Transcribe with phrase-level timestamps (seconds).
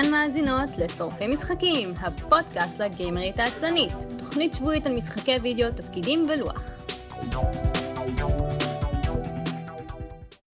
[0.00, 6.62] אתן מאזינות לשורפי משחקים, הפודקאסט לגיימרית העצלנית, תוכנית שבועית על משחקי וידאו, תפקידים ולוח.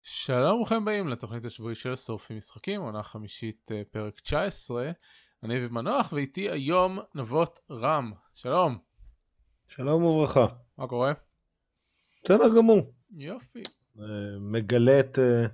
[0.02, 4.90] שלום וברוכים הבאים לתוכנית השבועית של שורפי משחקים, עונה חמישית אה, פרק 19.
[5.42, 8.12] אני אביב מנוח ואיתי היום נבות רם.
[8.34, 8.78] שלום.
[9.68, 10.46] שלום וברכה.
[10.78, 11.12] מה קורה?
[12.24, 12.92] בסדר גמור.
[13.16, 13.62] יופי.
[13.98, 14.04] אה,
[14.40, 15.46] מגלה את אה,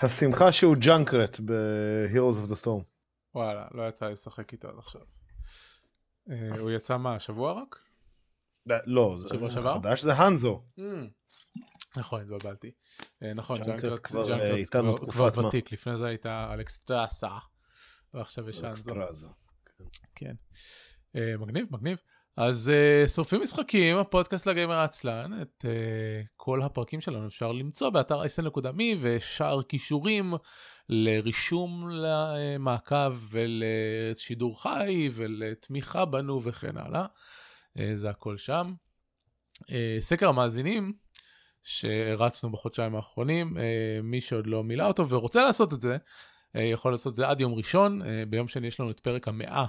[0.00, 2.93] השמחה שהוא Junkrat ב-Heroes of the Storm.
[3.34, 5.00] וואלה, לא יצא לי לשחק איתו עד עכשיו.
[6.30, 7.78] אה, הוא יצא מה, השבוע רק?
[8.66, 9.74] לא, זה שבוע שעבר?
[9.74, 10.62] חדש זה הנזו.
[11.96, 12.70] נכון, התבלבלתי.
[13.22, 14.32] אה, נכון, Junkrat כבר,
[15.38, 15.46] אה.
[15.46, 17.38] ותיק, לפני זה הייתה אלכסטרזה,
[18.14, 18.62] ועכשיו יש.
[18.62, 19.28] אלכסטרזה.
[20.14, 20.34] כן.
[21.16, 21.98] אה, מגניב, מגניב.
[22.36, 28.22] אז אה, שורפים משחקים, הפודקאסט לגיימר העצלן, את אה, כל הפרקים שלנו אפשר למצוא באתר
[28.22, 30.34] isn.me ושאר כישורים
[30.88, 37.06] לרישום למעקב ולשידור חי ולתמיכה בנו וכן הלאה.
[37.78, 38.74] אה, זה הכל שם.
[39.70, 40.92] אה, סקר המאזינים
[41.62, 45.96] שהרצנו בחודשיים האחרונים, אה, מי שעוד לא מילא אותו ורוצה לעשות את זה,
[46.54, 49.66] יכול לעשות את זה עד יום ראשון, ביום שני יש לנו את פרק המאה.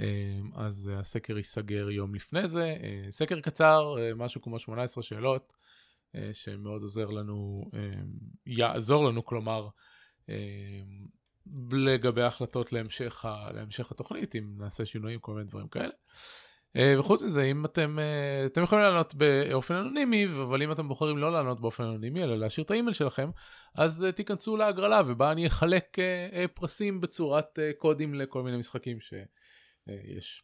[0.00, 0.06] אה,
[0.56, 2.76] אז הסקר ייסגר יום לפני זה,
[3.10, 5.52] סקר קצר, משהו כמו 18 שאלות,
[6.32, 7.70] שמאוד עוזר לנו,
[8.46, 9.68] יעזור לנו כלומר,
[11.72, 15.92] לגבי החלטות להמשך, ה- להמשך התוכנית, אם נעשה שינויים, כל מיני דברים כאלה.
[16.76, 21.18] אה, וחוץ מזה, אם אתם, אה, אתם יכולים לענות באופן אנונימי, אבל אם אתם בוחרים
[21.18, 23.30] לא לענות באופן אנונימי, אלא להשאיר את האימייל שלכם,
[23.74, 25.96] אז אה, תיכנסו להגרלה ובה אני אחלק
[26.54, 30.42] פרסים בצורת קודים לכל מיני משחקים שיש.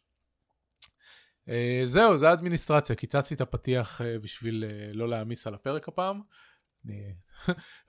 [1.85, 4.63] זהו, זה האדמיניסטרציה, קיצצתי את הפתיח בשביל
[4.93, 6.21] לא להעמיס על הפרק הפעם.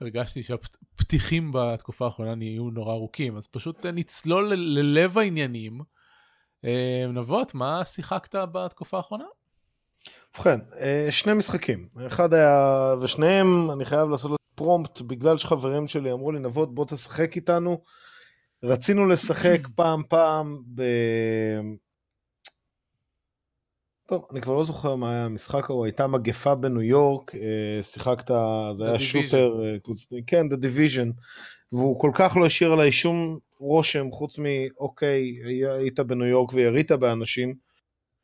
[0.01, 5.81] הרגשתי שהפתיחים בתקופה האחרונה נהיו נורא ארוכים, אז פשוט אה, נצלול ללב העניינים.
[6.65, 9.25] אה, נבות, מה שיחקת בתקופה האחרונה?
[10.35, 11.87] ובכן, אה, שני משחקים.
[12.07, 16.85] אחד היה, ושניהם אני חייב לעשות לו פרומפט בגלל שחברים שלי אמרו לי נבות בוא
[16.85, 17.81] תשחק איתנו.
[18.63, 20.81] רצינו לשחק פעם פעם ב...
[24.07, 28.27] טוב, אני כבר לא זוכר מה היה המשחק ההוא, הייתה מגפה בניו יורק, אה, שיחקת,
[28.77, 28.99] זה The היה Division.
[28.99, 31.21] שוטר, אה, כן, The Division,
[31.71, 35.23] והוא כל כך לא השאיר עליי שום רושם, חוץ מאוקיי,
[35.79, 37.55] היית בניו יורק וירית באנשים,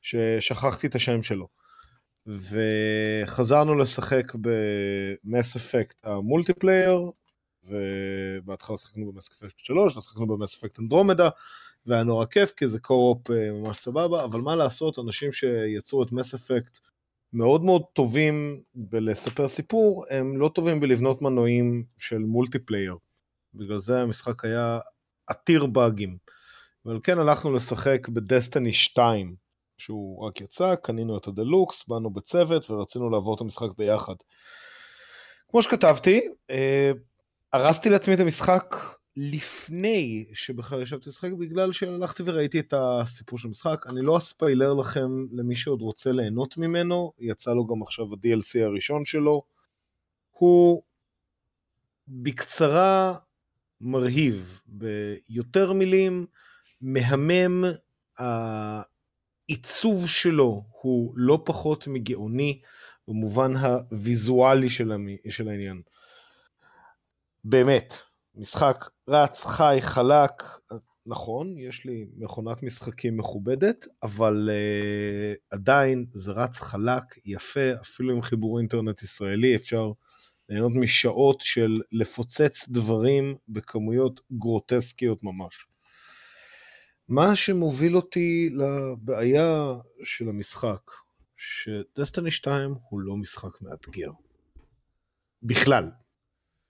[0.02, 1.48] ששכחתי את השם שלו.
[2.28, 7.12] וחזרנו לשחק במס אפקט המולטיפלייר,
[7.64, 11.30] ובהתחלה שחקנו במס אפקט 3, ושחקנו במס אפקט אנדרומדה,
[11.86, 16.12] והיה נורא כיף, כי זה co-op אה, ממש סבבה, אבל מה לעשות, אנשים שיצרו את
[16.12, 16.80] מס אפקט
[17.34, 22.98] מאוד מאוד טובים בלספר סיפור, הם לא טובים בלבנות מנועים של multiplayer.
[23.54, 24.80] בגלל זה המשחק היה
[25.28, 26.18] עתיר באגים.
[26.86, 29.36] ועל כן הלכנו לשחק בדסטיני 2,
[29.78, 34.16] שהוא רק יצא, קנינו את הדלוקס, באנו בצוות ורצינו לעבור את המשחק ביחד.
[35.50, 36.92] כמו שכתבתי, אה,
[37.54, 38.76] הרסתי לעצמי את המשחק
[39.18, 43.86] לפני שבכלל ישבתי לשחק, בגלל שהלכתי וראיתי את הסיפור של המשחק.
[43.90, 49.06] אני לא אספיילר לכם למי שעוד רוצה ליהנות ממנו, יצא לו גם עכשיו ה-DLC הראשון
[49.06, 49.42] שלו.
[50.32, 50.84] הוא
[52.08, 53.18] בקצרה
[53.82, 56.26] מרהיב, ביותר מילים,
[56.82, 57.64] מהמם,
[59.50, 62.62] העיצוב שלו הוא לא פחות מגאוני
[63.08, 64.92] במובן הוויזואלי של,
[65.50, 65.82] העניין.
[67.44, 67.94] באמת,
[68.36, 70.44] משחק רץ, חי, חלק,
[71.06, 78.22] נכון, יש לי מכונת משחקים מכובדת, אבל uh, עדיין זה רץ חלק, יפה, אפילו עם
[78.22, 79.92] חיבור אינטרנט ישראלי אפשר
[80.50, 85.68] ליהנות משעות של לפוצץ דברים בכמויות גרוטסקיות ממש.
[87.08, 90.82] מה שמוביל אותי לבעיה של המשחק,
[91.38, 94.12] שדסטיני 2 הוא לא משחק מאתגר.
[95.44, 95.92] בכלל.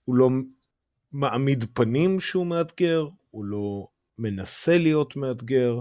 [0.04, 0.28] הוא לא
[1.14, 3.86] מעמיד פנים שהוא מאתגר, הוא לא
[4.18, 5.80] מנסה להיות מאתגר.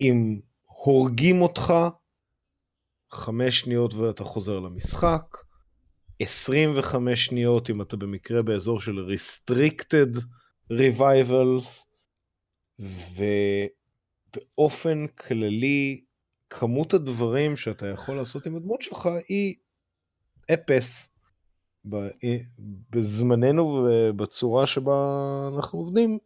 [0.00, 1.74] אם הורגים אותך,
[3.10, 5.22] חמש שניות ואתה חוזר למשחק,
[6.20, 10.18] 25 שניות אם אתה במקרה באזור של restricted
[10.72, 11.86] revivals,
[14.44, 16.04] ובאופן כללי,
[16.50, 19.54] כמות הדברים שאתה יכול לעשות עם הדמות שלך היא
[20.54, 21.15] אפס.
[22.90, 24.94] בזמננו ובצורה שבה
[25.56, 26.18] אנחנו עובדים,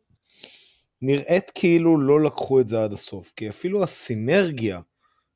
[1.02, 4.80] נראית כאילו לא לקחו את זה עד הסוף, כי אפילו הסינרגיה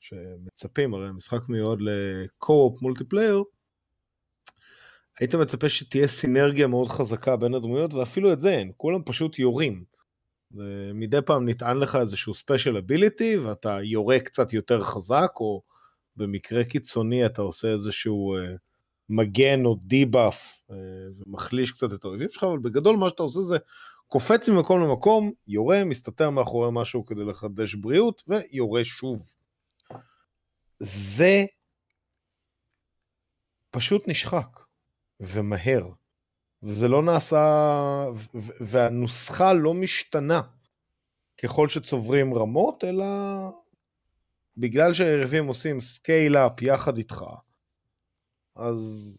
[0.00, 3.42] שמצפים, הרי המשחק מיועד לקו-אופ מולטיפלייר,
[5.20, 9.84] היית מצפה שתהיה סינרגיה מאוד חזקה בין הדמויות, ואפילו את זה אין, כולם פשוט יורים.
[10.94, 15.62] מדי פעם נטען לך איזשהו ספיישל אביליטי ואתה יורה קצת יותר חזק, או
[16.16, 18.58] במקרה קיצוני אתה עושה איזשהו uh,
[19.08, 20.74] מגן או דיבאף uh,
[21.26, 23.56] ומחליש קצת את האויבים שלך, אבל בגדול מה שאתה עושה זה
[24.08, 29.22] קופץ ממקום למקום, יורה, מסתתר מאחורי משהו כדי לחדש בריאות, ויורה שוב.
[30.80, 31.44] זה
[33.70, 34.60] פשוט נשחק,
[35.20, 35.86] ומהר.
[36.62, 38.06] וזה לא נעשה,
[38.60, 40.42] והנוסחה לא משתנה
[41.42, 43.04] ככל שצוברים רמות, אלא
[44.56, 47.24] בגלל שהיריבים עושים scale-up יחד איתך,
[48.56, 49.18] אז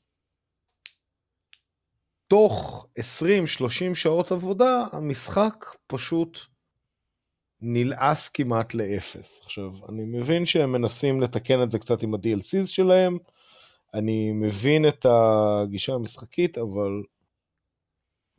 [2.28, 6.40] תוך 20-30 שעות עבודה, המשחק פשוט
[7.62, 9.40] נלעס כמעט לאפס.
[9.44, 13.18] עכשיו, אני מבין שהם מנסים לתקן את זה קצת עם ה-DLCs שלהם,
[13.94, 17.04] אני מבין את הגישה המשחקית, אבל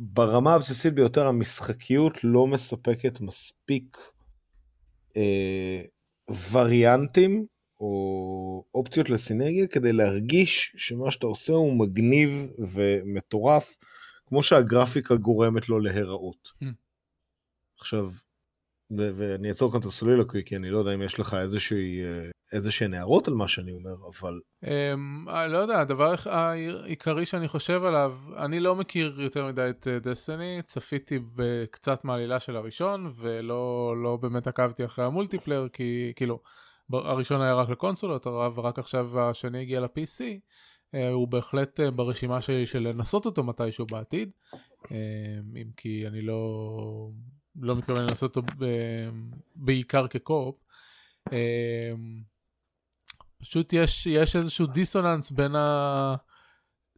[0.01, 3.99] ברמה הבסיסית ביותר המשחקיות לא מספקת מספיק
[5.17, 5.83] אה,
[6.53, 7.47] וריאנטים
[7.81, 12.31] או אופציות לסינרגיה כדי להרגיש שמה שאתה עושה הוא מגניב
[12.75, 13.77] ומטורף,
[14.27, 16.49] כמו שהגרפיקה גורמת לו להיראות.
[16.63, 16.67] Mm.
[17.81, 18.11] עכשיו,
[18.99, 22.31] ו- ואני אעצור כאן את הסולילוקוי, כי אני לא יודע אם יש לך איזושהי, אה,
[22.53, 24.41] איזה שהן הערות על מה שאני אומר, אבל...
[24.65, 30.61] Um, לא יודע, הדבר העיקרי שאני חושב עליו, אני לא מכיר יותר מדי את דסטיני,
[30.65, 36.41] צפיתי בקצת מעלילה של הראשון, ולא לא באמת עקבתי אחרי המולטיפלייר, כי כאילו...
[36.93, 40.25] הראשון היה רק לקונסולות, ורק עכשיו השני הגיע ל-PC,
[40.95, 44.31] אה, הוא בהחלט אה, ברשימה שלי של לנסות אותו מתישהו בעתיד,
[44.93, 44.97] אה,
[45.63, 47.11] אם כי אני לא,
[47.61, 48.49] לא מתכוון לנסות אותו
[49.57, 50.57] בעיקר כקופ.
[53.41, 55.53] פשוט יש, יש איזשהו דיסוננס בין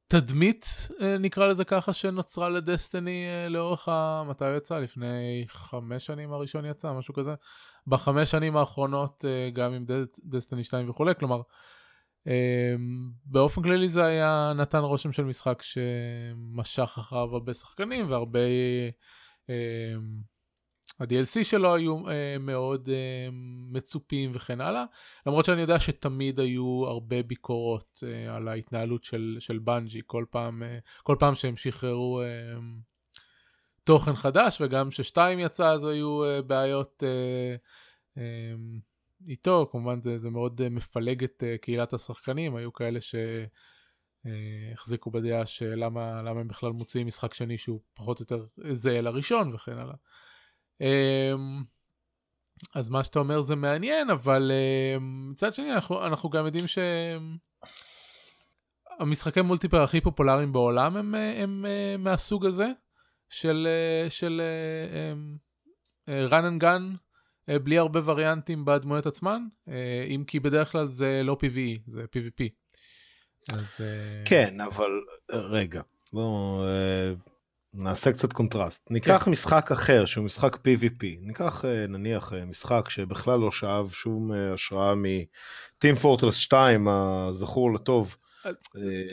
[0.08, 0.88] התדמית,
[1.20, 4.24] נקרא לזה ככה, שנוצרה לדסטיני לאורך ה...
[4.28, 4.78] מתי הוא יצא?
[4.78, 7.34] לפני חמש שנים הראשון יצא, משהו כזה.
[7.88, 9.84] בחמש שנים האחרונות אה, גם עם
[10.24, 11.40] דסטיני 2 וכולי, כלומר
[12.28, 12.74] אה,
[13.24, 18.38] באופן כללי זה היה נתן רושם של משחק שמשך אחריו הרבה שחקנים והרבה
[19.50, 19.94] אה,
[21.00, 21.96] ה-DLC שלו היו
[22.40, 22.88] מאוד
[23.72, 24.84] מצופים וכן הלאה,
[25.26, 30.62] למרות שאני יודע שתמיד היו הרבה ביקורות על ההתנהלות של, של בנג'י כל פעם,
[31.02, 32.22] כל פעם שהם שחררו
[33.88, 37.06] תוכן חדש וגם ששתיים יצא אז היו uh, בעיות uh,
[38.16, 38.20] um,
[39.28, 42.98] איתו, כמובן זה, זה מאוד uh, מפלג את uh, קהילת השחקנים, היו כאלה
[44.24, 49.00] שהחזיקו uh, בדעה שלמה למה הם בכלל מוציאים משחק שני שהוא פחות או יותר זהה
[49.00, 49.94] לראשון וכן הלאה.
[50.82, 51.64] Um,
[52.74, 54.52] אז מה שאתה אומר זה מעניין, אבל
[55.00, 56.78] מצד שני אנחנו, אנחנו גם יודעים ש...
[58.98, 61.64] המשחקי מולטיפר הכי פופולריים בעולם הם, הם,
[61.94, 62.66] הם מהסוג הזה.
[63.30, 66.96] של, אה, של uh, uh, run and gun
[67.62, 69.42] בלי הרבה וריאנטים בדמויות עצמן,
[70.08, 72.48] אם כי בדרך כלל זה לא PvE, זה PvP.
[73.52, 73.76] אז.
[74.24, 74.90] כן, אבל
[75.30, 75.82] רגע,
[76.12, 76.64] בואו
[77.74, 78.90] נעשה קצת קונטרסט.
[78.90, 79.30] ניקח כן.
[79.30, 85.94] משחק אחר שהוא משחק PvP, ניקח נניח משחק שבכלל לא שאב שום השראה מ Team
[85.94, 88.16] Fortress 2 הזכור לטוב.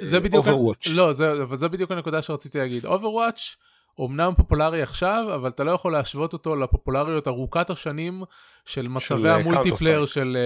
[0.01, 0.89] זה בדיוק, Overwatch.
[0.89, 2.85] לא, זה, אבל זה בדיוק הנקודה שרציתי להגיד.
[2.85, 3.55] Overwatch
[3.97, 8.23] אומנם פופולרי עכשיו, אבל אתה לא יכול להשוות אותו לפופולריות ארוכת השנים
[8.65, 10.37] של מצבי אה, ה multiplayer של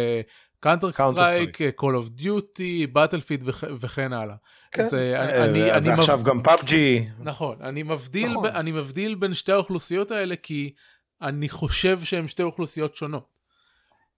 [0.60, 4.36] Counter-Strike, Call of Duty, Battlefield וכן הלאה.
[4.72, 6.26] כן, אה, אני, אני ועכשיו מב...
[6.26, 7.08] גם PUBG.
[7.20, 8.44] נכון, אני מבדיל, נכון.
[8.44, 10.74] ב, אני מבדיל בין שתי האוכלוסיות האלה כי
[11.22, 13.28] אני חושב שהן שתי אוכלוסיות שונות.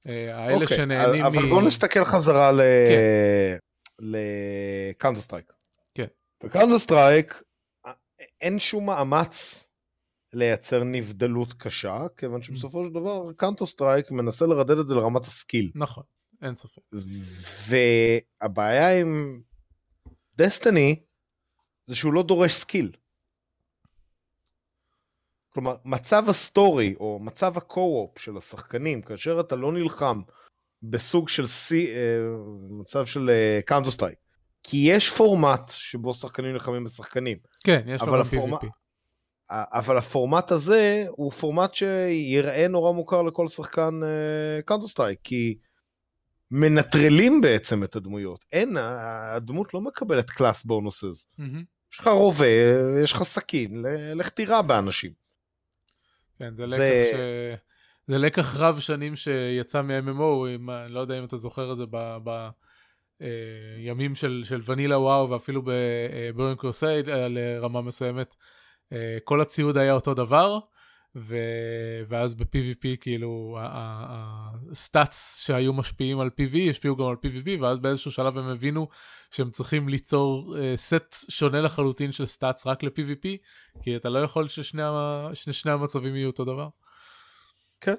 [0.08, 1.40] אה, האלה אוקיי, שנהנים אבל מ...
[1.40, 2.62] אבל בוא נסתכל חזרה ל...
[2.88, 3.58] כן.
[4.00, 5.54] ל Counter-Strike.
[5.96, 6.06] כן.
[6.44, 7.42] ב Counter-Strike
[8.42, 9.64] אין שום מאמץ
[10.34, 15.72] לייצר נבדלות קשה, כיוון שבסופו של דבר Counter-Strike מנסה לרדד את זה לרמת ה skill.
[15.76, 16.04] נכון,
[16.42, 16.82] אין ספק.
[17.70, 19.42] והבעיה עם
[20.38, 21.00] דסטיני
[21.88, 22.92] זה שהוא לא דורש skill.
[25.54, 30.20] כלומר, מצב ה story או מצב ה co-op של השחקנים, כאשר אתה לא נלחם
[30.84, 32.20] בסוג של סי, אה,
[32.70, 33.30] מצב של
[33.66, 34.20] Counter אה, Strike,
[34.64, 37.38] כי יש פורמט שבו שחקנים נלחמים בשחקנים.
[37.64, 38.68] כן, יש לו ב-PvP.
[39.52, 44.00] אבל הפורמט הזה הוא פורמט שיראה נורא מוכר לכל שחקן
[44.66, 45.58] Counter אה, Strike, כי
[46.52, 48.46] מנטרלים בעצם את הדמויות.
[48.52, 51.28] אין, הדמות לא מקבלת class bonuses.
[51.40, 51.44] Mm-hmm.
[51.94, 52.46] יש לך רובה,
[53.04, 55.12] יש לך סכין, לך תירה באנשים.
[56.40, 56.76] כן, זה, זה...
[56.76, 57.20] לקח ש...
[58.08, 60.48] זה לקח רב שנים שיצא מ-MMO,
[60.86, 62.18] אני לא יודע אם אתה זוכר את זה ב...
[62.24, 62.50] ב...
[63.22, 63.28] אה,
[63.78, 68.36] ימים של, של vanilla WoW ואפילו ב Burning Crusade לרמה מסוימת,
[68.94, 70.60] אה, כל הציוד היה אותו דבר,
[71.16, 71.36] ו...
[72.08, 73.58] ואז ב-PvP כאילו
[74.72, 78.88] ה stats שהיו משפיעים על PvE השפיעו גם על PvP ואז באיזשהו שלב הם הבינו
[79.32, 83.28] שהם צריכים ליצור סט שונה לחלוטין של stats רק ל-PvP
[83.84, 84.82] כי אתה לא יכול ששני
[85.34, 86.68] ששני המצבים יהיו אותו דבר.
[87.82, 87.96] כן.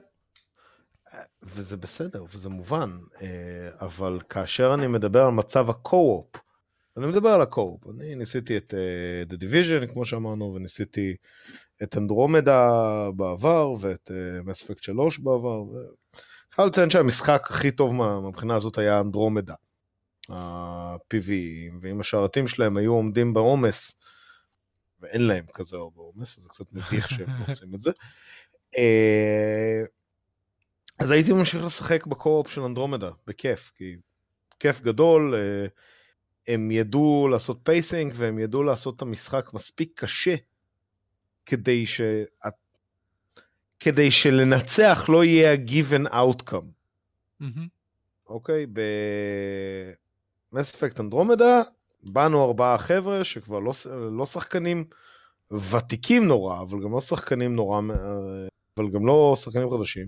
[1.43, 3.29] וזה בסדר וזה מובן אה,
[3.81, 6.41] אבל כאשר אני מדבר על מצב ה co-op
[6.97, 11.17] אני מדבר על ה co-op אני ניסיתי את אה, The Division כמו שאמרנו וניסיתי
[11.83, 12.71] את אנדרומדה
[13.17, 14.11] בעבר ואת
[14.45, 15.63] Mass Effect 3 בעבר.
[15.73, 19.55] אני חייב לציין שהמשחק הכי טוב מהבחינה הזאת היה אנדרומדה.
[20.29, 21.31] ה-PvE,
[21.81, 23.97] ואם השרתים שלהם היו עומדים בעומס,
[25.01, 27.91] ואין להם כזה הרבה עומס, זה קצת מביך שהם עושים את זה.
[31.03, 33.97] אה, אז הייתי ממשיך לשחק ב co-op של אנדרומדה, בכיף, כי
[34.61, 35.67] כיף גדול, אה,
[36.55, 40.35] הם ידעו לעשות pacing והם ידעו לעשות את המשחק מספיק קשה
[41.47, 42.01] כדי ש...
[43.81, 46.67] כדי שלנצח לא יהיה ה-given outcome.
[48.27, 48.67] אוקיי?
[50.53, 51.63] במס אפקט אנדרומדה
[52.03, 53.73] באנו ארבעה חבר'ה שכבר לא,
[54.13, 54.85] לא שחקנים
[55.71, 57.81] ותיקים נורא, אבל גם לא שחקנים נורא,
[58.77, 60.07] אבל גם לא שחקנים חדשים,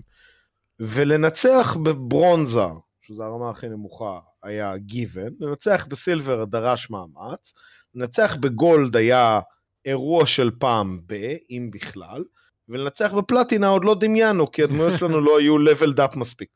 [0.79, 2.65] ולנצח בברונזה,
[3.01, 7.53] שזו הרמה הכי נמוכה, היה given, לנצח בסילבר דרש מאמץ,
[7.95, 9.39] לנצח בגולד היה
[9.85, 11.13] אירוע של פעם ב,
[11.49, 12.23] אם בכלל,
[12.69, 16.49] ולנצח בפלטינה עוד לא דמיינו, כי הדמויות שלנו לא היו leveled up מספיק.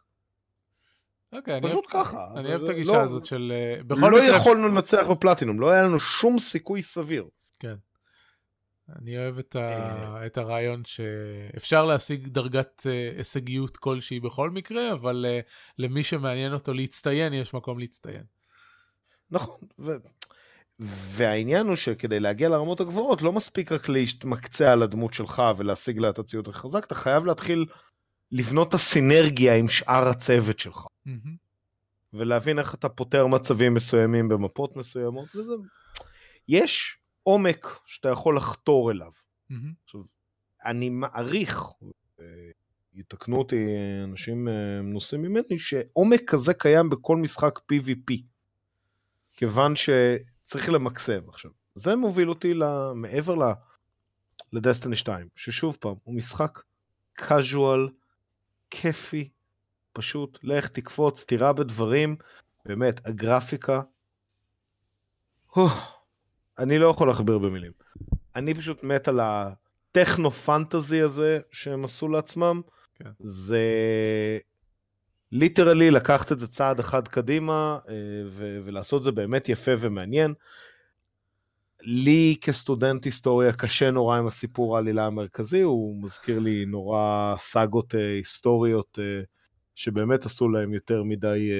[1.34, 2.28] אוקיי, פשוט ככה.
[2.36, 3.54] אני אוהב את הגישה לא- הזאת של...
[3.56, 7.26] אה, בכל לא יכולנו לנצח בפלטינום, לא היה לנו שום סיכוי סביר.
[7.60, 7.76] כן.
[9.02, 9.60] אני אוהב את, ה...
[9.60, 10.26] אה.
[10.26, 16.74] את הרעיון שאפשר להשיג דרגת uh, הישגיות כלשהי בכל מקרה, אבל uh, למי שמעניין אותו
[16.74, 18.24] להצטיין, יש מקום להצטיין.
[19.32, 19.92] נכון, ו...
[21.12, 26.10] והעניין הוא שכדי להגיע לרמות הגבוהות לא מספיק רק להתמקצע על הדמות שלך ולהשיג לה
[26.10, 27.66] את הציוד הכי חזק, אתה חייב להתחיל
[28.32, 30.78] לבנות את הסינרגיה עם שאר הצוות שלך.
[30.78, 31.30] Mm-hmm.
[32.14, 35.54] ולהבין איך אתה פותר מצבים מסוימים במפות מסוימות, וזה...
[36.48, 39.12] יש עומק שאתה יכול לחתור אליו.
[39.52, 39.56] Mm-hmm.
[39.86, 40.02] עכשיו,
[40.66, 41.64] אני מעריך,
[42.94, 43.66] יתקנו אותי
[44.04, 48.14] אנשים אה, מנוסים ממני, שעומק כזה קיים בכל משחק PvP.
[49.34, 49.90] כיוון ש...
[50.50, 51.30] צריך למקסם.
[51.30, 52.54] עכשיו, זה מוביל אותי
[52.96, 53.44] מעבר ל...
[54.54, 56.60] לדסטיני 2, ששוב פעם, הוא משחק
[57.20, 57.92] casual,
[58.70, 59.30] כיפי,
[59.94, 62.16] פשוט לך תקפוץ, תירה בדברים,
[62.66, 63.82] באמת, הגרפיקה,
[66.60, 67.72] אני לא יכול להכביר במילים.
[68.36, 72.62] אני פשוט מת על הטכנו פנטזי הזה שהם עשו לעצמם.
[72.96, 73.10] כן.
[73.20, 73.60] זה
[75.32, 77.98] ליטרלי לקחת את זה צעד אחד קדימה אה,
[78.30, 80.34] ו- ולעשות זה באמת יפה ומעניין.
[81.82, 88.16] לי כסטודנט היסטוריה קשה נורא עם הסיפור העלילה המרכזי, הוא מזכיר לי נורא סאגות אה,
[88.18, 89.22] היסטוריות אה,
[89.76, 91.52] שבאמת עשו להם יותר מדי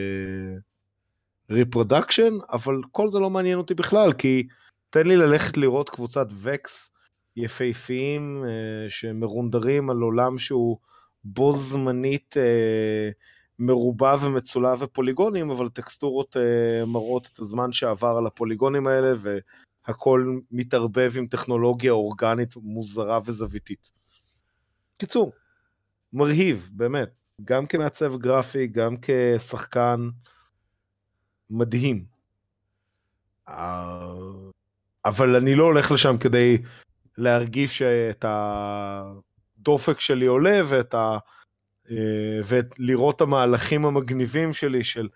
[1.52, 4.48] reproduction, אבל כל זה לא מעניין אותי בכלל, כי
[4.90, 6.92] תן לי ללכת לראות קבוצת Vex
[7.36, 8.46] יפהפיים
[8.90, 10.78] שמרונדרים על עולם שהוא
[11.24, 12.36] בו זמנית
[13.60, 19.14] מרובע ומצולע ופוליגונים, אבל טקסטורות uh, מראות את הזמן שעבר על הפוליגונים האלה,
[19.88, 23.92] והכל מתערבב עם טכנולוגיה אורגנית מוזרה וזוויתית.
[24.98, 25.32] קיצור,
[26.14, 27.10] מרהיב, באמת.
[27.44, 30.10] גם כמעצב גרפי, גם כשחקן,
[31.50, 32.06] מדהים.
[35.06, 36.58] אבל אני לא הולך לשם כדי
[37.18, 41.18] להרגיש את הדופק שלי עולה ואת ה...
[41.92, 45.08] אה, ולראות את המהלכים המגניבים שלי של,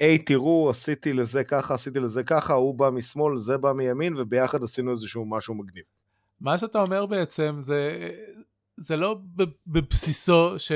[0.00, 4.62] היי תראו עשיתי לזה ככה עשיתי לזה ככה הוא בא משמאל זה בא מימין וביחד
[4.62, 5.84] עשינו איזשהו משהו מגניב.
[6.40, 8.10] מה שאתה אומר בעצם זה
[8.76, 9.18] זה לא
[9.66, 10.72] בבסיסו ש,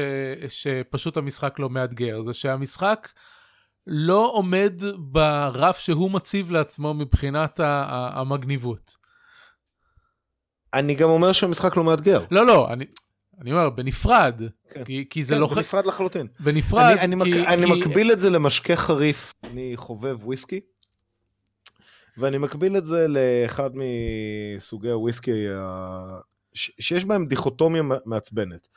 [0.48, 3.08] שפשוט המשחק לא מאתגר זה שהמשחק
[3.86, 8.96] לא עומד ברף שהוא מציב לעצמו מבחינת המגניבות.
[10.74, 12.24] אני גם אומר שהמשחק לא מאתגר.
[12.30, 12.84] לא לא אני
[13.40, 14.84] אני אומר בנפרד, כן.
[14.84, 15.46] כי, כי זה כן, לא...
[15.46, 16.26] כן, בנפרד לחלוטין.
[16.40, 17.46] בנפרד, אני, אני, כי, מק...
[17.46, 17.54] כי...
[17.54, 20.60] אני מקביל את זה למשקה חריף, אני חובב וויסקי,
[22.16, 26.18] ואני מקביל את זה לאחד מסוגי הוויסקי ה...
[26.54, 26.70] ש...
[26.78, 28.68] שיש בהם דיכוטומיה מעצבנת.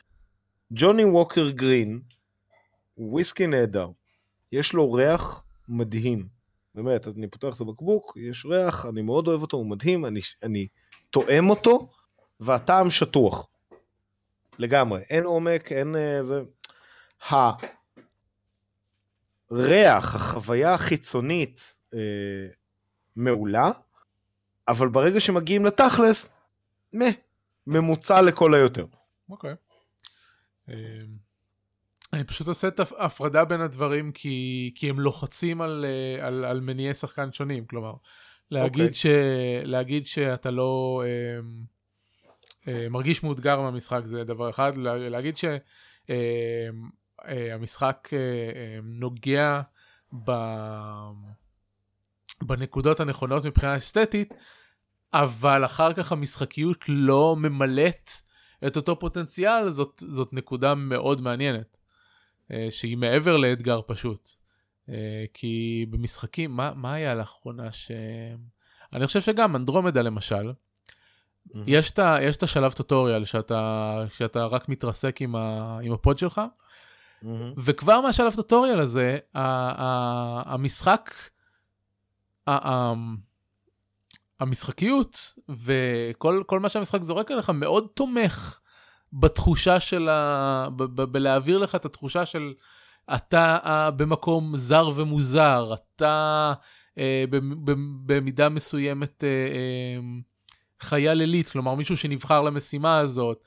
[0.71, 1.99] ג'וני ווקר גרין,
[2.97, 3.89] וויסקי נהדר,
[4.51, 6.27] יש לו ריח מדהים.
[6.75, 10.67] באמת, אני פותח את הבקבוק, יש ריח, אני מאוד אוהב אותו, הוא מדהים, אני, אני
[11.09, 11.89] תואם אותו,
[12.39, 13.47] והטעם שטוח.
[14.59, 15.95] לגמרי, אין עומק, אין...
[15.95, 16.41] אה, זה...
[19.49, 21.99] הריח, החוויה החיצונית אה,
[23.15, 23.71] מעולה,
[24.67, 26.29] אבל ברגע שמגיעים לתכלס,
[26.93, 27.05] מה,
[27.67, 28.85] ממוצע לכל היותר.
[29.29, 29.53] אוקיי.
[29.53, 30.73] Okay.
[32.13, 36.45] אמ, אני פשוט עושה את ההפרדה בין הדברים כי, כי הם לוחצים על, אה, על,
[36.45, 37.93] על מניעי שחקן שונים, כלומר,
[38.51, 38.87] להגיד, okay.
[38.87, 38.93] אוקיי.
[38.93, 39.05] ש,
[39.63, 41.39] להגיד שאתה לא אה,
[42.67, 45.37] אה, מרגיש מאותגר מהמשחק זה דבר אחד, לה, להגיד
[47.17, 49.61] שהמשחק אה, אה, אה, נוגע
[50.23, 50.31] ב,
[52.41, 54.33] בנקודות הנכונות מבחינה אסתטית,
[55.13, 58.11] אבל אחר כך המשחקיות לא ממלאת
[58.67, 61.77] את אותו פוטנציאל, זאת, זאת נקודה מאוד מעניינת.
[62.51, 64.29] אה, שהיא מעבר לאתגר פשוט.
[64.89, 67.91] אה, כי במשחקים, מה, מה היה לאחרונה ש...
[68.93, 71.57] אני חושב שגם אנדרומדה למשל, mm-hmm.
[71.67, 76.41] יש, את, יש את השלב טוטוריאל שאתה, שאתה רק מתרסק עם, ה, עם הפוד שלך,
[76.41, 77.27] mm-hmm.
[77.63, 81.13] וכבר מהשלב טוטוריאל הזה, ה, ה, המשחק,
[82.47, 82.93] ה, ה,
[84.39, 88.59] המשחקיות וכל מה שהמשחק זורק עליך מאוד תומך
[89.13, 90.67] בתחושה של ה...
[91.11, 92.53] בלהעביר לך את התחושה של
[93.15, 96.53] אתה uh, במקום זר ומוזר, אתה
[96.95, 96.99] uh,
[98.05, 103.43] במידה מסוימת uh, uh, חייל עילית, כלומר מישהו שנבחר למשימה הזאת.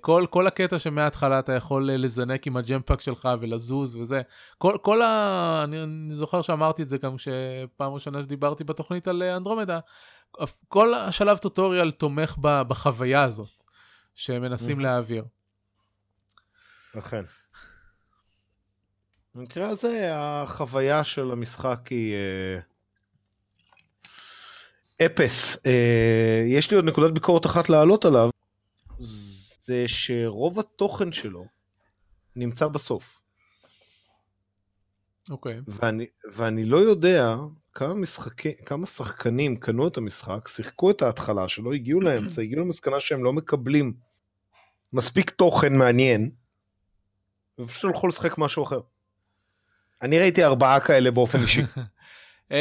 [0.00, 4.22] כל, כל הקטע שמההתחלה אתה יכול לזנק עם הג'מפאק שלך ולזוז וזה.
[4.58, 5.60] כל, כל ה...
[5.64, 9.78] אני, אני זוכר שאמרתי את זה גם כשפעם ראשונה שדיברתי בתוכנית על אנדרומדה.
[10.68, 13.57] כל השלב טוטוריאל תומך בחוויה הזאת.
[14.18, 15.24] שהם מנסים להעביר.
[16.98, 17.24] אכן.
[19.34, 22.58] במקרה הזה החוויה של המשחק היא אה,
[25.06, 25.66] אפס.
[25.66, 28.30] אה, יש לי עוד נקודת ביקורת אחת להעלות עליו,
[29.64, 31.46] זה שרוב התוכן שלו
[32.36, 33.20] נמצא בסוף.
[35.30, 35.58] אוקיי.
[35.58, 35.62] Okay.
[35.66, 37.36] ואני, ואני לא יודע
[37.74, 43.00] כמה, משחקי, כמה שחקנים קנו את המשחק, שיחקו את ההתחלה שלו, הגיעו לאמצע, הגיעו למסקנה
[43.00, 44.07] שהם לא מקבלים
[44.92, 46.30] מספיק תוכן מעניין,
[47.58, 48.80] ופשוט הלכו לשחק משהו אחר.
[50.02, 51.62] אני ראיתי ארבעה כאלה באופן אישי.
[51.62, 52.54] um,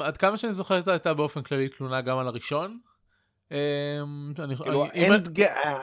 [0.06, 2.78] עד כמה שאני זוכר הייתה באופן כללי תלונה גם על הראשון.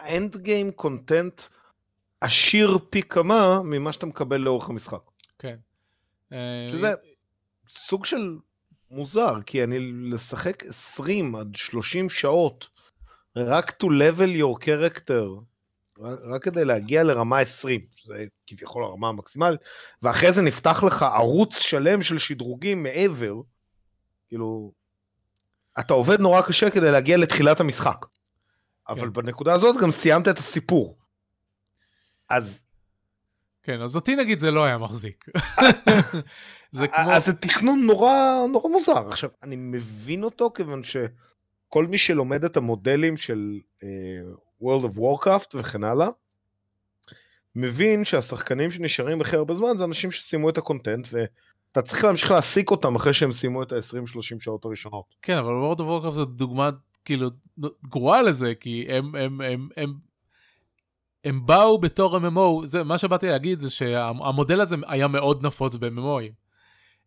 [0.01, 1.41] האנד גיים קונטנט
[2.21, 5.01] עשיר פי כמה ממה שאתה מקבל לאורך המשחק.
[5.39, 5.55] כן.
[6.71, 6.93] שזה
[7.69, 8.37] סוג של
[8.91, 9.79] מוזר, כי אני
[10.11, 12.67] לשחק 20 עד 30 שעות
[13.35, 15.43] רק to level your character
[16.01, 19.59] רק כדי להגיע לרמה 20, שזה כביכול הרמה המקסימלית,
[20.01, 23.35] ואחרי זה נפתח לך ערוץ שלם של שדרוגים מעבר,
[24.27, 24.71] כאילו,
[25.79, 28.05] אתה עובד נורא קשה כדי להגיע לתחילת המשחק.
[28.89, 29.13] אבל כן.
[29.13, 30.97] בנקודה הזאת גם סיימת את הסיפור.
[32.29, 32.59] אז...
[33.63, 35.25] כן, אז אותי נגיד זה לא היה מחזיק.
[36.77, 37.11] זה כמו...
[37.11, 38.11] אז זה תכנון נורא,
[38.51, 39.09] נורא מוזר.
[39.09, 43.89] עכשיו, אני מבין אותו כיוון שכל מי שלומד את המודלים של אה,
[44.63, 46.07] World of Warcraft וכן הלאה,
[47.55, 52.71] מבין שהשחקנים שנשארים הכי הרבה זמן זה אנשים שסיימו את הקונטנט ואתה צריך להמשיך להעסיק
[52.71, 55.05] אותם אחרי שהם סיימו את ה-20-30 שעות הראשונות.
[55.21, 56.69] כן, אבל World of Warcraft זו דוגמה
[57.05, 57.29] כאילו
[57.89, 59.93] גרועה לזה, כי הם, הם, הם, הם,
[61.23, 66.33] הם באו בתור MMO, זה מה שבאתי להגיד זה שהמודל הזה היה מאוד נפוץ ב-MMOים.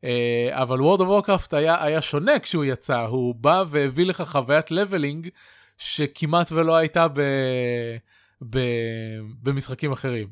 [0.04, 4.70] אה, אבל World of Warcraft היה, היה שונה כשהוא יצא, הוא בא והביא לך חוויית
[4.70, 5.28] לבלינג
[5.82, 7.20] שכמעט ולא הייתה ב...
[8.50, 8.58] ב...
[9.42, 10.28] במשחקים אחרים.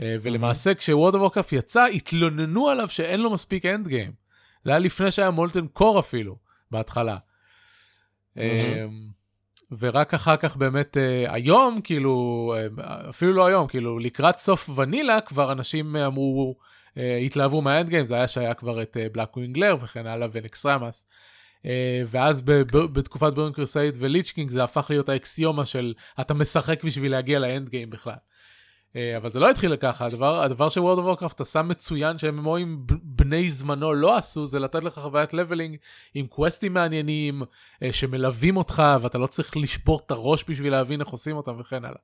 [0.00, 4.12] אה, ולמעשה כש World of Warcraft יצא, התלוננו עליו שאין לו מספיק endgame.
[4.64, 6.36] זה היה לפני שהיה Molten Core אפילו,
[6.70, 7.16] בהתחלה.
[8.38, 8.84] אה,
[9.78, 12.54] ורק אחר כך באמת אה, היום, כאילו,
[13.10, 16.56] אפילו לא היום, כאילו לקראת סוף ונילה כבר אנשים אמרו,
[17.26, 21.08] התלהבו מה endgame, זה היה שהיה כבר את Blackwing Lair וכן הלאה ו Naxxramas.
[21.66, 22.42] אה, ואז
[22.92, 27.38] בתקופת Burning Crusade ו Lich King זה הפך להיות האקסיומה של אתה משחק בשביל להגיע
[27.38, 28.14] ל endgame בכלל.
[28.96, 32.28] אה, אבל זה לא התחיל ככה, הדבר, הדבר ש World of Warcraft עשה מצוין שה
[32.28, 35.76] MMO ים בני זמנו לא עשו, זה לתת לך חוויית leveling
[36.14, 37.42] עם quest ים מעניינים
[37.82, 41.84] אה, שמלווים אותך ואתה לא צריך לשבור את הראש בשביל להבין איך עושים אותם וכן
[41.84, 42.00] הלאה.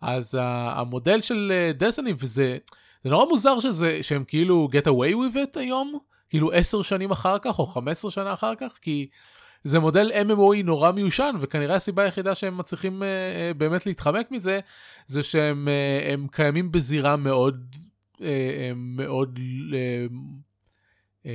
[0.00, 2.58] אז המודל של Destiny וזה
[3.04, 5.98] זה נורא מוזר שזה שהם כאילו get away with it היום.
[6.32, 9.08] כאילו עשר שנים אחר כך או חמש עשרה שנה אחר כך כי
[9.64, 14.60] זה מודל MMOE נורא מיושן וכנראה הסיבה היחידה שהם מצליחים uh, באמת להתחמק מזה
[15.06, 17.76] זה שהם uh, קיימים בזירה מאוד
[18.16, 18.22] uh,
[18.74, 19.38] מאוד
[19.70, 20.12] uh,
[21.22, 21.26] uh,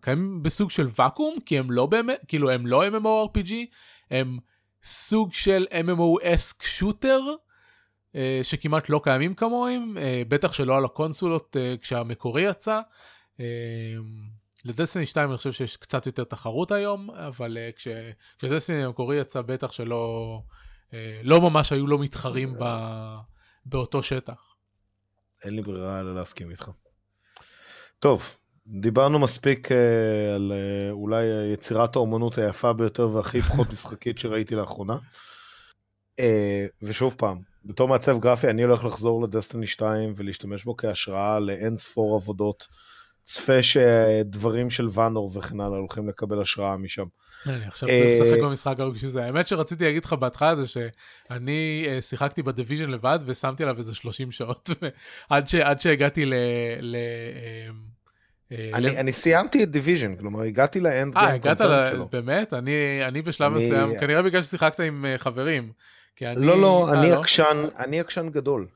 [0.00, 3.52] קיימים בסוג של ואקום כי הם לא באמת כאילו הם לא MMORPG
[4.10, 4.38] הם
[4.82, 7.20] סוג של MMO-esque שוטר.
[8.42, 9.96] שכמעט לא קיימים כמוהם,
[10.28, 12.80] בטח שלא על הקונסולות כשהמקורי יצא.
[13.40, 13.44] אמ,
[14.64, 17.88] לדסטיני 2 אני חושב שיש קצת יותר תחרות היום, אבל אה, כש,
[18.38, 20.42] כשדסטיני המקורי יצא בטח שלא
[20.94, 22.64] אה, לא ממש היו לו מתחרים ב,
[23.66, 24.54] באותו שטח.
[25.44, 26.70] אין לי ברירה אלא להסכים איתך.
[27.98, 34.54] טוב, דיברנו מספיק אה, על אה, אולי יצירת האומנות היפה ביותר והכי פחות משחקית שראיתי
[34.54, 34.96] לאחרונה.
[36.20, 41.38] אה, ושוב פעם, בתור מעצב גרפי אני הולך לחזור ל Destiny 2 ולהשתמש בו כהשראה
[41.38, 42.66] לאין ספור עבודות.
[43.26, 47.04] צפה שדברים של ואנור וכן הלאה הולכים לקבל השראה משם.
[47.46, 49.24] אני עכשיו צריך לשחק במשחק ההוא בשביל זה.
[49.24, 53.94] האמת שרציתי להגיד לך בהתחלה זה שאני אה, שיחקתי ב Division לבד ושמתי עליו איזה
[53.94, 54.70] 30 שעות
[55.30, 56.34] עד שהגעתי ל...
[58.52, 62.02] אה, אני, אני סיימתי את Division, כלומר הגעתי ל end אה, הגעת ל...
[62.12, 62.52] באמת?
[62.52, 62.72] אני,
[63.04, 63.64] אני בשלב אני...
[63.64, 65.72] מסוים, כנראה בגלל ששיחקת עם חברים.
[66.22, 66.46] אני...
[66.46, 67.20] לא, לא, אני לא?
[67.20, 68.66] עקשן, אני עקשן גדול.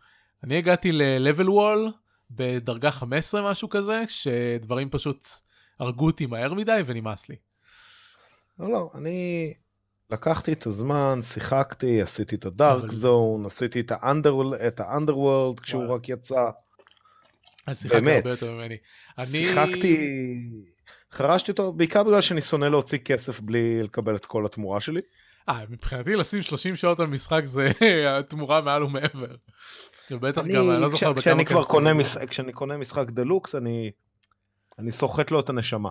[0.44, 1.92] אני הגעתי ל-level wall
[2.30, 5.28] בדרגה 15 משהו כזה, שדברים פשוט
[5.80, 7.36] הרגו אותי מהר מדי ונמאס לי.
[8.58, 9.52] לא, לא, אני
[10.10, 13.92] לקחתי את הזמן, שיחקתי, עשיתי את ה Dark Zone, עשיתי את
[14.80, 16.50] ה Underworld כשהוא רק יצא.
[17.66, 18.76] אז שיחקתי הרבה יותר ממני.
[19.18, 19.46] אני...
[19.46, 19.96] שיחקתי,
[21.12, 25.00] חרשתי אותו בעיקר בגלל שאני שונא להוציא כסף בלי לקבל את כל התמורה שלי.
[25.48, 27.70] אה, מבחינתי לשים 30 שעות על משחק זה
[28.18, 29.34] התמורה מעל ומעבר.
[30.18, 31.20] בטח גם, אני לא זוכר בכמה...
[31.20, 33.90] כשאני כבר קונה, משחק, כשאני קונה משחק דלוקס, אני,
[34.78, 35.90] אני סוחט לו את הנשמה.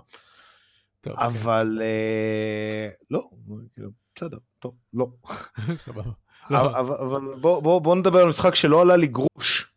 [1.01, 1.27] טוב, אוקיי.
[1.27, 3.29] אבל אה, לא,
[3.73, 5.07] כאילו, בסדר, טוב, לא.
[5.75, 6.11] סבבה.
[6.49, 6.79] לא.
[6.79, 9.73] אבל, אבל בוא, בוא, בוא נדבר על משחק שלא עלה לי גרוש,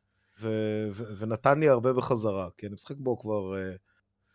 [1.19, 3.79] ונתן לי הרבה בחזרה, כי אני משחק בו כבר אה,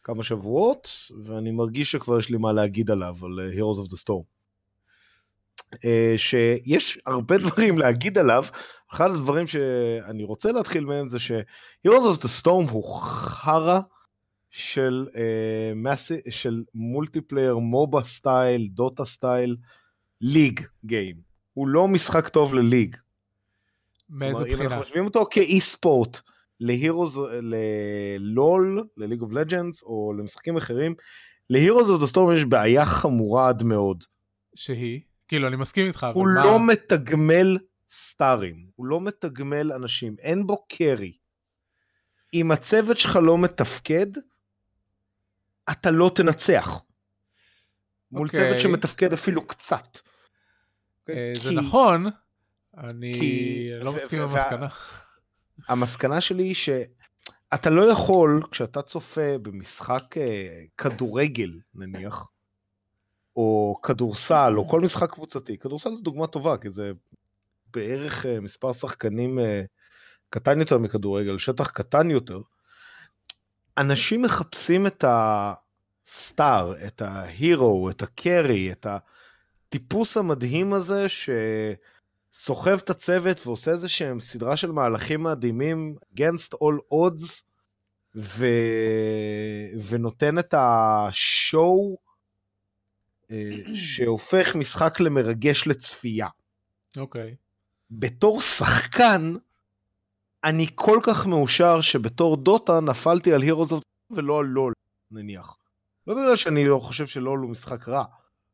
[0.04, 0.90] כמה שבועות,
[1.24, 4.24] ואני מרגיש שכבר יש לי מה להגיד עליו, על אה, Heroes of the Storm.
[5.86, 8.44] אה, שיש הרבה דברים להגיד עליו.
[8.94, 13.80] אחד הדברים שאני רוצה להתחיל מהם זה ש-Heroes of the Storm הוא חרא
[14.50, 19.56] של, אה, של multiplayer, MOBA style, Dota style,
[20.22, 21.16] league game.
[21.54, 22.96] הוא לא משחק טוב ל league.
[24.10, 24.58] מאיזה בחינה?
[24.58, 26.22] אם אנחנו משווים אותו כ e-sport
[26.60, 30.96] ל Heroes, ל LoL, ל League of Legends או למשחקים אחרים,
[31.50, 34.04] ל Heroes of the Storm יש בעיה חמורה עד מאוד.
[34.56, 35.00] שהיא?
[35.28, 36.44] כאילו, אני מסכים איתך, הוא מה...
[36.44, 37.58] לא מתגמל
[37.90, 41.18] star ים, הוא לא מתגמל אנשים, אין בו carry.
[42.34, 44.08] אם הצוות שלך לא מתפקד,
[45.72, 46.68] אתה לא תנצח.
[46.68, 46.82] Okay.
[48.12, 48.60] מול צוות אוקיי.
[48.60, 49.96] שמתפקד אפילו קצת.
[49.96, 51.10] Okay?
[51.10, 51.56] אה, זה כי...
[51.56, 52.06] נכון,
[52.78, 53.70] אני כי...
[53.80, 54.68] לא מסכים עם המסקנה.
[55.68, 62.28] המסקנה שלי היא שאתה לא יכול, כשאתה צופה במשחק אה, כדורגל נניח,
[63.36, 65.58] או כדורסל, או כל משחק קבוצתי.
[65.58, 66.92] כדורסל זו דוגמה טובה, כי זה
[67.74, 69.42] בערך uh, מספר שחקנים uh,
[70.30, 72.42] קטן יותר מכדורגל, שטח קטן יותר.
[73.78, 78.88] אנשים מחפשים את הסטאר, את ההירו, את הקרי, את
[79.68, 86.94] הטיפוס המדהים הזה שסוחב את הצוות ועושה איזה שהם סדרה של מהלכים מדהימים, against all
[86.94, 87.44] odds,
[88.16, 88.46] ו...
[89.90, 91.98] ונותן את השואו
[93.32, 96.28] אה, שהופך משחק למרגש לצפייה.
[96.98, 97.32] אוקיי.
[97.32, 97.47] Okay.
[97.92, 99.36] בתור שחקן,
[100.44, 104.74] אני כל כך מאושר שבתור דוטה נפלתי על הירוס אוף ולא על לול,
[105.12, 105.58] נניח.
[106.08, 108.04] לא בגלל שאני לא חושב שלול הוא משחק רע,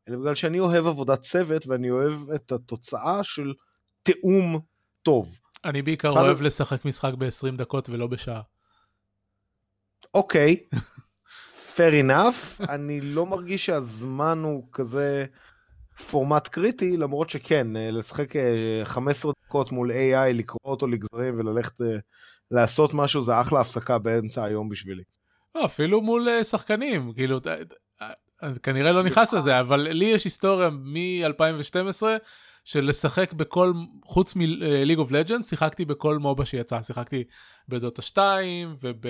[0.08, 3.52] אלא בגלל שאני אוהב עבודת צוות ואני אוהב את התוצאה של
[4.02, 4.60] תיאום
[5.02, 5.38] טוב.
[5.64, 8.42] אני בעיקר אוהב לשחק משחק ב-20 דקות ולא בשעה.
[10.14, 10.56] אוקיי.
[10.74, 10.78] Okay.
[11.76, 15.26] fair enough, אני לא מרגיש שהזמן הוא כזה
[16.10, 18.32] פורמט קריטי, למרות שכן, אה, לשחק
[18.84, 21.96] 15 אה, דקות מול AI, לקרוא אותו לגזרים וללכת אה,
[22.50, 25.02] לעשות משהו, זה אחלה הפסקה באמצע היום בשבילי.
[25.54, 27.40] לא, אפילו מול שחקנים, כאילו,
[28.62, 32.02] כנראה לא נכנס לזה, אבל לי יש היסטוריה מ-2012
[32.64, 33.72] של לשחק בכל,
[34.04, 37.24] חוץ מ League of Legend, שיחקתי בכל MOBA שיצא, שיחקתי
[37.68, 39.06] בדוטה 2 וב...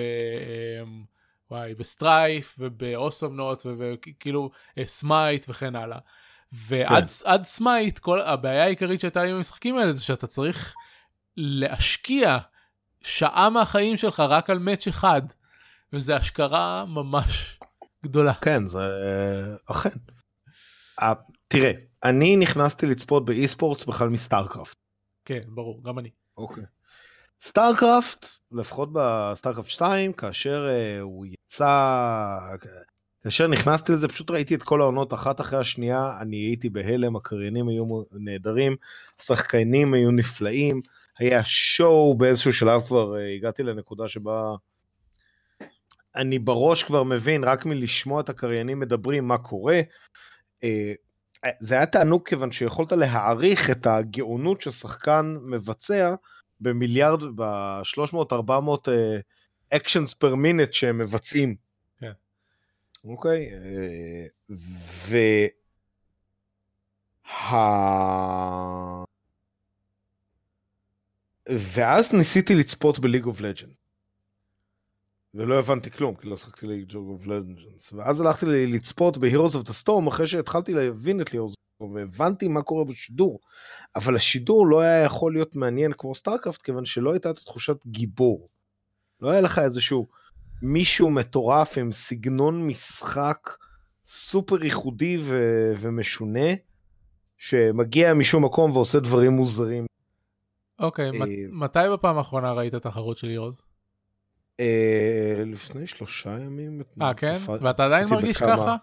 [1.51, 4.49] וואי, ב Strife וב Awesomenauts וכאילו
[4.83, 5.99] Smite וכן הלאה.
[6.53, 7.43] ועד כן.
[7.43, 10.75] Smite, כל הבעיה העיקרית שהייתה עם המשחקים האלה זה שאתה צריך
[11.37, 12.37] להשקיע
[13.01, 15.21] שעה מהחיים שלך רק על match אחד,
[15.93, 17.59] וזה השקעה ממש
[18.03, 18.33] גדולה.
[18.33, 18.79] כן, זה
[19.65, 19.89] אכן.
[21.01, 21.13] אה,
[21.47, 21.71] תראה,
[22.03, 24.75] אני נכנסתי לצפות ב e-sports בכלל מ StarCraft.
[25.25, 26.09] כן, ברור, גם אני.
[26.37, 26.63] אוקיי.
[27.41, 32.37] StarCraft, לפחות ב StarCraft 2, כאשר אה, הוא יצא,
[33.25, 37.67] כאשר נכנסתי לזה, פשוט ראיתי את כל העונות אחת אחרי השנייה, אני הייתי בהלם, הקריינים
[37.67, 38.75] היו נהדרים,
[39.19, 40.81] השחקנים היו נפלאים,
[41.19, 44.55] היה שואו באיזשהו שלב כבר, uh, הגעתי לנקודה שבה
[46.15, 49.81] אני בראש כבר מבין, רק מלשמוע את הקריינים מדברים מה קורה.
[50.61, 50.65] Uh,
[51.59, 56.15] זה היה תענוג כיוון שיכולת להעריך את הגאונות ששחקן מבצע,
[56.61, 58.89] במיליארד, ב-300-400
[59.69, 61.64] אקשנס פר מינט שהם מבצעים.
[63.05, 63.49] אוקיי?
[63.53, 64.25] אה,
[65.09, 65.17] ו...
[67.25, 67.55] ה...
[71.49, 73.73] ואז ניסיתי לצפות ב League of Legend.
[75.33, 77.93] ולא הבנתי כלום, כי לא שחקתי League of Legends.
[77.93, 82.47] ואז הלכתי לצפות ב-Heroes of the Storm אחרי שהתחלתי להבין את Heroes of the והבנתי
[82.47, 83.39] מה קורה בשידור.
[83.95, 88.49] אבל השידור לא היה יכול להיות מעניין כמו StarCraft, כיוון שלא הייתה את תחושת גיבור.
[89.21, 90.07] לא היה לך איזשהו
[90.61, 93.49] מישהו מטורף עם סגנון משחק
[94.07, 96.49] סופר ייחודי ו- ומשונה,
[97.37, 99.85] שמגיע משום מקום ועושה דברים מוזרים.
[100.79, 103.61] אוקיי, אה, מת- מתי בפעם האחרונה ראית תחרות של הירוז?
[104.59, 106.81] אה, לפני שלושה ימים.
[107.01, 107.37] אה, כן?
[107.61, 108.57] ואתה עדיין מרגיש בכמה.
[108.57, 108.75] ככה?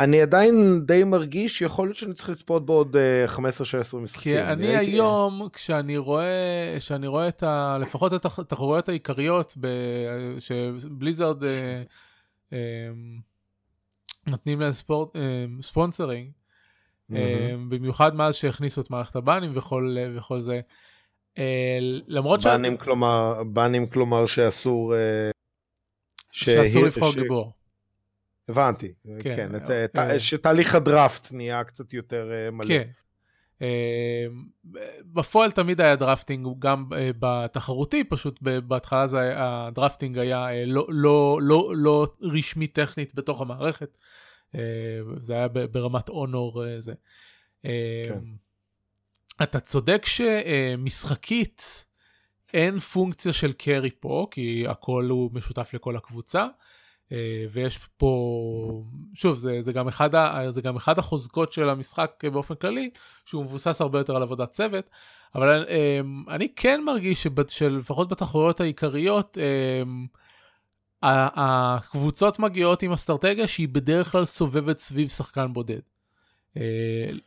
[0.00, 0.54] אני עדיין
[0.86, 3.38] די מרגיש, יכול להיות שאני צריך לצפות בעוד אה, 15-16
[3.96, 4.22] משחקים.
[4.36, 7.78] כי אני הייתי- היום, כשאני רואה, כשאני רואה את ה...
[7.80, 9.66] לפחות את התחרויות העיקריות ב...
[10.38, 11.82] ש Blizzard אה,
[12.52, 12.58] אה,
[14.26, 15.22] נותנים להם ספורט, אה,
[15.60, 16.30] sponsoring,
[17.14, 17.68] אה, מהמם.
[17.70, 20.60] במיוחד מאז שהכניסו את מערכת ה ban ים וכל, וכל זה.
[21.38, 21.78] אה,
[22.08, 22.46] למרות ש...
[22.46, 24.94] ban ים כלומר, ban ים כלומר שאסור...
[24.94, 25.30] אה,
[26.32, 27.52] ש- שאסור לבחור ש- גיבור.
[28.48, 30.20] הבנתי, כן, כן, את- אה, את- אה.
[30.20, 32.68] שתהליך הדראפט נהיה קצת יותר אה, מלא.
[32.68, 32.88] כן.
[33.62, 34.26] אה,
[35.04, 40.64] בפועל תמיד היה drafting גם אה, בתחרותי פשוט בהתחלה זה היה, ה drafting היה אה,
[40.66, 43.98] לא, לא, לא, לא רשמי טכנית בתוך המערכת
[44.54, 44.60] אה,
[45.16, 46.94] זה היה ברמת אונור אה, זה.
[47.64, 48.18] אה, כן.
[49.42, 51.84] אתה צודק שמשחקית
[52.54, 56.46] אין פונקציה של קרי פה כי הכל הוא משותף לכל הקבוצה.
[57.12, 58.82] אה, ויש פה,
[59.14, 62.90] שוב, זה, זה, גם אחד, ה- זה גם אחד החוזקות של המשחק באופן כללי,
[63.26, 64.90] שהוא מבוסס הרבה יותר על עבודת צוות,
[65.34, 69.82] אבל אה, אני כן מרגיש שלפחות בתחרויות העיקריות, אה,
[71.02, 75.80] הקבוצות מגיעות עם אסטרטגיה שהיא בדרך כלל סובבת סביב שחקן בודד.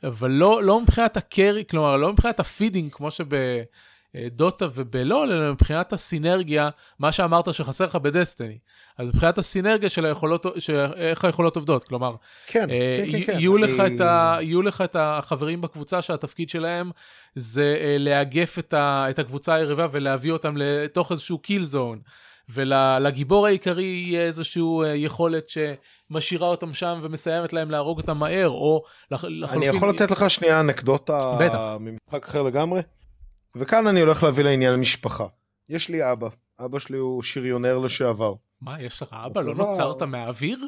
[0.03, 3.11] אבל לא, לא מבחינת ה carry, כלומר לא מבחינת ה feeding כמו
[4.17, 6.69] שבדוטה ובלול, אלא מבחינת הסינרגיה,
[6.99, 8.57] מה שאמרת שחסר לך ב Destiny.
[8.97, 12.15] אז מבחינת הסינרגיה של היכולות, של איך היכולות עובדות, כלומר,
[12.47, 13.39] כן, אה, כן, כן, כן.
[13.39, 16.91] יהיו, לך אני- את ה, יהיו לך את החברים בקבוצה שהתפקיד שלהם
[17.35, 21.99] זה אה, לאגף את, ה, את הקבוצה היריבה ולהביא אותם לתוך איזשהו kill zone.
[22.53, 28.83] ולגיבור העיקרי יהיה איזושהי אה, יכולת שמשאירה אותם שם ומסיימת להם להרוג אותם מהר, או
[29.11, 29.75] לח, אני לחלופין...
[29.75, 31.59] יכול לתת לך שנייה אנקדוטה בטח.
[31.79, 32.81] ממשחק אחר לגמרי?
[33.55, 35.25] וכאן אני הולך להביא לעניין משפחה.
[35.69, 36.27] יש לי אבא,
[36.65, 38.33] אבא שלי הוא שריונר לשעבר.
[38.61, 39.41] מה, יש לך אבא?
[39.41, 40.67] לא נוצרת מהאוויר?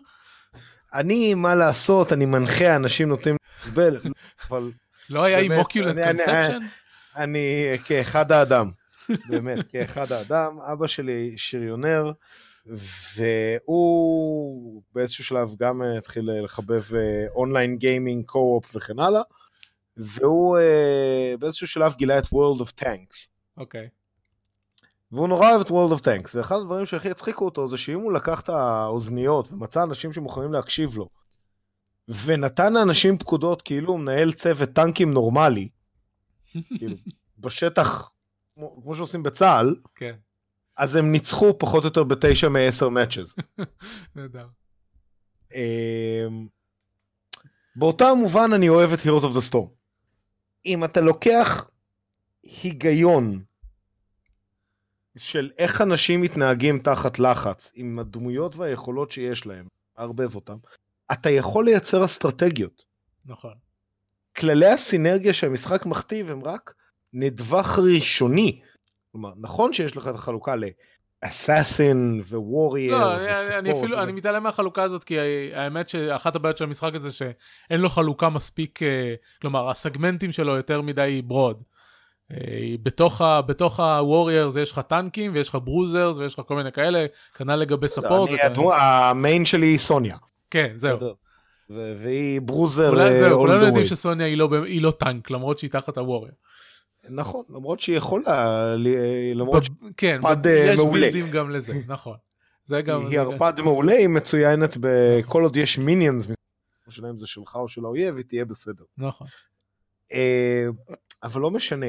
[0.94, 3.98] אני, מה לעשות, אני מנחה, אנשים נוטים לסבל,
[4.50, 4.72] אבל
[5.10, 6.60] לא היה אני- אני- קונספשן?
[7.15, 7.39] אני
[7.86, 8.72] כאחד האדם,
[9.30, 12.12] באמת, כאחד האדם, אבא שלי שריונר,
[13.15, 16.84] והוא באיזשהו שלב גם התחיל לחבב
[17.36, 19.22] אונליין גיימינג, קו-אופ וכן הלאה,
[19.97, 23.27] והוא אה, באיזשהו שלב גילה את World of Tanks.
[23.58, 23.89] אוקיי.
[25.12, 28.13] והוא נורא אוהב את World of Tanks, ואחד הדברים שהכי הצחיקו אותו זה שאם הוא
[28.13, 31.10] לקח את האוזניות ומצא אנשים שמוכנים להקשיב לו,
[32.25, 35.69] ונתן לאנשים פקודות כאילו הוא מנהל צוות טנקים נורמלי,
[36.77, 36.95] כאילו,
[37.39, 38.12] בשטח,
[38.56, 40.15] כמו, כמו שעושים בצה"ל, כן,
[40.77, 43.36] אז הם ניצחו פחות או יותר בתשע מעשר מאצ'ז.
[44.15, 44.47] נהדר.
[45.54, 46.47] אמ,
[47.75, 49.81] באותה מובן אני אוהב את Heroes of the Storm.
[50.65, 51.69] אם אתה לוקח
[52.43, 53.43] היגיון
[55.17, 60.58] של איך אנשים מתנהגים תחת לחץ עם הדמויות והיכולות שיש להם, ערבב אותם,
[61.12, 62.86] אתה יכול לייצר אסטרטגיות.
[63.26, 63.54] נכון.
[64.36, 66.74] כללי הסינרגיה שהמשחק מכתיב הם רק
[67.13, 68.62] נדבך ראשוני.
[69.12, 70.56] כלומר, נכון שיש לך את החלוקה
[71.26, 75.18] לאסאסין וורייר לא, אני, אני אפילו, אני מתעלם מהחלוקה הזאת, כי
[75.54, 80.82] האמת שאחת הבעיות של המשחק הזה שאין לו חלוקה מספיק, אה, כלומר הסגמנטים שלו יותר
[80.82, 81.64] מדי ברוד.
[82.32, 82.38] אה,
[82.84, 87.06] בתוך, ה, בתוך ה-Warriors יש לך טנקים ויש לך ברוזרס ויש לך כל מיני כאלה,
[87.36, 88.30] כנ"ל לגבי ספורט.
[88.30, 90.18] אני, הדמו, המיין שלי היא סוניה.
[90.52, 91.00] כן, זהו.
[91.70, 93.86] והיא ברוזר אולי, אה, זהו, all כולנו the יודעים.
[93.86, 96.34] שסוניה היא לא, היא לא טנק, למרות שהיא תחת הוורייר.
[97.10, 98.76] נכון, למרות שהיא יכולה,
[99.36, 99.64] למרות
[99.98, 100.94] כן, ב- אה, יש מעולה.
[101.02, 102.18] בילדים גם לזה, נכון.
[102.66, 103.02] זה גם...
[103.02, 106.28] שהיא זה- ערפד מעולה, היא מצוינת בכל עוד יש מיניאנס,
[106.88, 108.84] השאלה אם זה שלך או של האויב, היא תהיה בסדר.
[108.98, 109.28] נכון.
[110.14, 110.66] אה,
[111.24, 111.88] אבל לא משנה,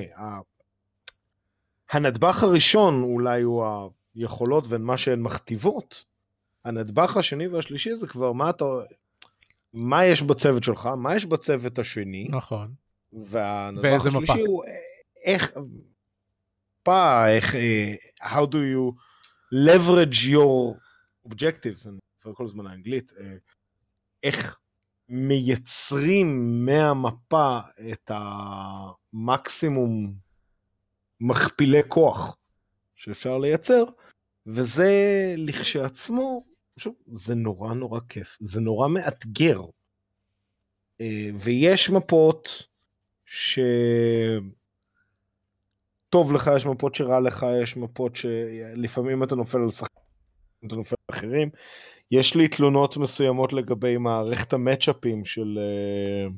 [1.90, 3.64] הנדבך הראשון אולי הוא
[4.14, 6.05] היכולות ומה שהן מכתיבות.
[6.64, 8.64] הנדבך השני והשלישי זה כבר מה אתה...
[9.75, 12.72] מה יש בצוות שלך, מה יש בצוות השני, נכון.
[13.12, 14.35] והנדבך השלישי מפה.
[14.46, 14.64] הוא
[15.24, 15.52] איך...
[16.87, 18.94] המפה, איך, אה, how do you
[19.54, 20.76] leverage your
[21.28, 23.35] objectives, אני מדבר כל הזמן האנגלית, אה,
[24.22, 24.58] איך
[25.08, 27.58] מייצרים מהמפה
[27.92, 30.14] את המקסימום
[31.20, 32.37] מכפילי כוח
[32.94, 33.85] שאפשר לייצר,
[34.46, 34.90] וזה
[35.38, 36.44] לכשעצמו,
[36.76, 39.61] שוב, זה נורא נורא כיף, זה נורא מאתגר.
[41.00, 42.66] אה, ויש מפות
[43.26, 43.58] ש...
[46.12, 50.94] טוב לך, יש מפות שרע לך, יש מפות שלפעמים אתה נופל על שחקנים, אתה נופל
[51.09, 51.51] על אחרים.
[52.11, 56.31] יש לי תלונות מסוימות לגבי מערכת המצ'אפים של, אה,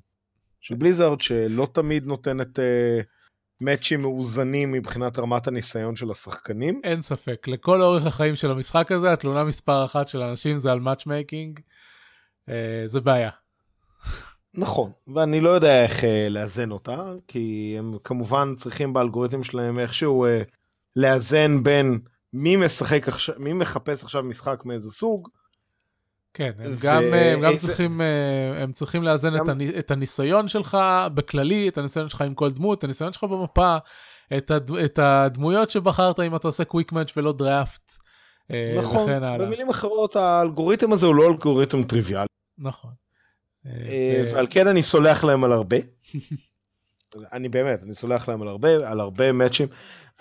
[0.60, 2.58] של Blizzard, שלא תמיד נותנת
[3.60, 6.80] מאצ'ים מאוזנים מבחינת רמת הניסיון של השחקנים.
[6.84, 10.80] אין ספק, לכל אורך החיים של המשחק הזה, התלונה מספר אחת של אנשים זה על
[10.80, 11.60] matchmaking,
[12.48, 13.30] אה, זה בעיה.
[14.54, 20.24] נכון, ואני לא יודע איך אה, לאזן אותה, כי הם כמובן צריכים באלגוריתם שלהם איכשהו
[20.24, 20.42] אה,
[20.96, 22.00] לאזן בין
[22.32, 25.28] מי משחק עכשיו, מי מחפש עכשיו משחק מאיזה סוג.
[26.34, 26.76] כן, הם ו...
[26.80, 29.60] גם, אה, הם גם צריכים, אה, הם צריכים לאזן גם...
[29.78, 30.78] את הניסיון שלך
[31.14, 33.76] בכללי, את הניסיון שלך עם כל דמות, את הניסיון שלך במפה,
[34.36, 34.70] את, הד...
[34.72, 37.92] את הדמויות שבחרת אם אתה עושה קוויק מאץ' ולא דראפט.
[38.50, 42.26] אה, נכון, במילים אחרות האלגוריתם הזה הוא לא אלגוריתם טריוויאלי.
[42.58, 42.90] נכון.
[43.64, 45.76] ועל כן אני סולח להם על הרבה.
[47.32, 49.68] אני באמת, אני סולח להם על הרבה, על הרבה מאצ'ים.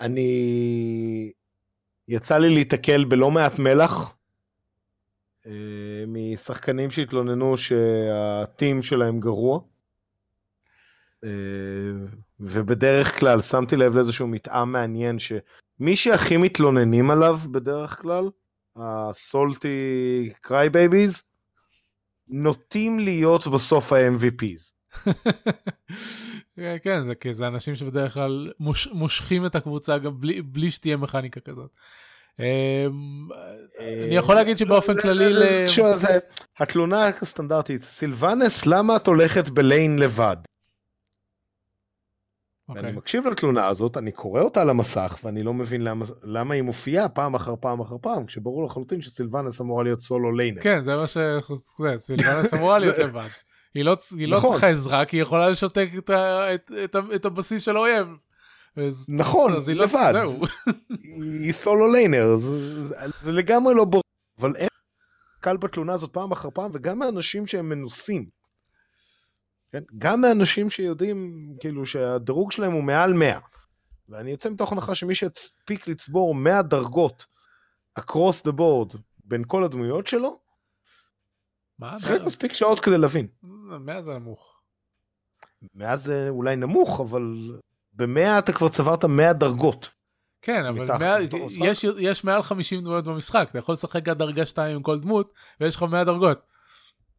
[0.00, 1.32] אני...
[2.08, 4.14] יצא לי להתקל בלא מעט מלח
[5.46, 5.52] אה,
[6.06, 9.60] משחקנים שהתלוננו שה team שלהם גרוע.
[11.24, 11.30] אה,
[12.40, 18.28] ובדרך כלל שמתי לב לאיזשהו מתאם מעניין שמי שהכי מתלוננים עליו בדרך כלל,
[18.76, 21.22] ה salty cry babies,
[22.28, 24.74] נוטים להיות בסוף ה-MVPs.
[26.84, 30.96] כן, זה כי זה אנשים שבדרך כלל מוש, מושכים את הקבוצה גם בלי, בלי שתהיה
[30.96, 31.70] מכניקה כזאת.
[32.40, 32.44] אמ,
[34.06, 35.24] אני יכול להגיד שבאופן כללי...
[36.58, 40.36] התלונה הסטנדרטית, סילבנס, למה את הולכת בליין לבד?
[42.70, 42.72] Okay.
[42.72, 42.92] אני אוקיי.
[42.92, 47.08] מקשיב לתלונה הזאת, אני קורא אותה על המסך, ואני לא מבין למה, למה היא מופיעה
[47.08, 50.62] פעם אחר פעם אחר פעם, כשברור לחלוטין שסילבנס אמורה להיות סולו ליינר.
[50.62, 51.16] כן, זה מה ש...
[51.78, 53.28] זה, סילבנס אמורה להיות לבד.
[53.74, 54.52] היא לא, היא לא נכון.
[54.52, 56.10] צריכה עזרה, כי היא יכולה לשתק את,
[56.54, 58.06] את, את, את הבסיס של האויב.
[59.08, 60.12] נכון, אז היא לא- לבד.
[60.12, 60.40] זהו.
[61.44, 64.02] היא סולו ליינר, זה, זה, זה לגמרי לא ברור.
[64.40, 64.70] אבל איך
[65.40, 68.43] קל בתלונה הזאת פעם אחר פעם, וגם מאנשים שהם מנוסים.
[69.74, 69.82] כן?
[69.98, 73.38] גם מאנשים שיודעים, כאילו, שהדירוג שלהם הוא מעל 100.
[74.08, 77.26] ואני יוצא מתוך הנחה שמי שיספיק לצבור 100 דרגות
[78.00, 80.38] across the board בין כל הדמויות שלו,
[81.96, 83.26] צריך מספיק שעות כדי להבין.
[83.42, 84.60] 100 זה נמוך.
[85.74, 87.52] 100 זה אולי נמוך, אבל
[87.92, 89.90] ב-100 אתה כבר צברת 100 דרגות.
[90.42, 91.16] כן, אבל 100,
[91.50, 95.32] יש, יש מעל 50 דמויות במשחק, אתה יכול לשחק עד דרגה 2 עם כל דמות,
[95.60, 96.53] ויש לך 100 דרגות.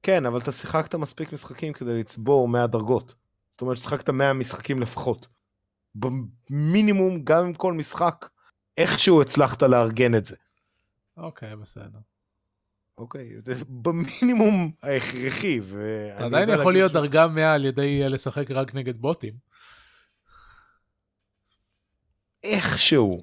[0.05, 3.15] כן, אבל אתה שיחקת מספיק משחקים כדי לצבור 100 דרגות.
[3.51, 5.27] זאת אומרת ששיחקת 100 משחקים לפחות.
[5.95, 8.25] במינימום, גם עם כל משחק,
[8.77, 10.35] איכשהו הצלחת לארגן את זה.
[11.17, 11.99] אוקיי, בסדר.
[12.97, 15.59] אוקיי, זה במינימום ההכרחי.
[16.15, 19.33] אתה עדיין יכול להיות דרגה 100 על ידי לשחק רק נגד בוטים.
[22.43, 23.21] איכשהו,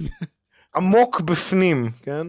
[0.76, 2.26] עמוק בפנים, כן?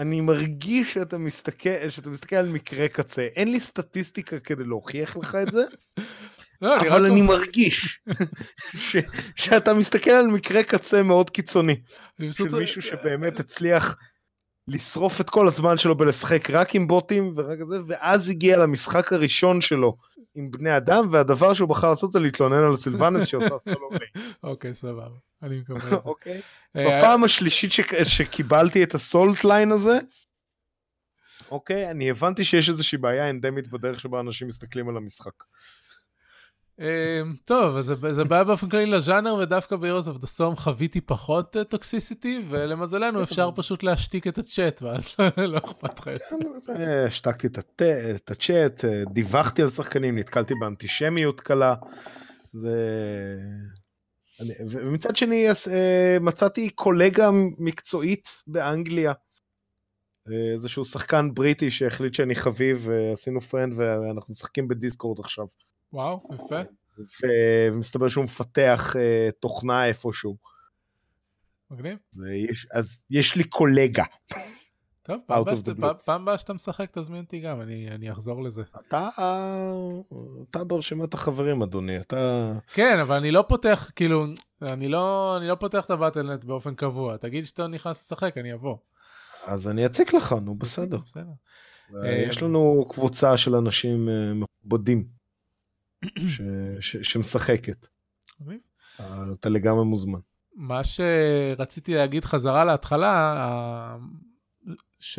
[0.00, 3.28] אני מרגיש שאתה מסתכל, שאתה מסתכל על מקרה קצה.
[3.36, 5.64] אין לי סטטיסטיקה כדי להוכיח לך את זה,
[6.62, 8.00] לא, אבל אני מרגיש
[8.74, 8.96] ש,
[9.36, 11.80] שאתה מסתכל על מקרה קצה מאוד קיצוני.
[12.30, 13.96] של מישהו שבאמת הצליח
[14.70, 19.60] לשרוף את כל הזמן שלו בלשחק רק עם בוטים ורק זה, ואז הגיע למשחק הראשון
[19.60, 19.96] שלו
[20.34, 23.90] עם בני אדם, והדבר שהוא בחר לעשות זה להתלונן על סילבנס שעושה סולו
[24.42, 25.96] אוקיי, סבבה, אני מקבל את זה.
[26.04, 26.40] אוקיי.
[26.76, 27.70] אה, בפעם השלישית
[28.04, 29.98] שקיבלתי את ה solo lane הזה,
[31.50, 35.44] אוקיי, אני הבנתי שיש איזושהי בעיה אנדמית בדרך שבה אנשים מסתכלים על המשחק.
[36.80, 41.56] אמ, טוב, אז זה בעיה באופן כללי לז'אנר, ודווקא ב-Heroes of the Storm חוויתי פחות
[41.68, 43.22] toxicity, ולמזלנו כן.
[43.22, 45.16] אפשר פשוט להשתיק את הצ'אט, ואז
[45.52, 46.08] לא אכפת לך.
[46.68, 47.46] אה, השתקתי
[48.14, 51.74] את הצ'אט, אה, דיווחתי על שחקנים, נתקלתי באנטישמיות קלה.
[54.70, 59.12] ומצד שני אה, מצאתי קולגה מקצועית באנגליה.
[60.54, 65.46] איזשהו שחקן בריטי שהחליט שאני חביב, ועשינו פרנד ואנחנו משחקים בדיסקורד עכשיו.
[65.92, 66.60] וואו, יפה.
[67.72, 70.36] ומסתבר שהוא מפתח uh, תוכנה איפשהו.
[71.70, 71.98] מגניב.
[72.50, 74.04] יש, אז יש לי קולגה.
[75.02, 78.62] טוב, הבאה שאתה- פעם הבאה שאתה משחק תזמין אותי גם, אני אני אחזור לזה.
[78.88, 79.08] אתה,
[80.50, 82.52] אתה ברשימת החברים אדוני, אתה...
[82.74, 84.24] כן, אבל אני לא פותח, כאילו,
[84.62, 87.16] אני לא אני לא פותח את הבטלנט באופן קבוע.
[87.16, 88.76] תגיד שאתה נכנס לשחק, אני אבוא.
[89.46, 90.98] אז אני אציק לך, נו בסדר.
[91.06, 91.30] בסדר.
[92.04, 95.19] אה, יש לנו קבוצה של אנשים אה, מכובדים
[96.18, 96.40] ש-
[96.80, 97.86] ש- שמשחקת.
[99.00, 100.18] אה, אתה לגמרי מוזמן.
[100.54, 103.96] מה שרציתי להגיד חזרה להתחלה, ה-
[105.00, 105.18] ש...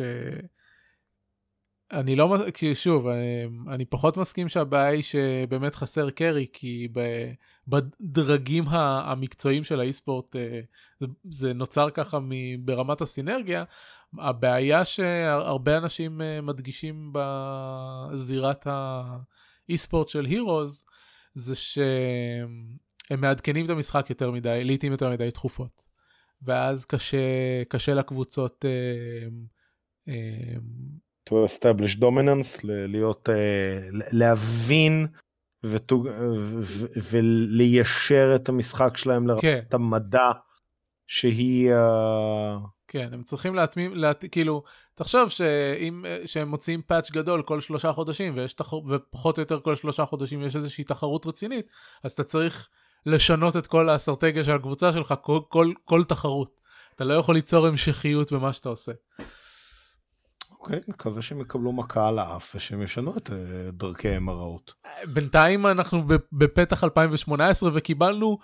[1.92, 2.36] אני לא,
[2.74, 6.88] שוב, אני, אני פחות מסכים שהבעיה היא שבאמת חסר קרי, כי
[7.68, 10.60] בדרגים ה- המקצועיים של האי-ספורט אה,
[11.00, 12.18] זה, זה נוצר ככה
[12.64, 13.64] ברמת הסינרגיה.
[14.18, 18.66] הבעיה שהרבה אנשים אה, מדגישים בזירת
[19.68, 20.84] האי-ספורט של הירוז,
[21.34, 25.82] זה שהם מעדכנים את המשחק יותר מדי, לעיתים יותר מדי תכופות.
[26.42, 27.18] ואז קשה,
[27.68, 29.28] קשה לקבוצות אה,
[30.08, 30.54] אה,
[31.30, 35.06] to establish dominance, להיות, אה, להבין
[35.66, 36.08] ותוג-
[36.62, 40.30] ו- וליישר את המשחק שלהם לרמת כן, המדע
[41.06, 41.72] שהיא...
[41.72, 42.56] אה,
[42.88, 44.24] כן, הם צריכים להתמים, להת...
[44.30, 44.62] כאילו,
[44.94, 48.76] תחשוב שאם, שהם מוציאים פאץ' גדול כל שלושה חודשים, ויש תחר...
[48.76, 51.66] ופחות או יותר כל שלושה חודשים יש איזושהי תחרות רצינית,
[52.04, 52.68] אז אתה צריך
[53.06, 56.60] לשנות את כל האסטרטגיה של הקבוצה שלך כל, כל, כל תחרות.
[56.94, 58.92] אתה לא יכול ליצור המשכיות במה שאתה עושה.
[60.62, 63.36] אוקיי, נקווה שהם יקבלו מכה על האף ושהם ישנו את אה,
[63.72, 64.74] דרכיהם הרעות.
[65.12, 66.02] בינתיים אנחנו
[66.32, 68.38] בפתח 2018 וקיבלנו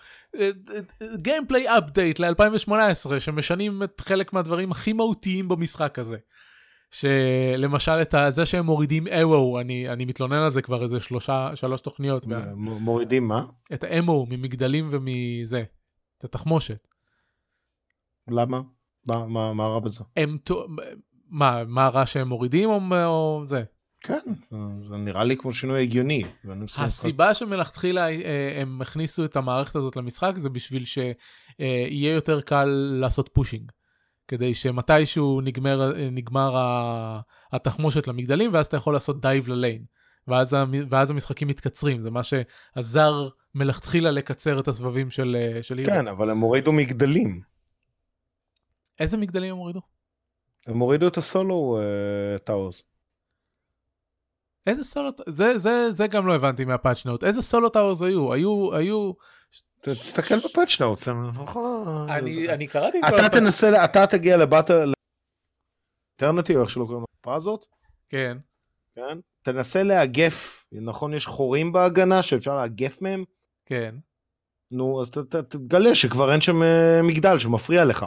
[1.17, 6.17] גיימפליי אפדייט ל-2018 שמשנים את חלק מהדברים הכי מהותיים במשחק הזה.
[6.91, 11.81] שלמשל את זה שהם מורידים אמו אני אני מתלונן על זה כבר איזה שלושה שלוש
[11.81, 13.45] תוכניות מ- מורידים מה?
[13.75, 15.65] את האמו ממגדלים ומזה
[16.19, 16.87] את התחמושת.
[18.31, 18.61] למה?
[19.09, 20.05] מה- מה מה רע בזה?
[20.17, 20.39] הם
[21.31, 23.63] מה מה רע שהם מורידים או, או זה.
[24.01, 24.21] כן,
[24.83, 26.25] זה נראה לי כמו שינוי הגיוני.
[26.77, 32.65] הסיבה שמלכתחילה אה, הם הכניסו את המערכת הזאת למשחק זה בשביל שיהיה יותר קל
[33.01, 33.73] לעשות pushing.
[34.29, 36.57] כדי שמתישהו נגמר, אה, נגמר
[37.53, 39.85] התחמושת למגדלים ואז אתה יכול לעשות dive ל lane.
[40.29, 40.57] ואז,
[40.91, 45.91] ואז המשחקים מתקצרים זה מה שעזר מלכתחילה לקצר את הסבבים של, אה, של Heroes.
[45.91, 47.41] כן, אבל הם הורידו מגדלים.
[49.01, 49.81] איזה מגדלים הם הורידו?
[50.69, 51.79] הם הורידו את ה solo
[52.45, 52.85] towers.
[54.67, 58.33] איזה סולו זה זה זה גם לא הבנתי מה patch note איזה solo towers היו
[58.33, 59.13] היו היו
[59.81, 61.09] תסתכל ב patch notes.
[62.09, 64.93] אני אני קראתי את כל אתה ה patch- תנסה, אתה תגיע ל Battle...
[66.23, 67.67] Alterac, איך שלא קוראים למפה הזאת,
[68.09, 68.39] כן
[68.95, 69.19] כן?
[69.43, 73.25] תנסה לאגף, נכון יש חורים בהגנה שאפשר לאגף מהם?
[73.67, 73.95] כן
[74.71, 75.11] נו, אז
[75.49, 78.07] תגלה שכבר אין שם אה, מגדל שמפריע לך.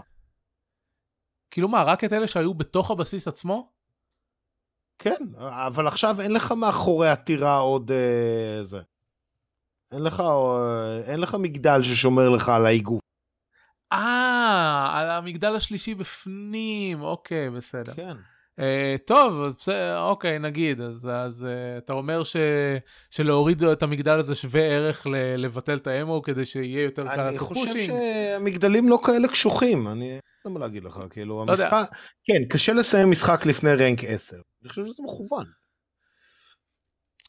[1.51, 3.71] כאילו מה רק את אלה שהיו בתוך הבסיס עצמו
[4.99, 8.79] כן, אבל עכשיו אין לך מאחורי הטירה עוד אה, זה.
[9.91, 13.01] אין לך, אה, אין לך מגדל ששומר לך על האיגוף.
[13.91, 18.17] אה על המגדל השלישי בפנים אוקיי בסדר כן.
[18.59, 22.35] אה, טוב אז בסדר אוקיי נגיד אז אז אה, אתה אומר ש,
[23.09, 27.31] שלהוריד את המגדל הזה שווה ערך ל, לבטל את האמו כדי שיהיה יותר קל אני
[27.31, 27.87] לעשות חושב פושינג.
[27.87, 31.63] שהמגדלים לא כאלה קשוחים, אני לא יודע מה להגיד לך, כאילו לא יודע.
[31.63, 34.35] המשחק, כן, קשה לסיים משחק לפני רנק 10.
[34.61, 35.45] אני חושב שזה מכוון.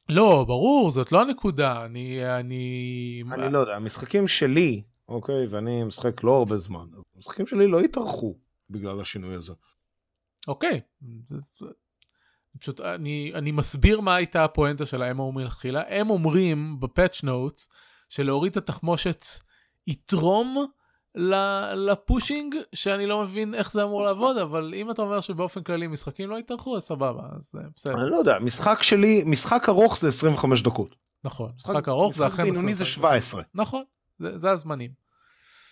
[0.09, 6.25] לא ברור זאת לא הנקודה אני אני אני לא יודע, המשחקים שלי, אוקיי, ואני משחק
[6.25, 8.35] לא הרבה זמן, המשחקים שלי לא התארחו
[8.71, 9.53] בגלל השינוי הזה.
[10.49, 10.81] אוקיי.
[12.61, 15.83] פשוט אני, אני מסביר מה הייתה הפואנטה של האמו מלכתחילה.
[15.89, 17.69] הם אומרים בפאצ' נוטס
[18.09, 19.25] שלהוריד את התחמושת
[19.87, 20.67] יתרום
[21.75, 26.31] לפושינג שאני לא מבין איך זה אמור לעבוד אבל אם אתה אומר שבאופן כללי משחקים
[26.31, 30.09] לא יתארחו אז סבבה אז אה, בסדר אני לא יודע, משחק שלי, משחק ארוך זה
[30.09, 30.95] 25 דקות.
[31.25, 32.95] נכון משחק ארוך זה משחק אכן בינוני זה 25.
[32.95, 33.43] 17.
[33.55, 33.85] נכון
[34.19, 34.91] זה, זה הזמנים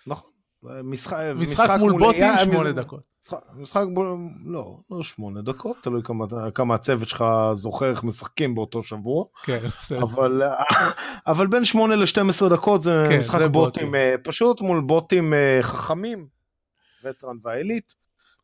[0.07, 0.31] נכון.
[0.63, 3.10] משחק, משחק מול בוטים AI, שמונה מש- דקות
[3.55, 3.85] משחק,
[4.45, 9.59] לא, לא שמונה דקות, תלוי כמה, כמה הצוות שלך זוכר איך משחקים באותו שבוע, כן
[9.79, 10.43] בסדר אבל,
[11.27, 13.95] אבל בין 8 ל-12 דקות זה כן, משחק זה בוטים בוטים.
[13.95, 16.27] אה, פשוט מול בוטים אה, חכמים,
[17.05, 17.95] וטרן והעילית,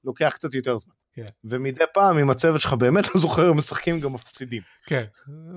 [0.05, 0.95] לוקח קצת יותר זמן.
[1.17, 1.27] כן.
[1.45, 4.63] ומדי פעם אם הצוות שלך באמת לא זוכר הם משחקים גם מפסידים.
[4.87, 5.05] כן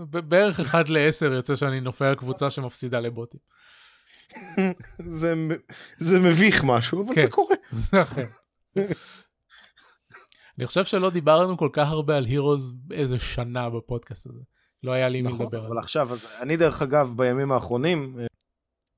[0.09, 3.39] בערך אחד לעשר יוצא שאני נופל על קבוצה שמפסידה לבוטים.
[5.19, 5.33] זה,
[5.97, 7.21] זה מביך משהו אבל כן.
[7.21, 7.55] זה קורה.
[7.71, 8.25] זה אחר.
[10.59, 14.39] אני חושב שלא דיברנו כל כך הרבה על הירוז איזה שנה בפודקאסט הזה.
[14.83, 15.79] לא היה לי מי נכון, לדבר על אבל זה.
[15.79, 18.25] עכשיו אז אני דרך אגב בימים האחרונים אה,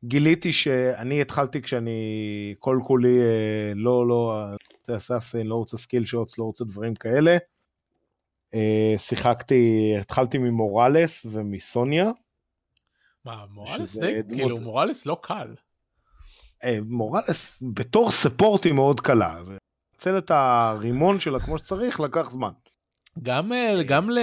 [0.04, 2.00] גיליתי שאני התחלתי כשאני
[2.60, 4.46] כל כולי אה, לא, לא,
[4.80, 7.38] רוצה assassin, לא רוצה skill shots, לא רוצה דברים כאלה.
[8.54, 12.12] אה, שיחקתי, התחלתי ממורלס ומסוניה.
[13.26, 13.46] מה,
[14.00, 15.54] די, דמות- כאילו, מוראלס לא קל.
[16.64, 19.36] אה, מורלס בתור support היא מאוד קלה.
[19.96, 22.50] לנצל את הרימון שלה כמו שצריך לוקח זמן.
[23.24, 24.20] גם, אה, גם ל-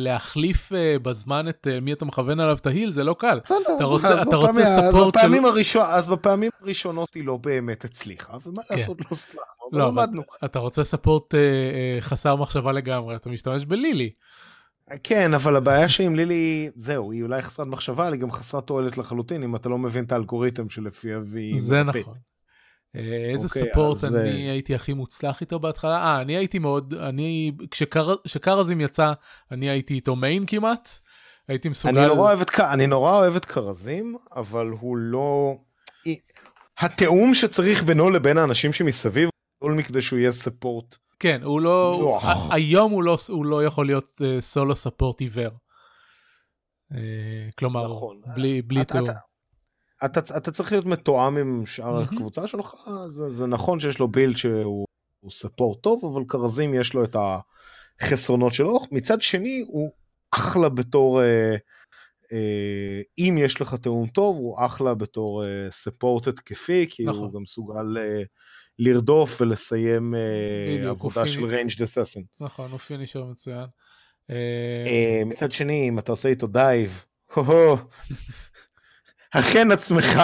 [0.00, 3.38] להחליף אה, בזמן את מי אתה מכוון עליו את ה heal זה לא קל.
[3.76, 8.32] אתה רוצה- אז אתה רוצה ספורט של- הראשון- אז בפעמים הראשונות היא לא באמת הצליחה,
[8.46, 8.74] ומה כן.
[8.76, 10.22] לעשות, לא הצלחנו, לא, למדנו.
[10.44, 11.34] אתה רוצה ספורט
[12.00, 14.10] חסר מחשבה לגמרי, אתה משתמש בלילי.
[15.02, 18.98] כן, אבל הבעיה שעם לילי, זהו, היא אולי חסרת מחשבה, אבל היא גם חסרת תועלת
[18.98, 21.60] לחלוטין, אם אתה לא מבין את האלגוריתם שלפיו היא...
[21.60, 21.82] זה.
[21.82, 22.14] נכון.
[22.96, 25.96] אה, איזה אוקיי, ספורט אז, אני אה, הייתי הכי מוצלח איתו בהתחלה?
[25.96, 29.12] אה, אני הייתי מאוד, אני, כשקר- כשקרזים יצא,
[29.52, 30.90] אני הייתי איתו מיין כמעט.
[31.48, 31.98] הייתי מסוגל...
[31.98, 35.54] אני נורא אוהב את אני נורא אוהב את כרזים, אבל הוא לא...
[36.78, 39.28] התיאום שצריך בינו לבין האנשים שמסביב,
[39.58, 40.96] הוא מכדי שהוא יהיה ספורט.
[41.20, 42.18] כן, הוא לא,
[42.50, 44.10] היום הוא לא, הוא לא יכול להיות
[44.40, 45.50] סולו ספורט עיוור.
[47.58, 48.20] כלומר, נכון.
[48.34, 49.06] בלי, בלי תיאום.
[50.04, 52.02] אתה- אתה, צריך להיות מתואם עם שאר מהמם.
[52.04, 52.74] הקבוצה שלך,
[53.10, 54.86] זה, זה נכון שיש לו בילד שהוא
[55.20, 57.16] הוא support טוב, אבל כרזים יש לו את
[58.00, 58.80] החסרונות שלו.
[58.92, 59.90] מצד שני, הוא
[60.30, 61.54] אחלה בתור, אה,
[62.32, 67.20] אה, אם יש לך תיאום טוב, הוא אחלה בתור אה, support התקפי, כי נכון.
[67.24, 68.22] הוא גם מסוגל אה,
[68.80, 70.20] לרדוף ולסיים אה,
[70.76, 72.24] בדיוק, עבודה של ranged assassin.
[72.40, 73.66] נכון, הוא finisher מצוין.
[74.30, 74.36] אה,
[74.86, 77.04] אה, מצד שני, אם אתה עושה איתו dive,
[77.34, 77.76] הו-הו,
[79.34, 80.20] הכן עצמך.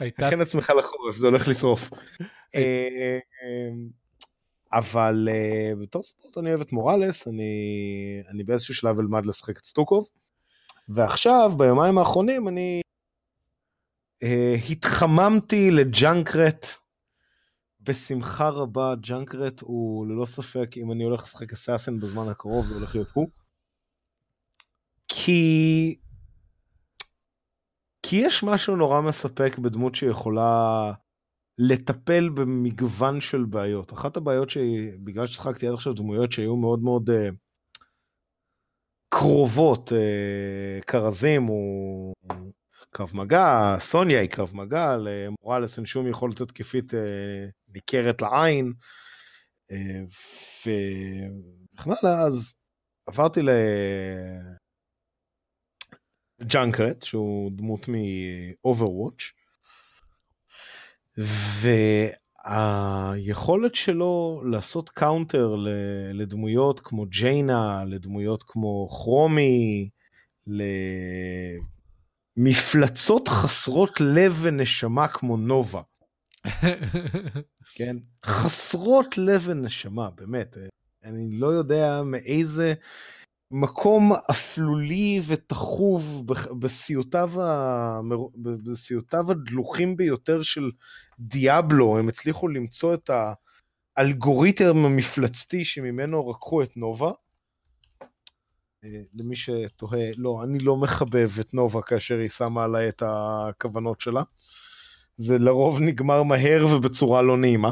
[0.00, 1.90] הכן עצמך לחורף, זה הולך לשרוף.
[4.72, 5.28] אבל
[5.82, 10.08] בתור ספורט אני אוהב את מוראלס, אני, באיזשהו שלב אלמד לשחק את סטוקוב,
[10.88, 12.80] ועכשיו, ביומיים האחרונים, אני
[14.70, 16.66] התחממתי לג'אנקרט
[17.80, 18.94] בשמחה רבה.
[19.00, 23.28] ג'אנקרט הוא ללא ספק, אם אני הולך לשחק אסאסין בזמן הקרוב, זה הולך להיות הוא.
[25.08, 25.98] כי...
[28.02, 30.92] כי יש משהו נורא מספק בדמות שיכולה
[31.58, 33.92] לטפל במגוון של בעיות.
[33.92, 37.34] אחת הבעיות שבגלל ששחקתי עד עכשיו דמויות שהיו מאוד מאוד uh,
[39.08, 42.14] קרובות, uh, כרזים הוא
[42.90, 46.96] קרב מגע, סוניה היא קרב מגע, למורלס אין שום יכולת התקפית uh,
[47.68, 48.72] ניכרת לעין,
[50.60, 52.54] וכן הלאה, אז
[53.06, 53.48] עברתי ל...
[56.42, 59.22] ג'אנקרט, שהוא דמות מ-Overwatch,
[62.44, 65.54] והיכולת שלו לעשות counter
[66.14, 69.88] לדמויות כמו ג'יינה, לדמויות כמו כרומי,
[72.40, 75.82] למפלצות חסרות לב ונשמה כמו נובה,
[77.76, 77.96] כן?
[78.26, 80.56] חסרות לב ונשמה, באמת.
[81.04, 82.74] אני לא יודע מאיזה
[83.50, 86.26] מקום אפלולי ותחוב
[86.60, 88.16] בסיוטיו, המר...
[88.72, 90.70] בסיוטיו הדלוחים ביותר של
[91.18, 93.10] דיאבלו, הם הצליחו למצוא את
[93.96, 97.10] האלגוריתם המפלצתי שממנו רקחו את נובה.
[99.14, 104.22] למי שתוהה, לא, אני לא מחבב את נובה כאשר היא שמה עליי את הכוונות שלה.
[105.16, 107.70] זה לרוב נגמר מהר ובצורה לא נעימה.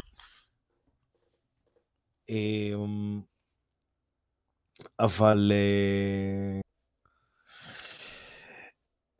[4.99, 6.61] אבל uh,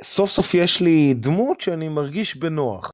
[0.03, 2.91] סוף סוף יש לי דמות שאני מרגיש בנוח,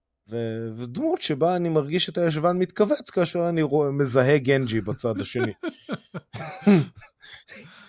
[0.78, 5.54] ודמות שבה אני מרגיש את הישבן מתכווץ כאשר אני רואה, מזהה גנג'י בצד השני.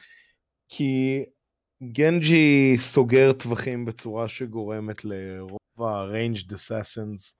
[0.76, 1.24] כי
[1.82, 7.34] גנג'י סוגר טווחים בצורה שגורמת לרוב ה-ranged assassins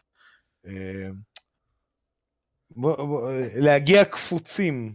[2.71, 4.95] בוא, להגיע קפוצים.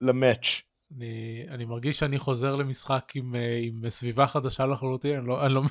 [0.00, 0.62] למאץ'.
[0.96, 5.62] אני, אני מרגיש שאני חוזר למשחק עם, עם סביבה חדשה לחלוטין, אני לא, אני לא,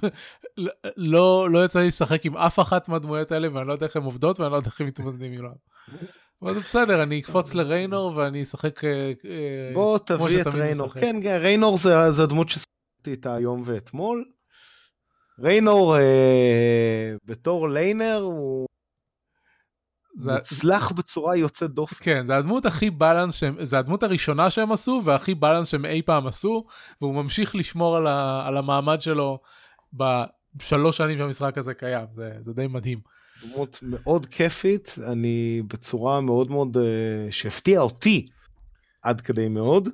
[1.14, 4.04] לא, לא יצא לי לשחק עם אף אחת מהדמויות האלה ואני לא יודע איך הן
[4.04, 5.46] עובדות ואני לא יודע איך הם מתמודדים עם
[6.42, 8.82] אבל זה בסדר, אני אקפוץ לריינור ואני אשחק
[9.74, 10.90] בוא תביא את ריינור.
[10.90, 14.26] כן, כן, ריינור זה, זה הדמות ששחקתי איתה היום ואתמול.
[15.40, 18.68] ריינור אה, בתור ליינר הוא
[20.16, 20.32] זה...
[20.32, 21.96] מוצלח בצורה יוצאת דופן.
[22.00, 26.02] כן, זה הדמות הכי בלנס, שהם, זה הדמות הראשונה שהם עשו והכי בלנס שהם אי
[26.02, 26.66] פעם עשו,
[27.02, 29.40] והוא ממשיך לשמור על, ה, על המעמד שלו
[29.94, 33.15] בשלוש שנים שהמשחק הזה קיים, זה, זה די מדהים.
[33.44, 36.80] דמות מאוד כיפית, אני בצורה מאוד מאוד, uh,
[37.32, 38.26] שהפתיעה אותי
[39.02, 39.90] עד כדי מאוד,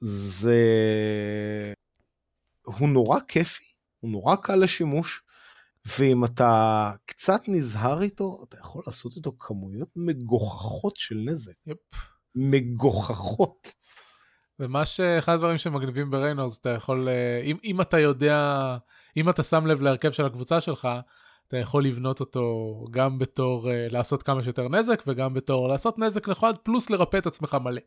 [0.00, 0.62] זה
[2.62, 3.64] הוא נורא כיפי,
[4.00, 5.22] הוא נורא קל לשימוש,
[5.98, 11.52] ואם אתה קצת נזהר איתו, אתה יכול לעשות איתו כמויות מגוחכות של נזק.
[11.66, 11.76] Yep.
[12.34, 13.72] מגוחכות.
[14.58, 18.76] ומה שאחד הדברים שמגניבים בריינור, אתה יכול, אה, אם, אם אתה יודע,
[19.16, 20.88] אם אתה שם לב להרכב של הקבוצה שלך,
[21.50, 26.28] אתה יכול לבנות אותו גם בתור אה, לעשות כמה שיותר נזק וגם בתור לעשות נזק
[26.28, 27.80] נחמד פלוס לרפא את עצמך מלא.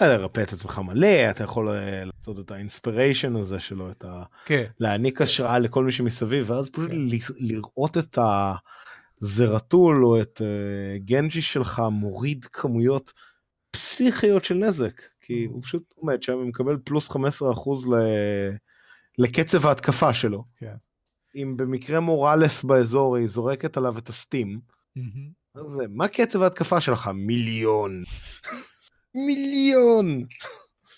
[0.00, 4.22] לרפא את עצמך מלא אתה יכול אה, לעשות את האינספיריישן הזה שלו את ה...
[4.44, 4.64] כן.
[4.80, 6.96] להעניק השראה לכל מי שמסביב ואז פשוט כן.
[7.38, 8.18] לראות את
[9.20, 13.12] הזרטול או את uh, גנג'י שלך מוריד כמויות
[13.70, 17.14] פסיכיות של נזק כי הוא פשוט עומד שם ומקבל פלוס 15%
[17.90, 17.94] ל...
[19.18, 20.44] לקצב ההתקפה שלו.
[20.56, 20.74] כן.
[21.34, 24.60] אם במקרה מוראלס באזור היא זורקת עליו את הסטים,
[25.54, 27.10] אז מה קצב ההתקפה שלך?
[27.14, 28.02] מיליון.
[29.14, 30.24] מיליון.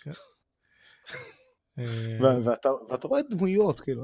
[0.02, 0.10] כן.
[1.78, 4.02] אה, ואתה, רואה דמויות, כאילו,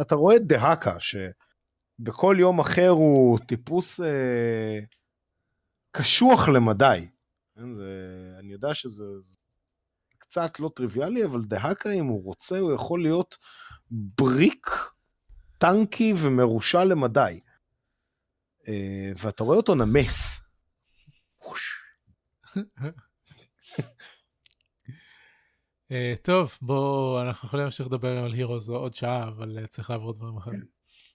[0.00, 4.78] אתה, רואה את דהקה, שבכל יום אחר הוא טיפוס אה,
[5.90, 7.08] קשוח למדי.
[7.54, 7.68] כן,
[8.38, 9.04] אני יודע שזה
[10.18, 13.38] קצת לא טריוויאלי, אבל דהקה, אם הוא רוצה, הוא יכול להיות
[13.90, 14.66] בריק
[15.62, 17.40] טנקי ומרושע למדי.
[18.68, 20.40] אה, ואתה רואה אותו נמס.
[25.92, 30.12] אה, טוב, בואו, אנחנו יכולים להמשיך לדבר על הירוז עוד שעה, אבל אה, צריך לעבור
[30.12, 30.60] דברים אחרים.
[30.60, 30.66] כן.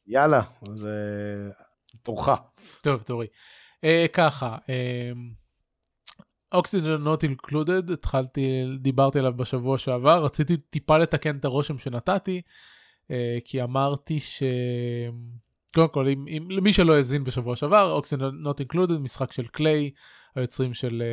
[0.07, 0.41] יאללה,
[0.73, 0.95] זה
[2.03, 2.29] תורך.
[2.81, 3.27] טוב, תורי.
[4.13, 4.57] ככה,
[6.51, 12.41] אוקסיג'ן נוט אינקלודד, התחלתי, דיברתי עליו בשבוע שעבר, רציתי טיפה לתקן את הרושם שנתתי.
[13.11, 14.43] אה, כי אמרתי ש...
[15.73, 19.91] קודם כל, אם, אם, למי שלא האזין בשבוע שעבר, Oxygen Not Included, משחק של Klei,
[20.35, 21.03] היוצרים של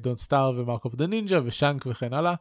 [0.00, 2.34] Don't אה, Starve ו Mark of the Ninja ו Shank וכן הלאה,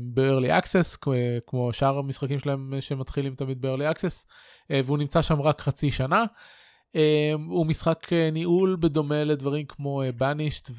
[0.00, 0.98] ב-early access,
[1.46, 6.24] כמו שאר המשחקים שלהם שמתחילים תמיד ב-early access, אה, והוא נמצא שם רק חצי שנה.
[6.92, 6.96] אה,
[7.46, 10.70] הוא משחק אה, ניהול בדומה לדברים כמו Banished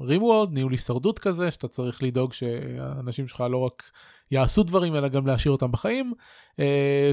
[0.00, 3.82] ו RimWorld, ניהול הישרדות כזה, שאתה צריך לדאוג שהאנשים שלך לא רק...
[4.30, 6.12] יעשו דברים אלא גם להשאיר אותם בחיים,
[6.52, 6.60] אה,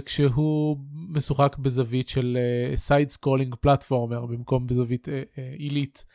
[0.06, 0.78] כשהוא
[1.10, 2.38] משוחק בזווית של
[2.76, 5.08] side scrolling platformer במקום בזווית
[5.58, 6.06] עילית.
[6.08, 6.12] אה,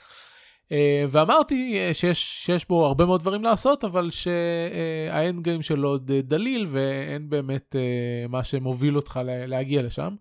[0.69, 0.73] אה,
[1.11, 6.13] ואמרתי אה, שיש, שיש בו הרבה מאוד דברים לעשות, אבל שה end game שלו עוד
[6.13, 7.79] דליל ואין באמת אה,
[8.29, 10.15] מה שמוביל אותך להגיע לשם.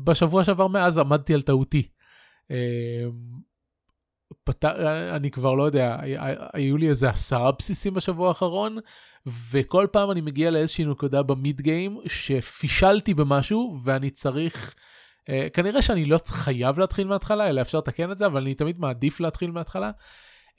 [0.00, 1.88] ובשבוע אה, שעבר מאז עמדתי על טעותי.
[4.44, 4.64] פת...
[5.14, 5.96] אני כבר לא יודע,
[6.52, 8.78] היו לי איזה עשרה בסיסים בשבוע האחרון,
[9.50, 14.74] וכל פעם אני מגיע לאיזושהי נקודה במיד גיים שפישלתי במשהו ואני צריך,
[15.28, 18.78] אה, כנראה שאני לא חייב להתחיל מההתחלה, אלא אפשר לתקן את זה, אבל אני תמיד
[18.78, 19.90] מעדיף להתחיל מההתחלה.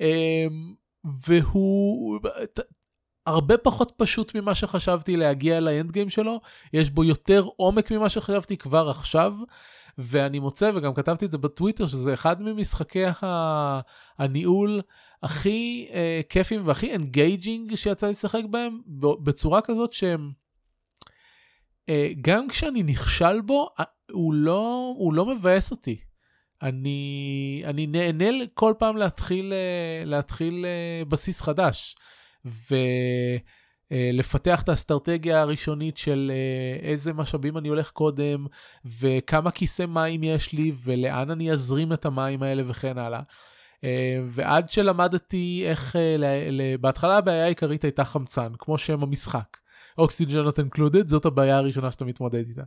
[0.01, 0.45] אה,
[1.25, 2.19] והוא
[3.27, 6.41] הרבה פחות פשוט ממה שחשבתי להגיע לאנד גיים שלו,
[6.73, 9.33] יש בו יותר עומק ממה שחשבתי כבר עכשיו.
[9.97, 13.03] ואני מוצא, וגם כתבתי את זה בטוויטר, שזה אחד ממשחקי
[14.17, 14.81] הניהול
[15.23, 15.93] הכי אה,
[16.29, 18.81] כיפים והכי engaging שיצא לשחק בהם,
[19.23, 20.31] בצורה כזאת שהם...
[21.89, 23.69] אה, גם כשאני נכשל בו,
[24.11, 25.99] הוא לא, הוא לא מבאס אותי.
[26.61, 31.95] אני, אני נהנה כל פעם להתחיל, אה, להתחיל אה, בסיס חדש.
[32.45, 32.75] ו...
[33.91, 38.45] אה, לפתח את האסטרטגיה הראשונית של אה, איזה משאבים אני הולך קודם,
[38.85, 43.21] וכמה כיסי מים יש לי, ולאן אני אזרים את המים האלה וכן הלאה.
[43.83, 45.95] אה, ועד שלמדתי איך,
[46.81, 49.57] בהתחלה הבעיה העיקרית הייתה חמצן, כמו שם המשחק.
[49.97, 52.63] אוקסיג'ן not included, זאת הבעיה הראשונה שאתה מתמודד איתה.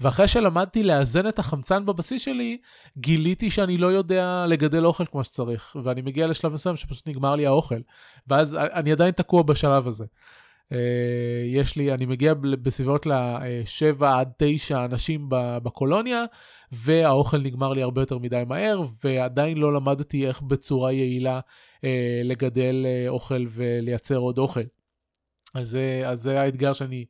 [0.00, 2.58] ואחרי שלמדתי לאזן את החמצן בבסיס שלי,
[2.98, 7.46] גיליתי שאני לא יודע לגדל אוכל כמו שצריך, ואני מגיע לשלב מסוים שפשוט נגמר לי
[7.46, 7.80] האוכל,
[8.28, 10.04] ואז אני עדיין תקוע בשלב הזה.
[10.72, 10.78] אה,
[11.46, 15.26] יש לי, אני מגיע בסביבות ל-7 עד 9 אנשים
[15.62, 16.24] בקולוניה,
[16.72, 21.40] והאוכל נגמר לי הרבה יותר מדי מהר, ועדיין לא למדתי איך בצורה יעילה
[21.84, 24.64] אה, לגדל אה, אוכל ולייצר עוד אוכל.
[25.54, 27.04] אז, אז זה האתגר שאני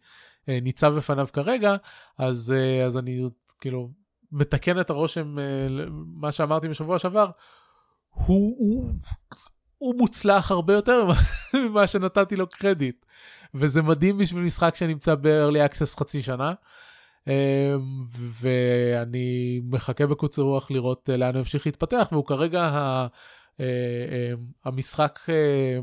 [0.49, 1.77] ניצב בפניו כרגע,
[2.19, 2.55] אז,
[2.87, 3.21] אז אני
[3.61, 3.91] כאילו
[4.33, 5.37] מתקן את הרושם,
[6.07, 7.31] מה שאמרתי בשבוע שעבר,
[8.11, 8.93] הוא, הוא,
[9.79, 11.09] הוא מוצלח הרבה יותר
[11.55, 13.07] ממה שנתתי לו קרדיט.
[13.55, 16.53] וזה מדהים בשביל משחק שנמצא ב-early access חצי שנה.
[17.27, 17.33] אמ,
[18.41, 23.07] ואני מחכה בקוצר רוח לראות אה, לאן הוא ימשיך להתפתח, והוא כרגע אה,
[23.61, 23.65] אמ,
[24.65, 25.79] המשחק אה,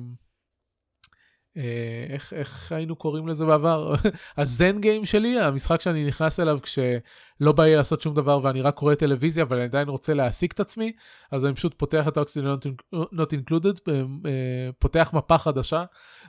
[2.09, 3.95] איך, איך היינו קוראים לזה בעבר?
[4.37, 8.75] הזן גיים שלי, המשחק שאני נכנס אליו כשלא בא לי לעשות שום דבר ואני רק
[8.75, 10.91] קורא טלוויזיה אבל אני עדיין רוצה להעסיק את עצמי,
[11.31, 13.93] אז אני פשוט פותח את Oxygen Not Included, אה,
[14.25, 15.83] אה, פותח מפה חדשה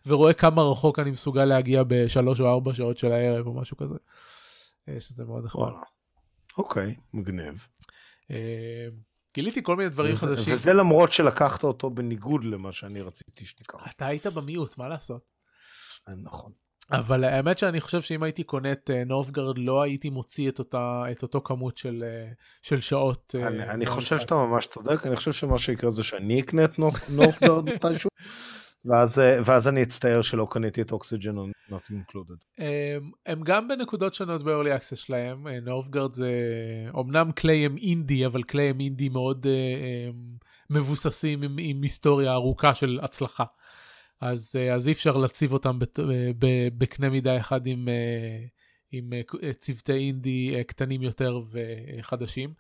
[0.07, 3.95] ורואה כמה רחוק אני מסוגל להגיע בשלוש או ארבע שעות של הערב או משהו כזה.
[4.99, 5.73] שזה מאוד נחמד.
[6.59, 7.67] אוקיי, מגניב.
[9.35, 10.55] גיליתי כל מיני דברים וזה, חדשים.
[10.55, 13.79] וזה למרות שלקחת אותו בניגוד למה שאני רציתי שתיקח.
[13.97, 15.23] אתה היית במיעוט, מה לעשות?
[16.09, 16.53] נכון.
[16.93, 21.23] אבל האמת שאני חושב שאם הייתי קונה את נורפגרד לא הייתי מוציא את אותה את
[21.23, 22.05] אותו כמות של
[22.63, 23.35] של שעות.
[23.35, 26.79] אני, אני חושב שאתה ממש צודק אני חושב שמה שיקרה זה שאני אקנה את
[27.09, 28.11] נורפגרד מתישהו
[28.85, 31.37] ואז, ואז אני אצטער שלא קניתי את אוקסיג'ן
[31.71, 32.45] not included.
[32.59, 36.31] הם, הם גם בנקודות שונות ב-early access שלהם, נורפגרד זה
[37.01, 40.15] אמנם קלייהם אינדי, אבל קלייהם אינדי מאוד uh,
[40.71, 43.45] מבוססים עם, עם היסטוריה ארוכה של הצלחה.
[44.21, 45.79] אז, אז אי אפשר להציב אותם
[46.79, 47.89] בקנה מידה אחד עם,
[48.93, 49.11] עם
[49.59, 52.53] צוותי אינדי קטנים יותר וחדשים.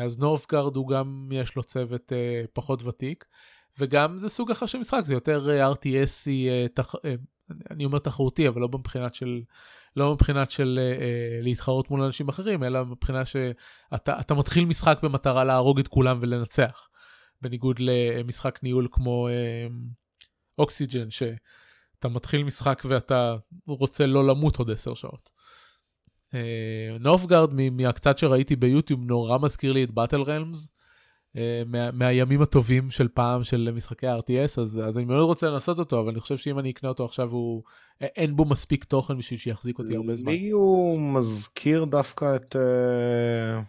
[0.00, 2.12] אז נורפגרד הוא גם יש לו צוות
[2.52, 3.24] פחות ותיק.
[3.78, 6.94] וגם זה סוג אחר של משחק, זה יותר אה, RTS, אה, תח...
[7.04, 7.14] אה,
[7.70, 9.40] אני אומר תחרותי, אבל לא מבחינת של,
[9.96, 10.78] לא מבחינת של
[11.42, 16.88] להתחרות מול אנשים אחרים, אלא מבחינה שאתה מתחיל משחק במטרה להרוג את כולם ולנצח.
[17.42, 19.28] בניגוד למשחק ניהול כמו
[20.58, 25.30] אוקסיג'ן, שאתה מתחיל משחק ואתה רוצה לא למות עוד עשר שעות.
[27.00, 30.68] נופגרד, מהקצת שראיתי ביוטיוב, נורא מזכיר לי את באטל רלמס.
[31.36, 35.78] אה, מה, מהימים הטובים של פעם של משחקי RTS אז, אז אני מאוד רוצה לנסות
[35.78, 37.62] אותו אבל אני חושב שאם אני אקנה אותו עכשיו הוא
[38.00, 40.32] אין בו מספיק תוכן בשביל שיחזיק אותי הרבה זמן.
[40.32, 43.60] לי הוא מזכיר דווקא את אה,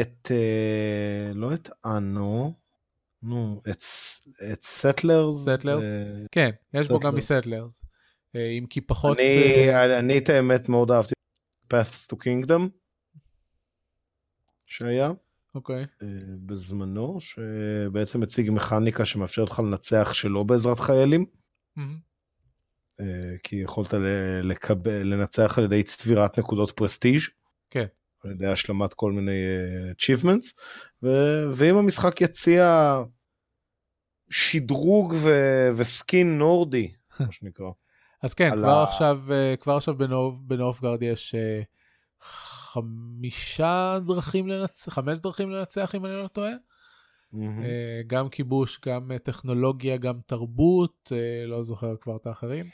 [0.00, 2.54] את אה, לא את אנו
[3.22, 3.84] נו את
[4.52, 5.84] את Settlers Settlers
[6.32, 7.84] כן יש בו גם מ Settlers
[8.34, 11.14] אם כי פחות אני אני את האמת מאוד אהבתי
[11.74, 12.68] paths to kingdom
[14.66, 15.10] שהיה.
[15.54, 15.84] אוקיי.
[15.84, 16.02] Okay.
[16.02, 16.08] אה,
[16.46, 21.26] בזמנו, שבעצם הציג מכניקה שמאפשרת לך לנצח שלא בעזרת חיילים.
[21.78, 21.82] Mm-hmm.
[23.42, 23.94] כי יכולת
[24.42, 27.20] לקבל, לנצח על ידי צבירת נקודות prestige.
[27.70, 27.86] כן.
[28.24, 30.60] על ידי השלמת כל מיני uh, achievements.
[31.02, 31.08] ו...
[31.54, 32.96] ואם המשחק יציע
[34.30, 35.28] שדרוג ו...
[35.76, 37.70] וסקין נורדי, מה שנקרא.
[38.22, 38.82] אז כן, כבר, ה...
[38.82, 39.18] עכשיו,
[39.60, 39.94] כבר עכשיו
[40.46, 41.34] בנופגרד יש
[42.72, 46.52] חמישה דרכים לנצח, חמש דרכים לנצח אם אני לא טועה.
[47.34, 47.36] Mm-hmm.
[48.06, 52.64] גם כיבוש, גם אה, טכנולוגיה, גם תרבות, אה, לא זוכר כבר את האחרים.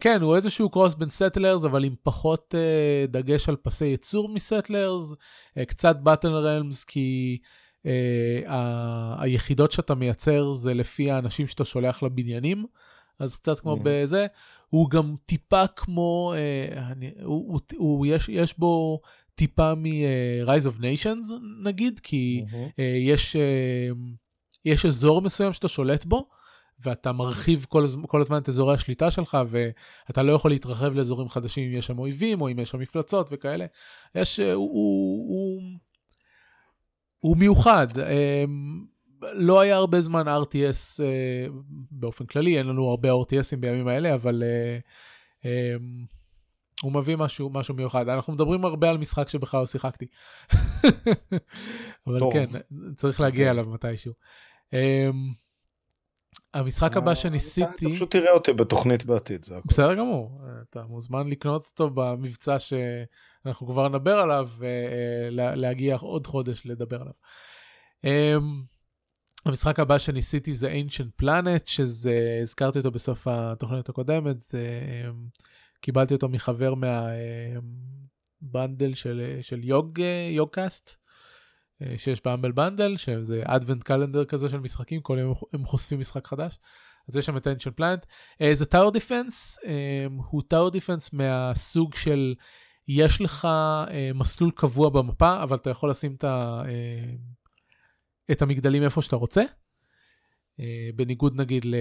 [0.00, 2.54] כן, הוא איזשהו קרוס בין סטלרס, אבל עם פחות
[3.08, 5.14] דגש על פסי ייצור מסטלרס,
[5.66, 7.38] קצת באטל רלמס, כי
[8.46, 12.66] ה- היחידות שאתה מייצר זה לפי האנשים שאתה שולח לבניינים,
[13.18, 13.80] אז קצת כמו mm-hmm.
[13.84, 14.26] בזה.
[14.68, 19.00] הוא גם טיפה כמו, uh, אני, הוא, הוא, הוא, יש, יש בו
[19.36, 21.32] טיפה מ-Rise of Nations
[21.64, 22.80] נגיד, כי mm-hmm.
[23.06, 23.96] יש, uh,
[24.64, 26.28] יש אזור מסוים שאתה שולט בו,
[26.84, 31.70] ואתה מרחיב כל, כל הזמן את אזורי השליטה שלך, ואתה לא יכול להתרחב לאזורים חדשים
[31.70, 33.66] אם יש שם אויבים, או אם יש שם מפלצות וכאלה.
[34.14, 35.62] יש, uh, הוא, הוא, הוא,
[37.18, 37.86] הוא מיוחד.
[37.94, 38.00] Uh,
[39.32, 41.00] לא היה הרבה זמן RTS
[41.90, 44.42] באופן כללי, אין לנו הרבה RTSים בימים האלה, אבל
[45.42, 45.46] uh,
[46.82, 48.08] הוא מביא משהו, משהו מיוחד.
[48.08, 50.06] אנחנו מדברים הרבה על משחק שבכלל לא שיחקתי.
[52.06, 52.32] אבל טוב.
[52.32, 52.46] כן,
[52.96, 54.12] צריך להגיע אליו מתישהו.
[54.70, 54.76] Um,
[56.54, 57.86] המשחק הבא שניסיתי...
[57.86, 59.68] אתה פשוט תראה אותי בתוכנית בעתיד, זה הכול.
[59.68, 66.98] בסדר גמור, אתה מוזמן לקנות אותו במבצע שאנחנו כבר נדבר עליו, ולהגיע עוד חודש לדבר
[67.00, 67.12] עליו.
[69.46, 74.68] המשחק הבא שניסיתי זה ancient planet שזה הזכרתי אותו בסוף התוכנית הקודמת זה
[75.86, 76.74] קיבלתי אותו מחבר
[78.42, 79.98] מה bundle של של Yog
[80.30, 80.90] Yogscast
[81.96, 86.26] שיש ב Humble Bundle שזה advent calendar כזה של משחקים כל יום הם חושפים משחק
[86.26, 86.58] חדש.
[87.08, 88.06] אז יש שם את Ancient Planet
[88.54, 89.58] זה tower defense
[90.30, 92.34] הוא tower defense מהסוג של
[92.88, 93.48] יש לך
[94.14, 96.62] מסלול קבוע במפה אבל אתה יכול לשים את ה...
[98.30, 99.42] את המגדלים איפה שאתה רוצה.
[100.60, 101.74] אה, בניגוד נגיד ל...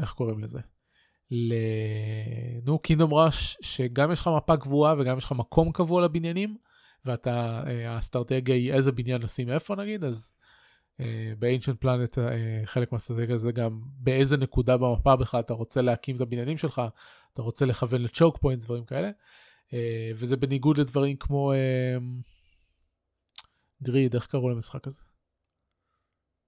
[0.00, 0.60] איך קוראים לזה?
[1.34, 1.54] ל...
[2.64, 6.56] נו, קינדום ראש, שגם יש לך מפה קבועה וגם יש לך מקום קבוע לבניינים,
[7.04, 10.32] ואתה, אה, האסטרטגיה היא איזה בניין לשים איפה נגיד, אז
[11.00, 12.18] אה, ב-Ancient Planet
[12.64, 16.82] חלק מהאסטרטגיה זה גם באיזה נקודה במפה בכלל אתה רוצה להקים את הבניינים שלך,
[17.32, 19.10] אתה רוצה לכוון לצ'וק פוינט, דברים כאלה.
[20.16, 21.52] וזה בניגוד לדברים כמו...
[23.82, 25.02] גריד, איך קראו למשחק הזה?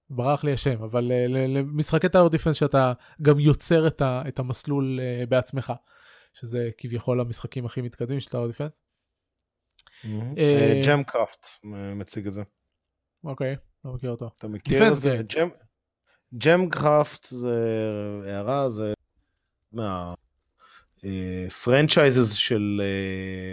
[0.09, 4.99] ברח לי השם, אבל אה, למשחקי tower defense שאתה גם יוצר את, ה, את המסלול
[4.99, 5.73] אה, בעצמך,
[6.33, 8.71] שזה כביכול המשחקים הכי מתקדמים של tower defense.
[10.37, 11.45] אה, Gem Craft
[11.95, 12.43] מציג את זה.
[13.23, 14.29] אוקיי, לא מכיר אותו.
[14.37, 15.21] אתה מכיר את זה?
[16.37, 17.53] Gem- Craft זה
[18.25, 18.93] הערה, זה
[19.71, 20.13] מה...
[21.63, 22.81] franchises של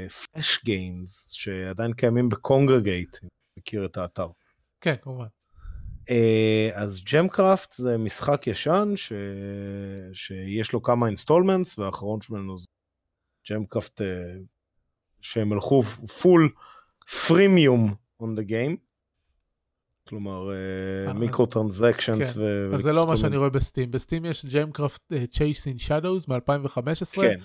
[0.08, 3.16] flash games שעדיין קיימים ב Kongregate,
[3.58, 4.28] מכיר את האתר.
[4.80, 5.26] כן, כמובן.
[6.10, 9.12] אה, אז GemCraft זה משחק ישן ש...
[10.12, 12.66] שיש לו כמה installments והאחרון שלנו זה
[13.50, 14.00] GemCraft
[15.20, 15.82] שהם הלכו
[16.22, 16.48] full
[17.26, 18.76] premium on the game.
[20.08, 20.50] כלומר
[21.14, 22.40] microtransactions כן.
[22.40, 22.74] ו...
[22.74, 23.90] אז זה לא מה שאני רואה ב Steam.
[23.90, 27.38] ב Steam יש GemCraft Chasing Shadows מ-2015, כן,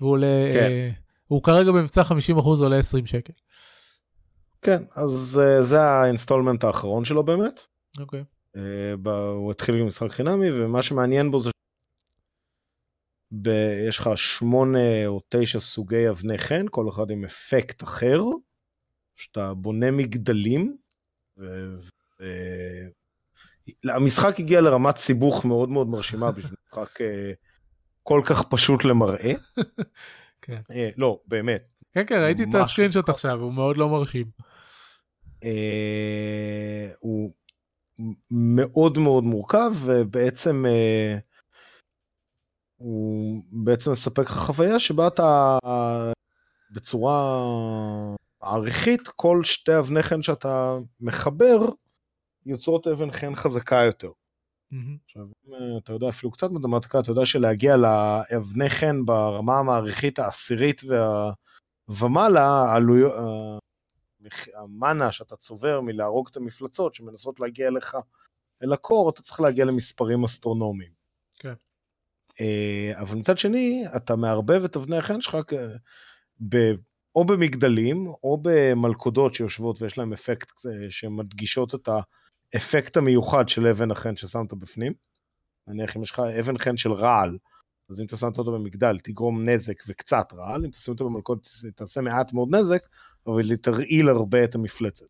[0.00, 0.70] והוא עולה, כן.
[0.70, 0.90] אה,
[1.26, 3.32] הוא כרגע במבצע 50% עולה 20 שקל.
[4.62, 7.60] כן, אז אה, זה ה installment האחרון שלו באמת.
[8.00, 8.24] אוקיי.
[8.56, 11.50] אה, ב- הוא התחיל עם משחק חינמי ומה שמעניין בו זה
[13.32, 18.20] ב- יש לך שמונה או תשע סוגי אבני חן כל אחד עם אפקט אחר
[19.16, 20.76] שאתה בונה מגדלים.
[21.38, 21.76] ו-
[22.20, 22.88] ו-
[23.84, 27.32] המשחק הגיע לרמת סיבוך מאוד מאוד מרשימה בשביל משחק אה,
[28.02, 29.32] כל כך פשוט למראה.
[30.42, 30.60] כן.
[30.70, 34.26] אה, לא באמת כן, כן, ראיתי את ממש הסקרין שוט עכשיו, הוא מאוד לא מרשים.
[35.44, 37.32] אה, הוא
[38.30, 41.18] מאוד מאוד מורכב ובעצם אה,
[42.76, 45.58] הוא בעצם מספק לך חוויה שבה אתה
[46.70, 47.44] בצורה
[48.42, 51.58] מעריכית כל שתי אבני חן שאתה מחבר
[52.46, 54.10] יוצרות אבן חן חזקה יותר.
[55.04, 60.18] עכשיו אם אה, אתה יודע אפילו קצת מתמטיקה אתה יודע שלהגיע לאבני חן ברמה המעריכית
[60.18, 61.32] העשירית וה...
[61.88, 63.12] ומעלה העלויות.
[64.54, 67.96] המאנה שאתה צובר מלהרוג את המפלצות שמנסות להגיע אליך
[68.62, 70.92] אל הקור אתה צריך להגיע למספרים אסטרונומיים.
[71.38, 71.54] כן.
[72.40, 75.36] אה, אבל מצד שני אתה מערבב את אבני החן שלך
[76.48, 76.74] ב-
[77.14, 81.88] או במגדלים או במלכודות שיושבות ויש להם אפקט אה, שמדגישות את
[82.54, 84.92] האפקט המיוחד של אבן החן ששמת בפנים.
[85.66, 87.38] נניח אם יש לך אבן חן של רעל
[87.90, 92.00] אז אם אתה שמת אותו במגדל תגרום נזק וקצת רעל אם תשים אותו במלכודת תעשה
[92.00, 92.86] מעט מאוד נזק
[93.26, 95.06] אבל היא תרעיל הרבה את המפלצת.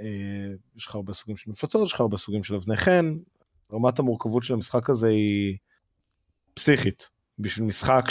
[0.00, 3.16] אה, יש לך הרבה סוגים של מפלצות, יש לך הרבה סוגים של אבני חן,
[3.72, 5.56] רמת המורכבות של המשחק הזה היא
[6.54, 8.04] פסיכית, בשביל משחק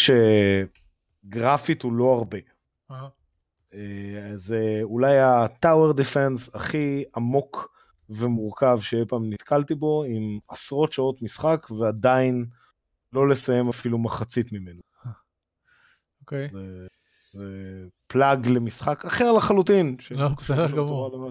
[1.26, 2.38] שגרפית הוא לא הרבה.
[2.91, 3.10] אהה.
[3.74, 7.78] אה, זה אולי הטאוור דפנס הכי עמוק
[8.10, 12.45] ומורכב שאי פעם נתקלתי בו, עם עשרות שעות משחק ועדיין
[13.14, 14.82] לא לסיים אפילו מחצית ממנו.
[16.22, 16.50] אוקיי.
[16.52, 16.88] זה,
[17.34, 17.43] זה
[18.08, 19.97] פלאג למשחק אחר לחלוטין.
[20.12, 21.22] לא, בסדר שקשור גמור.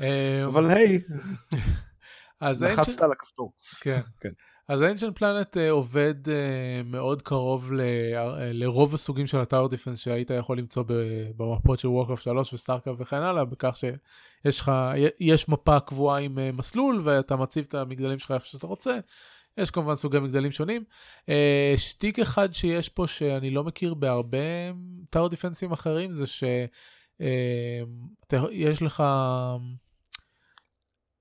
[0.00, 1.00] אה, אבל היי,
[2.42, 3.52] לחצת על הכפתור.
[3.80, 4.00] כן.
[4.20, 4.30] כן.
[4.68, 6.30] אז ancient planet uh, עובד uh,
[6.84, 7.80] מאוד קרוב ל,
[8.52, 10.84] לרוב הסוגים של ה tower defense שהיית יכול למצוא
[11.36, 14.72] במפות של Warcraft 3 ו StarCraft וכן הלאה, בכך שיש לך,
[15.20, 18.98] יש מפה קבועה עם מסלול ואתה מציב את המגדלים שלך איפה שאתה רוצה.
[19.56, 20.84] יש כמובן סוגי מגדלים שונים.
[21.20, 21.24] Uh,
[21.76, 24.38] שטיק אחד שיש פה שאני לא מכיר בהרבה
[25.10, 26.68] tower defense ים אחרים זה שיש
[28.82, 29.02] לך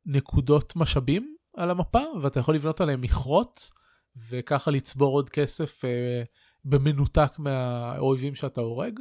[0.05, 3.69] נקודות משאבים על המפה ואתה יכול לבנות עליהם מכרות
[4.29, 6.23] וככה לצבור עוד כסף אה,
[6.65, 8.99] במנותק מהאויבים שאתה הורג.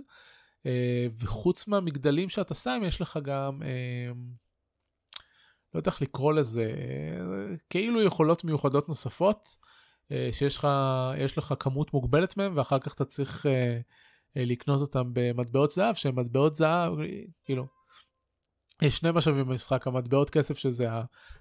[0.66, 4.12] אה, וחוץ מהמגדלים שאתה שם יש לך גם אה,
[5.74, 6.72] לא יודע איך לקרוא לזה
[7.70, 9.56] כאילו יכולות מיוחדות נוספות
[10.12, 10.68] אה, שיש לך
[11.38, 13.80] לך כמות מוגבלת מהם ואחר כך אתה צריך אה,
[14.36, 16.92] אה, לקנות אותם במטבעות זהב שהם מטבעות זהב
[17.44, 17.66] כאילו.
[18.82, 20.86] יש שני משאבים במשחק המטבעות כסף שזה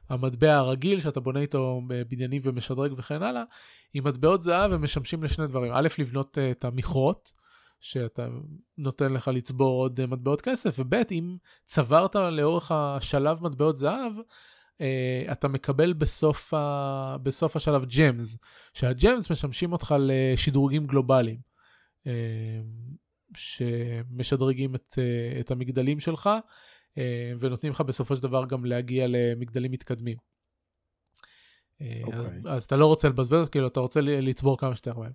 [0.09, 3.43] המטבע הרגיל שאתה בונה איתו בניינים ומשדרג וכן הלאה,
[3.93, 7.33] עם מטבעות זהב הם משמשים לשני דברים, א' לבנות את המכרות,
[7.81, 8.27] שאתה
[8.77, 14.13] נותן לך לצבור עוד אה, מטבעות כסף, וב' אם צברת לאורך השלב מטבעות זהב,
[14.81, 17.17] אה, אתה מקבל בסוף, ה...
[17.23, 18.37] בסוף השלב ג'מס,
[18.73, 21.39] שהג'מס משמשים אותך לשדרוגים גלובליים,
[22.07, 22.61] אה,
[23.35, 24.99] שמשדרגים את,
[25.39, 26.29] את המגדלים שלך.
[27.39, 30.17] ונותנים לך בסופו של דבר גם להגיע למגדלים מתקדמים.
[31.81, 32.41] אה, אז, אוקיי.
[32.45, 35.11] אז אתה לא רוצה לבזבז, כאילו אתה רוצה לצבור כמה שיותר מהם.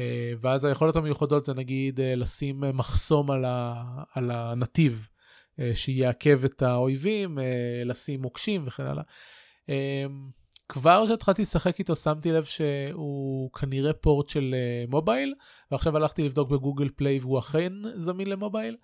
[0.00, 3.84] אה, ואז היכולות המיוחדות זה נגיד אה, לשים אה, מחסום על, ה,
[4.14, 5.08] על הנתיב
[5.74, 7.38] שיעכב את האויבים,
[7.84, 9.02] לשים מוקשים וכן הלאה.
[9.68, 10.04] אה,
[10.68, 14.54] כבר כשהתחלתי לשחק איתו שמתי לב שהוא כנראה פורט של
[14.88, 15.34] מובייל,
[15.70, 18.76] ועכשיו הלכתי לבדוק בגוגל פליי והוא אכן זמין למובייל.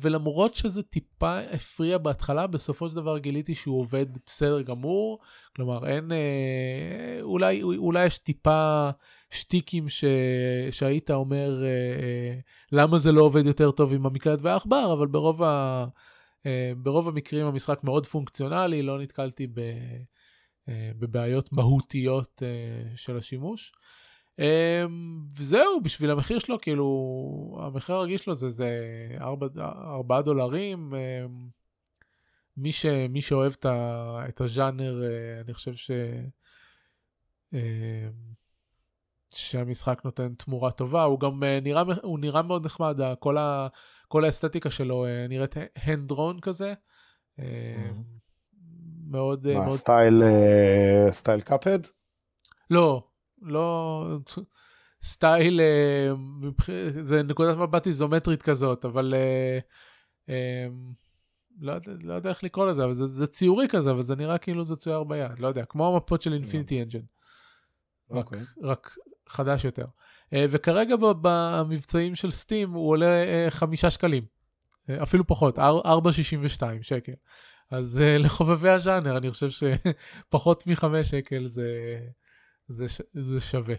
[0.00, 5.18] ולמרות שזה טיפה הפריע בהתחלה, בסופו של דבר גיליתי שהוא עובד בסדר גמור.
[5.56, 6.10] כלומר, אין,
[7.22, 8.90] אולי, אולי יש טיפה
[9.30, 10.04] שטיקים ש,
[10.70, 11.62] שהיית אומר
[12.72, 15.86] למה זה לא עובד יותר טוב עם המקלט והעכבר, אבל ברוב, ה,
[16.76, 19.60] ברוב המקרים המשחק מאוד פונקציונלי, לא נתקלתי ב,
[20.68, 22.42] בבעיות מהותיות
[22.96, 23.72] של השימוש.
[24.38, 28.68] אמ, וזהו, בשביל המחיר שלו, כאילו, המחיר הרגיש שלו זה, זה
[29.20, 30.92] 4, 4 דולרים.
[32.56, 35.90] מי, ש, מי שאוהב את, ה, את הז'אנר, אה, אני חושב ש,
[39.36, 41.02] שהמשחק נותן תמורה טובה.
[41.02, 43.68] הוא גם אה, נראה, הוא נראה מאוד נחמד, כל, ה,
[44.08, 45.54] כל האסתטיקה שלו אה, נראית
[46.10, 46.74] drawn כזה.
[49.10, 49.46] מאוד...
[49.54, 49.78] מה, מאוד...
[49.78, 50.22] סטייל,
[51.10, 51.78] סטייל Cuphead?
[52.70, 53.08] לא,
[53.42, 54.06] לא
[55.02, 56.10] סטייל, אה,
[57.00, 59.58] זה נקודת מבט איזומטרית כזאת, אבל אה,
[60.28, 60.66] אה,
[61.60, 64.64] לא, לא יודע איך לקרוא לזה, אבל זה, זה ציורי כזה, אבל זה נראה כאילו
[64.64, 67.00] זה צויר ביד, לא יודע, כמו המפות של Infinity Engine.
[68.10, 68.36] רק, okay.
[68.62, 68.90] רק
[69.28, 69.86] חדש יותר.
[70.32, 74.24] וכרגע במבצעים של Steam הוא עולה חמישה שקלים,
[75.02, 75.62] אפילו פחות, 4.62
[76.82, 77.12] שקל.
[77.70, 81.98] אז לחובבי הז'אנר אני חושב שפחות מחמש שקל זה,
[82.68, 83.74] זה, זה שווה.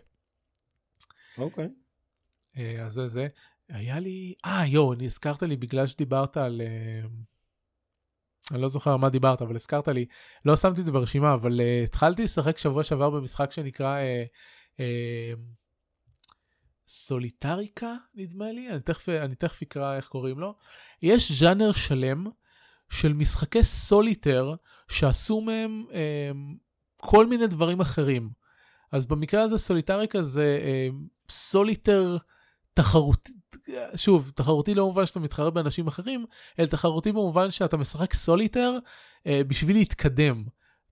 [1.38, 1.66] אוקיי.
[1.66, 2.60] Okay.
[2.60, 3.28] אה, אז זה זה.
[3.70, 6.62] היה לי, אה יואו, נזכרת לי בגלל שדיברת על...
[6.62, 7.08] אה,
[8.52, 10.06] אני לא זוכר מה דיברת, אבל הזכרת לי,
[10.45, 14.28] לא שמתי את זה ברשימה, אבל uh, התחלתי לשחק שבוע שעבר במשחק שנקרא uh,
[16.88, 20.55] Solitairica, נדמה לי, אני תכף, אני תכף אקרא איך קוראים לו.
[21.01, 22.28] יש ז'אנר שלם
[22.89, 24.55] של משחקי סוליטר
[24.88, 25.93] שעשו מהם uh,
[26.97, 28.30] כל מיני דברים אחרים.
[28.91, 30.88] אז במקרה הזה Solitairica זה אה,
[31.30, 32.17] סוליטר
[32.73, 33.34] תחרותי,
[33.95, 36.25] שוב, תחרותי לא במובן שאתה מתחרה באנשים אחרים,
[36.59, 38.78] אלא תחרותי במובן שאתה משחק סוליטר
[39.28, 40.43] אה, בשביל להתקדם.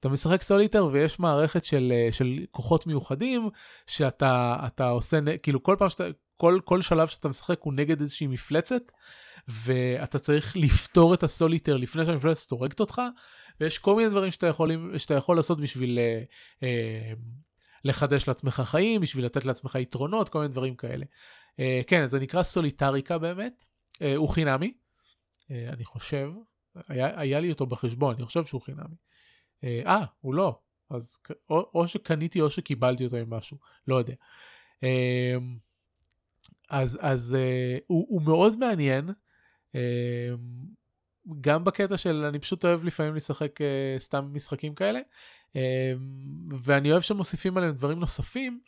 [0.05, 3.49] אתה משחק סוליטר ויש מערכת של, אה, של כוחות מיוחדים,
[3.87, 6.03] שאתה עושה, כאילו כל פעם שאתה,
[6.37, 8.91] כל, כל שלב שאתה משחק הוא נגד איזושהי מפלצת,
[9.47, 13.01] ואתה צריך לפתור את הסוליטר לפני שהמפלצת הורגת אותך,
[13.59, 16.23] ויש כל מיני דברים שאתה יכול, שאתה יכול לעשות בשביל אה,
[16.63, 17.13] אה,
[17.83, 21.05] לחדש לעצמך חיים, בשביל לתת לעצמך יתרונות, כל מיני דברים כאלה.
[21.05, 24.73] Uh, כן, זה נקרא סוליטריקה באמת, uh, הוא חינמי,
[25.41, 26.29] uh, אני חושב,
[26.87, 29.04] היה, היה לי אותו בחשבון, אני חושב שהוא חינמי.
[29.65, 30.59] אה, uh, הוא לא,
[30.89, 31.17] אז
[31.49, 33.57] או, או שקניתי או שקיבלתי אותו עם משהו,
[33.87, 34.13] לא יודע.
[34.81, 34.85] Uh,
[36.69, 39.09] אז, אז uh, הוא, הוא מאוד מעניין,
[39.71, 39.77] uh,
[41.41, 44.99] גם בקטע של אני פשוט אוהב לפעמים לשחק uh, סתם משחקים כאלה,
[45.55, 45.61] אמ,
[46.63, 48.59] ואני אוהב שמוסיפים עליהם דברים נוספים.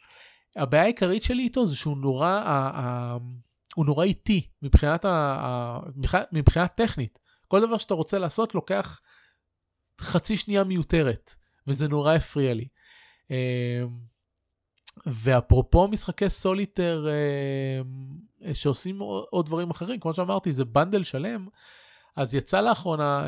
[0.56, 2.41] הבעיה העיקרית שלי איתו זה שהוא נורא,
[3.76, 5.06] הוא נורא איטי מבחינת,
[5.95, 7.20] מבחינת, מבחינת טכנית.
[7.48, 9.02] כל דבר שאתה רוצה לעשות לוקח
[10.02, 11.36] חצי שנייה מיותרת,
[11.68, 12.68] וזה נורא הפריע לי.
[13.32, 13.36] אמ,
[15.06, 21.48] ואפרופו משחקי סוליטר אמ, שעושים עוד דברים אחרים, כמו שאמרתי, זה בנדל שלם,
[22.16, 23.28] אז יצא לאחרונה,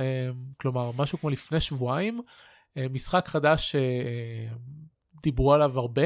[0.57, 2.21] כלומר, משהו כמו לפני שבועיים,
[2.77, 3.75] אה, משחק חדש
[5.19, 6.03] שדיברו עליו הרבה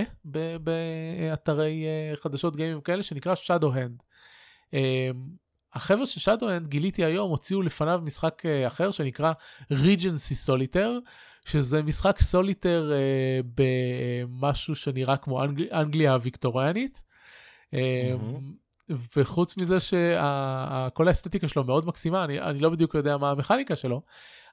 [0.59, 4.03] באתרי אה, חדשות גיימים כאלה, שנקרא Shadowhand.
[4.73, 5.09] אה,
[5.73, 9.33] החבר'ה של Shadowhand גיליתי היום, הוציאו לפניו משחק אחר שנקרא
[9.71, 11.09] Regency Solitaire,
[11.45, 12.91] שזה משחק סוליטר
[13.55, 17.03] במשהו שנראה כמו אנגל, אנגליה הוויקטוריאנית.
[17.71, 17.77] Mm-hmm.
[19.17, 24.01] וחוץ מזה שכל האסתטיקה שלו מאוד מקסימה, אני, אני לא בדיוק יודע מה המכניקה שלו,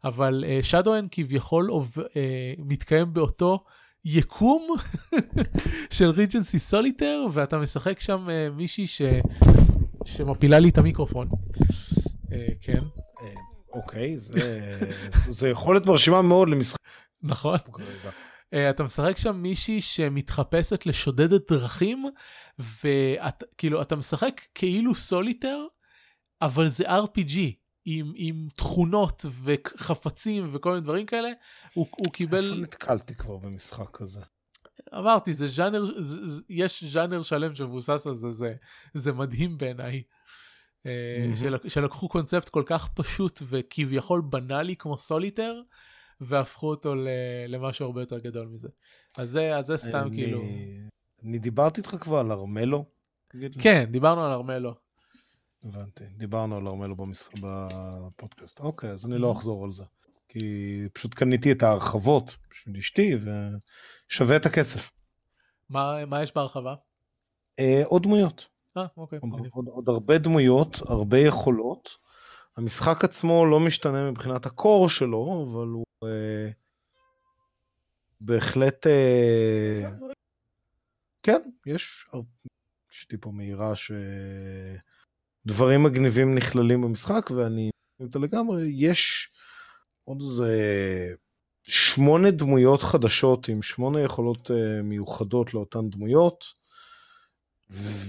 [0.04, 2.00] אבל שדואן uh, כביכול uh,
[2.58, 3.64] מתקיים באותו
[4.04, 4.68] יקום
[5.96, 9.02] של ריג'נסי סוליטר, ואתה משחק שם uh, מישהי ש...
[10.04, 11.28] שמפילה לי את המיקרופון.
[11.28, 12.80] Uh, כן.
[13.72, 14.12] אוקיי,
[15.28, 16.80] זה, יכולת מרשימה מאוד למשחק.
[17.22, 17.58] נכון.
[17.58, 22.04] Uh, אתה משחק שם מישהי שמתחפשת לשודדת דרכים,
[22.58, 25.66] וכאילו אתה משחק כאילו סוליטר,
[26.42, 27.60] אבל זה RPG.
[27.84, 31.28] עם, עם תכונות וחפצים וכל מיני דברים כאלה,
[31.74, 32.44] הוא, הוא קיבל...
[32.44, 34.20] איפה נתקלתי כבר במשחק כזה?
[34.98, 38.48] אמרתי, זה ז'אנר, זה, יש ז'אנר שלם שמבוסס על זה, זה,
[38.94, 40.02] זה מדהים בעיניי.
[40.02, 41.36] Mm-hmm.
[41.36, 45.60] של, שלקחו קונספט כל כך פשוט וכביכול בנאלי כמו סוליטר,
[46.20, 46.94] והפכו אותו
[47.48, 48.68] למשהו הרבה יותר גדול מזה.
[49.16, 50.42] אז זה, אז זה סתם אני, כאילו...
[51.24, 52.84] אני דיברתי איתך כבר על ארמלו?
[53.60, 54.74] כן, דיברנו על ארמלו.
[55.64, 58.60] הבנתי, דיברנו על ארמלו במשחק בפודקאסט.
[58.60, 59.32] אוקיי, אז אני לא.
[59.32, 59.84] אחזור על זה.
[60.28, 63.16] כי פשוט קניתי את ההרחבות בשביל אשתי
[64.10, 64.90] ושווה את הכסף.
[65.70, 66.74] מה, מה יש בהרחבה?
[67.58, 68.46] אה, עוד דמויות.
[68.76, 69.18] אה, אוקיי.
[69.22, 71.96] עוד, עוד, עוד הרבה דמויות, הרבה יכולות.
[72.56, 76.50] המשחק עצמו לא משתנה מבחינת הקור שלו, אבל הוא אה,
[78.20, 78.86] בהחלט...
[78.86, 79.90] אה,
[81.22, 82.06] כן, יש,
[83.12, 83.72] לי פה מהירה
[85.46, 87.70] שדברים מגניבים נכללים במשחק, ואני
[88.14, 88.70] לגמרי.
[88.74, 89.30] יש
[90.04, 90.54] עוד איזה
[91.70, 96.44] שמונה דמויות חדשות עם שמונה יכולות אה, מיוחדות לאותן דמויות,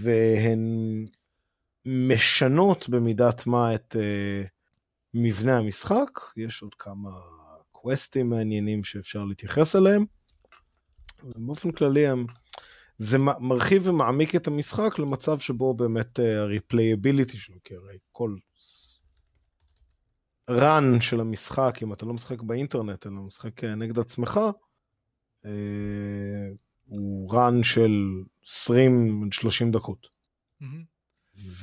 [0.02, 0.60] והן
[1.86, 4.48] משנות במידת מה את uh,
[5.14, 7.10] מבנה המשחק, יש עוד כמה
[7.72, 10.06] קווסטים מעניינים שאפשר להתייחס אליהם.
[11.24, 12.26] באופן כללי הם,
[12.98, 18.36] זה מרחיב ומעמיק את המשחק למצב שבו באמת ה-replayability שלו, כי הרי כל
[20.50, 24.40] run של המשחק, אם אתה לא משחק באינטרנט, אלא משחק אה, נגד עצמך,
[25.46, 25.52] אה,
[26.88, 27.92] הוא run של
[28.46, 28.50] 20-30
[29.72, 30.08] דקות.
[30.62, 30.66] Mm-hmm.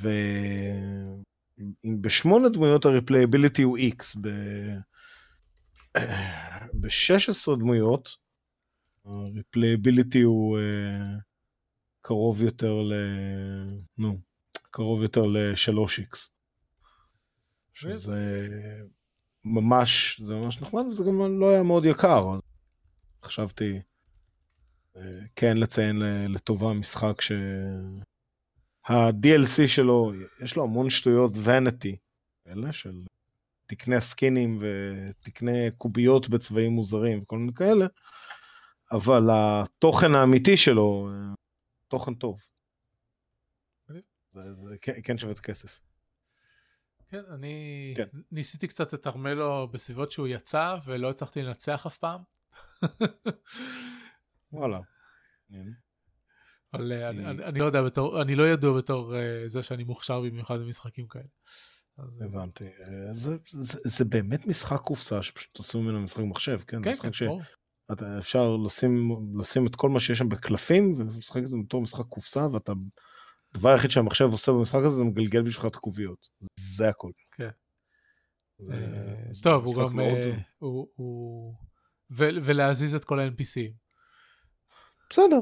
[0.01, 4.19] ואם בשמונה דמויות ה replayability הוא X,
[6.75, 8.09] ב-16 דמויות
[9.05, 10.63] ה replayability הוא uh,
[12.01, 12.93] קרוב יותר ל...
[13.99, 14.19] נו,
[14.71, 16.29] קרוב יותר ל-3X.
[17.79, 18.49] שזה
[19.45, 22.35] ממש, זה ממש נחמד וזה גם לא היה מאוד יקר.
[22.35, 22.41] אז
[23.25, 23.81] חשבתי
[24.95, 24.99] uh,
[25.37, 27.33] כן לציין לטובה משחק ש...
[28.89, 30.13] ה-DLC שלו,
[30.45, 31.97] יש לו המון שטויות vanity,
[32.47, 33.05] אלה של
[33.67, 37.87] תקני סקינים ותקני קוביות בצבעים מוזרים וכל מיני כאלה,
[38.93, 41.09] אבל התוכן האמיתי שלו,
[41.89, 42.41] תוכן טוב.
[44.33, 45.88] זה, זה כן, כן שווה את הכסף.
[47.11, 48.07] כן, אני כן.
[48.33, 52.21] ניסיתי קצת לתרמל לו בסביבות שהוא יצא ולא הצלחתי לנצח אף פעם.
[54.53, 54.81] וואלה.
[56.75, 59.85] אבל אה, אני, אני, אני לא יודע בתור, אני לא ידוע בתור uh, זה שאני
[59.85, 61.25] מוכשר במיוחד במשחקים כאלה.
[61.99, 62.23] אז...
[62.23, 62.65] אה, הבנתי.
[63.13, 66.83] זה, זה, זה באמת משחק קופסה שפשוט עשו ממנו משחק מחשב, כן?
[66.83, 67.23] כן, כן, ש...
[67.93, 72.05] אתה אפשר לשים, לשים את כל מה שיש שם בקלפים ולשחק את זה בתור משחק
[72.05, 72.73] קופסה ואתה,
[73.59, 76.29] הדבר היחיד שהמחשב עושה במשחק הזה זה מגלגל בשבילך את הקוביות.
[76.61, 77.11] זה הכל.
[77.37, 77.49] כן.
[79.43, 79.99] טוב, הוא גם,
[82.11, 83.73] ולהזיז את כל ה-NPCים.
[85.11, 85.39] בסדר,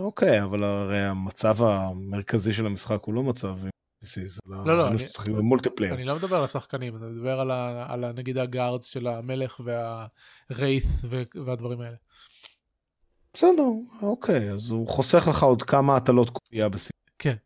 [0.00, 3.58] אוקיי, אבל הרי המצב המרכזי של המשחק הוא לא מצב
[4.04, 5.94] PC, זה לא, לא, אני, שצריכים ב multiplayer.
[5.94, 7.40] אני לא מדבר על השחקנים, אני מדבר
[7.88, 11.04] על, נגיד ה guards של המלך והרייס
[11.44, 11.96] והדברים האלה.
[13.34, 13.62] בסדר,
[14.02, 16.98] אוקיי, אז הוא חוסך לך עוד כמה הטלות קובייה בסיום.
[17.18, 17.36] כן.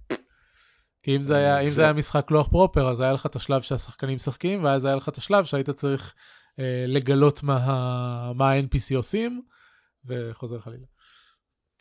[1.02, 3.62] כי אם זה היה, אם זה היה משחק לוח proper, אז היה לך את השלב
[3.62, 6.14] שהשחקנים משחקים, ואז היה לך את השלב שהיית צריך
[6.58, 9.42] אה, לגלות מה, מה ה-NPC עושים,
[10.04, 10.86] וחוזר חלילה.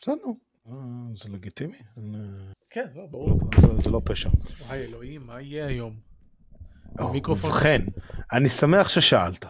[0.01, 0.26] בסדר,
[0.67, 0.74] אה,
[1.15, 1.78] זה לגיטימי.
[2.69, 3.39] כן, לא, ברור.
[3.80, 4.30] זה לא פשע.
[4.67, 5.95] וואי אלוהים, מה יהיה היום?
[7.30, 7.82] ובכן,
[8.32, 9.45] אני שמח ששאלת.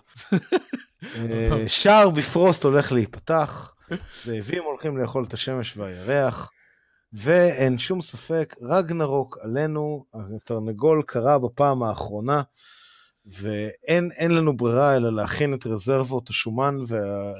[1.03, 3.73] אה, שער בפרוסט הולך להיפתח,
[4.25, 6.51] זאבים הולכים לאכול את השמש והירח,
[7.13, 10.05] ואין שום ספק, רגנרוק עלינו,
[10.35, 12.41] התרנגול קרה בפעם האחרונה.
[13.25, 16.99] ואין לנו ברירה אלא להכין את רזרבות השומן וה,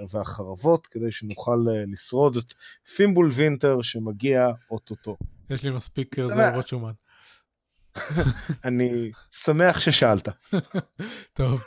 [0.09, 2.53] והחרבות כדי שנוכל אה, לשרוד את
[2.95, 5.17] Fimbulwinter שמגיע אוטוטו.
[5.49, 6.91] יש לי מספיק רזרבות שומן.
[8.65, 10.27] אני שמח ששאלת.
[11.37, 11.61] טוב,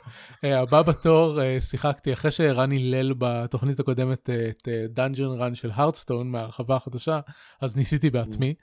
[0.45, 6.31] אה, הבא בתור אה, שיחקתי אחרי שרן הלל בתוכנית הקודמת את Dungeon Run של Hearthstone
[6.31, 7.21] מהרחבה החדשה,
[7.61, 8.55] אז ניסיתי בעצמי.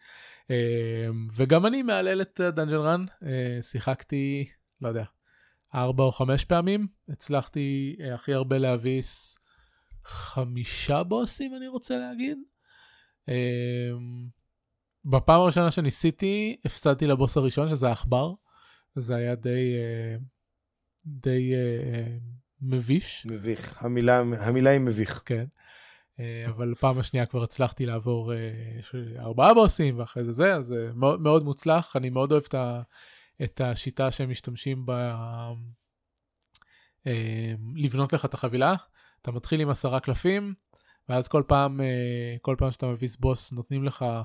[1.35, 3.05] וגם אני מהלל את Dungeon Run,
[3.61, 4.45] שיחקתי,
[4.81, 5.03] לא יודע,
[5.75, 6.87] ארבע או חמש פעמים.
[7.09, 9.37] הצלחתי אה, הכי הרבה להביס
[10.05, 12.37] חמישה בוסים, אני רוצה להגיד.
[15.05, 18.33] בפעם הראשונה שניסיתי, הפסדתי לבוס הראשון, שזה העכבר.
[18.95, 20.17] זה היה די, אה,
[21.05, 22.17] די אה,
[22.61, 23.25] מביש.
[23.25, 25.21] מביך, המילה, המילה היא מביך.
[25.25, 25.45] כן.
[26.49, 28.31] אבל פעם השנייה כבר הצלחתי לעבור
[29.19, 32.81] ארבעה בוסים ואחרי זה זה, אז מאוד, מאוד מוצלח, אני מאוד אוהב את ה...
[33.43, 34.85] את השיטה שהם משתמשים
[37.07, 38.75] אה, לבנות לך את החבילה.
[39.21, 40.53] אתה מתחיל עם עשרה קלפים,
[41.09, 44.21] ואז כל פעם, אה, כל פעם שאתה מביס בוס נותנים לך אה,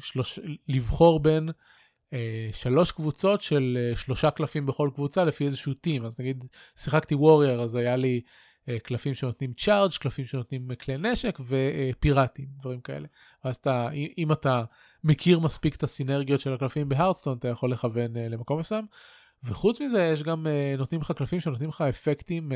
[0.00, 1.48] שלוש, לבחור בין
[2.52, 6.04] שלוש קבוצות של שלושה קלפים בכל קבוצה לפי איזשהו טים.
[6.04, 6.44] אז נגיד
[6.76, 8.20] שיחקתי וורייר, אז היה לי
[8.82, 13.08] קלפים שנותנים צ'ארג', קלפים שנותנים כלי נשק ופיראטים, דברים כאלה.
[13.44, 14.64] ואז אתה, אם אתה
[15.04, 18.86] מכיר מספיק את הסינרגיות של הקלפים בהרדסטון, אתה יכול לכוון למקום מסוים.
[19.44, 20.46] וחוץ מזה, יש גם,
[20.78, 22.52] נותנים לך קלפים שנותנים לך אפקטים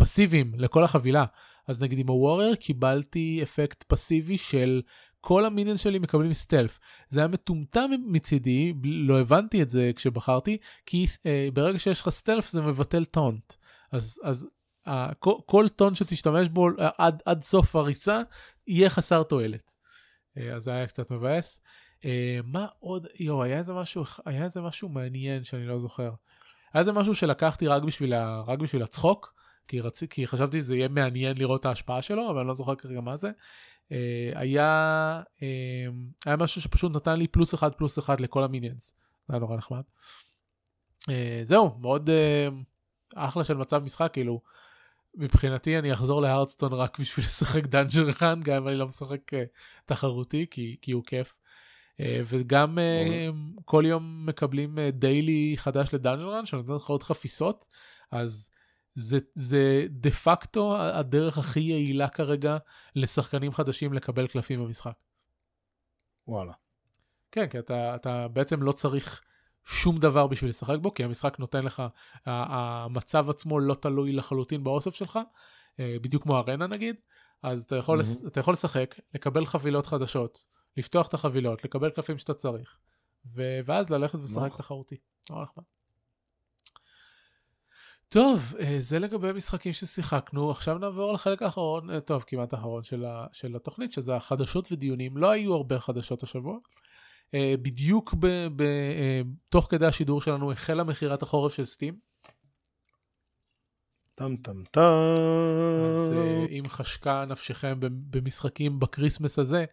[0.00, 1.24] פסיביים לכל החבילה.
[1.66, 4.82] אז נגיד עם הוורייר קיבלתי אפקט פסיבי של
[5.20, 6.78] כל המיניאנס שלי מקבלים סטלף.
[7.08, 12.48] זה היה מטומטם מצידי, לא הבנתי את זה כשבחרתי, כי אה, ברגע שיש לך סטלף
[12.48, 13.54] זה מבטל טונט.
[13.92, 14.48] אז, אז
[14.88, 18.22] אה, כל, כל טון שתשתמש בו אה, עד, עד סוף הריצה
[18.66, 19.72] יהיה חסר תועלת.
[20.38, 21.62] אה, אז זה היה קצת מבאס.
[22.04, 26.10] אה, מה עוד, יואו, היה איזה משהו, היה איזה משהו מעניין שאני לא זוכר.
[26.72, 29.34] היה איזה משהו שלקחתי רק בשביל, ה, רק בשביל הצחוק,
[29.68, 30.04] כי, רצ...
[30.04, 33.16] כי חשבתי שזה יהיה מעניין לראות את ההשפעה שלו, אבל אני לא זוכר כרגע מה
[33.16, 33.30] זה.
[33.92, 35.86] אה, היה, אה,
[36.26, 38.96] היה משהו שפשוט נתן לי פלוס אחד פלוס אחד לכל המיניאנס.
[39.28, 39.82] זה היה נורא נחמד.
[41.10, 42.10] אה, זהו, מאוד
[43.14, 44.40] אחלה של מצב משחק, כאילו,
[45.14, 49.20] מבחינתי אני אחזור ל Hearthstone רק בשביל לשחק Dungeon Run, גם אם אני לא משחק
[49.86, 51.34] תחרותי, כי, כי הוא כיף.
[52.26, 53.28] וגם אה,
[53.64, 57.66] כל יום מקבלים daily חדש ל Dungeon Run שנותן לך עוד חפיסות,
[58.10, 58.50] אז
[58.94, 62.56] זה, זה דה פקטו הדרך הכי יעילה כרגע
[62.96, 64.92] לשחקנים חדשים לקבל קלפים במשחק.
[66.28, 66.52] וואלה.
[67.32, 69.20] כן, כי אתה, אתה בעצם לא צריך
[69.64, 71.82] שום דבר בשביל לשחק בו, כי המשחק נותן לך,
[72.26, 75.18] המצב עצמו לא תלוי לחלוטין באוסף שלך,
[75.80, 76.96] אה, בדיוק כמו ארנה נגיד,
[77.42, 78.28] אז אתה יכול, mm-hmm.
[78.28, 80.44] אתה יכול לשחק, לקבל חבילות חדשות,
[80.76, 82.78] לפתוח את החבילות, לקבל קלפים שאתה צריך,
[83.34, 84.96] ו- ואז ללכת ולשחק תחרותי.
[85.30, 85.64] נורא נחמד.
[88.12, 93.04] טוב, אה, זה לגבי משחקים ששיחקנו, עכשיו נעבור לחלק האחרון, אה, טוב, כמעט האחרון של,
[93.04, 95.16] ה- של התוכנית, שזה החדשות ודיונים.
[95.16, 96.58] לא היו הרבה חדשות השבוע.
[97.34, 101.94] אה, בדיוק ב- ב- תוך כדי השידור שלנו החלה מכירת החורף של Steam.
[104.14, 104.80] טם טם טם.
[105.90, 106.12] אז
[106.50, 109.64] אם חשקה נפשכם במשחקים ב Christmas הזה,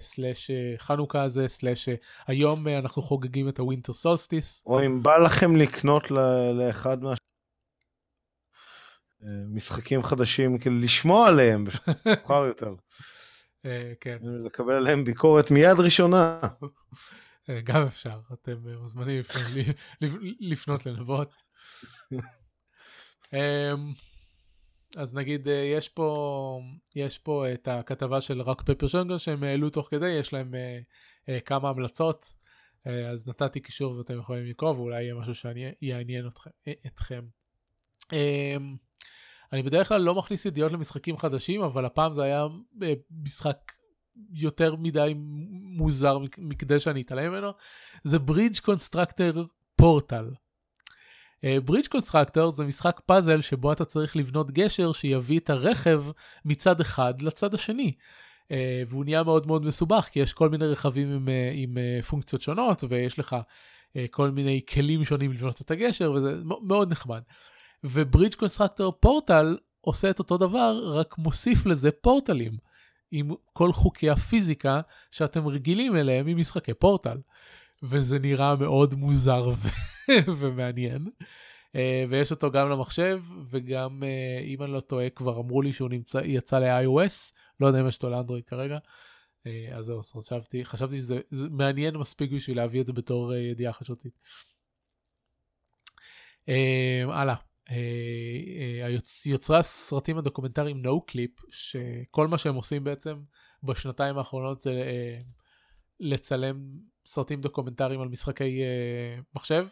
[0.00, 1.88] slash חנוכה הזה, slash
[2.26, 4.62] היום אנחנו חוגגים את ה winter solstice.
[4.66, 6.10] או אם בא לכם לקנות
[6.54, 7.14] לאחד מה...
[9.48, 11.64] משחקים חדשים, כאילו לשמוע עליהם
[12.06, 12.74] מאוחר יותר.
[13.66, 14.18] אה, כן.
[14.44, 16.40] לקבל עליהם ביקורת מיד ראשונה.
[17.50, 19.22] אה, גם אפשר, אתם מוזמנים
[20.40, 21.32] לפנות לנבות.
[23.32, 23.92] אמ,
[24.96, 26.60] אז נגיד אה, יש פה
[26.96, 30.54] יש פה את הכתבה של רק פפר שונגר שהם העלו תוך כדי יש להם
[31.44, 32.34] כמה המלצות
[32.84, 36.28] אז נתתי קישור ואתם יכולים לקרוא ואולי יהיה משהו שיעניין
[36.86, 37.24] אתכם.
[39.54, 42.46] אני בדרך כלל לא מכניס ידיעות למשחקים חדשים, אבל הפעם זה היה
[42.82, 43.72] אה, משחק
[44.32, 45.12] יותר מדי
[45.76, 47.50] מוזר מכדי שאני אתעלם ממנו.
[48.04, 49.44] זה Bridge Constructor
[49.76, 50.30] Portal.
[51.64, 56.04] Bridge Constructor זה משחק פאזל שבו אתה צריך לבנות גשר שיביא את הרכב
[56.44, 57.92] מצד אחד לצד השני.
[58.44, 58.46] אה,
[58.88, 62.42] והוא נהיה מאוד מאוד מסובך כי יש כל מיני רכבים עם, אה, עם אה, פונקציות
[62.42, 67.22] שונות ויש לך אה, כל מיני כלים שונים לבנות את הגשר וזה מאוד נחמד.
[67.84, 72.52] וברידג' קונסטרקטור פורטל עושה את אותו דבר, רק מוסיף לזה פורטלים,
[73.10, 74.80] עם כל חוקי הפיזיקה
[75.10, 77.18] שאתם רגילים אליהם ממשחקי פורטל.
[77.82, 79.52] וזה נראה מאוד מוזר
[80.38, 81.08] ומעניין.
[81.72, 81.76] Uh,
[82.10, 86.18] ויש אותו גם למחשב, וגם, uh, אם אני לא טועה, כבר אמרו לי שהוא נמצא,
[86.24, 88.78] יצא ל-iOS, לא יודע אם יש אותו לאנדרואיד כרגע.
[88.78, 94.18] Uh, אז זהו, חשבתי, חשבתי שזה מעניין מספיק בשביל להביא את זה בתור ידיעה חדשותית.
[97.08, 97.34] הלאה.
[97.70, 98.96] אה, אה,
[99.26, 103.20] יוצרי הסרטים הדוקומנטריים Noclip שכל מה שהם עושים בעצם
[103.62, 105.18] בשנתיים האחרונות זה אה,
[106.00, 108.60] לצלם סרטים דוקומנטריים על משחקי
[109.34, 109.66] מחשב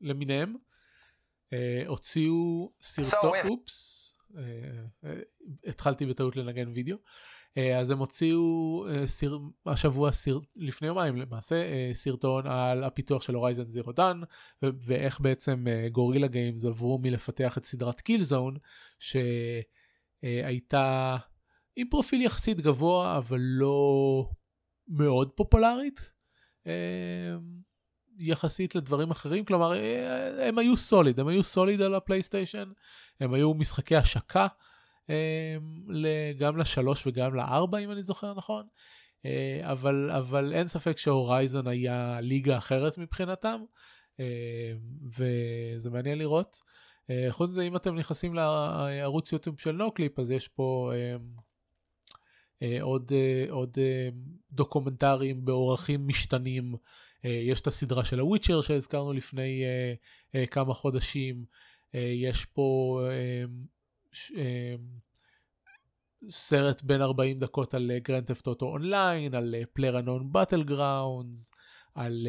[0.00, 0.54] למיניהם.
[1.86, 4.18] הוציאו סרטון, אופס,
[5.66, 6.96] התחלתי בטעות לנגן וידאו.
[7.58, 13.22] אה, אז הם הוציאו אה, סיר, השבוע, סיר, לפני יומיים למעשה, אה, סרטון על הפיתוח
[13.22, 14.20] של Horizon Zero Dawn,
[14.62, 18.56] ואיך בעצם גורילה גיימס עברו מלפתח את סדרת קילזון,
[20.22, 21.16] שהייתה
[21.76, 24.28] עם פרופיל יחסית גבוה, אבל לא
[24.88, 26.12] מאוד פופולרית.
[28.18, 29.72] יחסית לדברים אחרים, כלומר
[30.40, 32.72] הם היו סוליד, הם היו סוליד על הפלייסטיישן,
[33.20, 34.46] הם היו משחקי השקה
[36.38, 38.66] גם לשלוש וגם לארבע אם אני זוכר נכון.
[39.26, 43.60] אה, אבל, אבל אין ספק שהורייזון היה ליגה אחרת מבחינתם,
[44.20, 44.72] אה,
[45.16, 46.60] וזה מעניין לראות.
[47.10, 50.92] אה, חוץ מזה, אם אתם נכנסים לערוץ יוטיוב של Noclip, אז יש פה
[52.80, 53.12] עוד,
[53.50, 53.78] עוד
[54.52, 56.74] דוקומנטרים באורכים משתנים.
[57.24, 59.62] יש את הסדרה של ה Witcher שהזכרנו לפני
[60.50, 61.44] כמה חודשים.
[61.94, 63.00] יש פה
[64.34, 64.98] אמ,
[66.28, 71.50] סרט בן 40 דקות על Grand Theft Auto Online, על PlayerUnknown's Battlegrounds,
[71.94, 72.26] על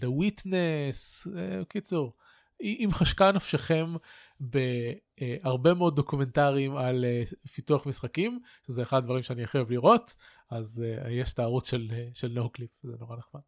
[0.00, 2.12] The Witness, אה, קיצור,
[2.60, 3.94] אם חשקה נפשכם
[4.40, 7.04] בהרבה מאוד דוקומנטרים על
[7.54, 10.14] פיתוח משחקים, שזה אחד הדברים שאני הכי אוהב לראות,
[10.50, 13.40] אז יש את הערוץ של, של Noclip, זה נורא נחמד.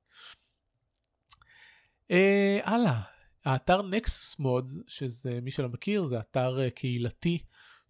[2.63, 3.01] הלאה,
[3.45, 7.39] האתר Nexus Mods, שזה מי שלא מכיר, זה אתר קהילתי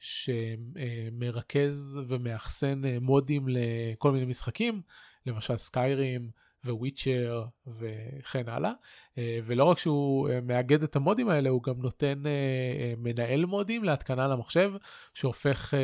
[0.07, 4.83] שמרכז ומאחסן אה, מודים לכל מיני משחקים,
[5.27, 6.31] למשל סקיירים,
[6.73, 8.73] וויצ'ר וכן הלאה.
[9.19, 13.85] אה, ולא רק שהוא אה, מאגד את המודים האלה, הוא גם נותן אה, מנהל מודים
[13.85, 14.73] להתקנה למחשב,
[15.15, 15.75] שהופך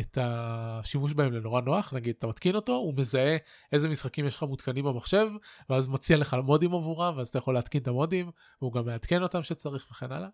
[0.00, 1.94] את השימוש בהם לנורא נוח.
[1.94, 3.36] נגיד, אתה מתקין אותו, הוא מזהה
[3.72, 5.26] איזה משחקים יש לך מותקנים במחשב,
[5.70, 8.30] ואז מציע לך מודים עבורם, ואז אתה יכול להתקין את המודים,
[8.62, 10.28] והוא גם מעדכן אותם שצריך וכן הלאה.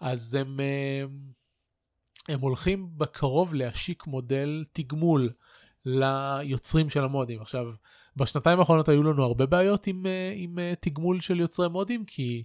[0.00, 0.60] אז הם,
[2.28, 5.32] הם הולכים בקרוב להשיק מודל תגמול
[5.84, 7.42] ליוצרים של המודים.
[7.42, 7.66] עכשיו,
[8.16, 12.42] בשנתיים האחרונות היו לנו הרבה בעיות עם, אה, עם אה, תגמול של יוצרי מודים, כי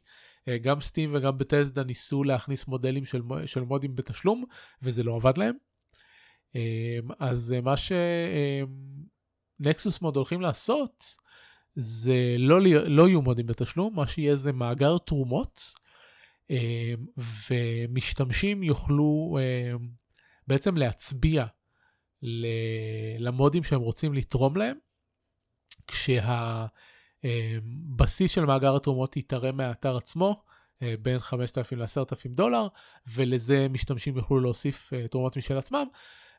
[0.47, 4.43] אה, גם סטים וגם בטסדה ניסו להכניס מודלים של, של מודים בתשלום,
[4.81, 5.55] וזה לא עבד להם.
[7.19, 7.73] אז מה
[9.59, 11.15] שנקסוס מוד הולכים לעשות,
[11.75, 15.73] זה לא, לא יהיו מודים בתשלום, מה שיהיה זה מאגר תרומות,
[17.49, 19.37] ומשתמשים יוכלו
[20.47, 21.45] בעצם להצביע
[23.19, 24.77] למודים שהם רוצים לתרום להם,
[25.87, 27.31] כשהבסיס
[28.31, 30.43] של מאגר התרומות יתרם מהאתר עצמו,
[30.81, 32.67] אה, בין 5,000 ל-10,000 דולר,
[33.07, 35.87] ולזה משתמשים יוכלו להוסיף אה, תרומות משל עצמם,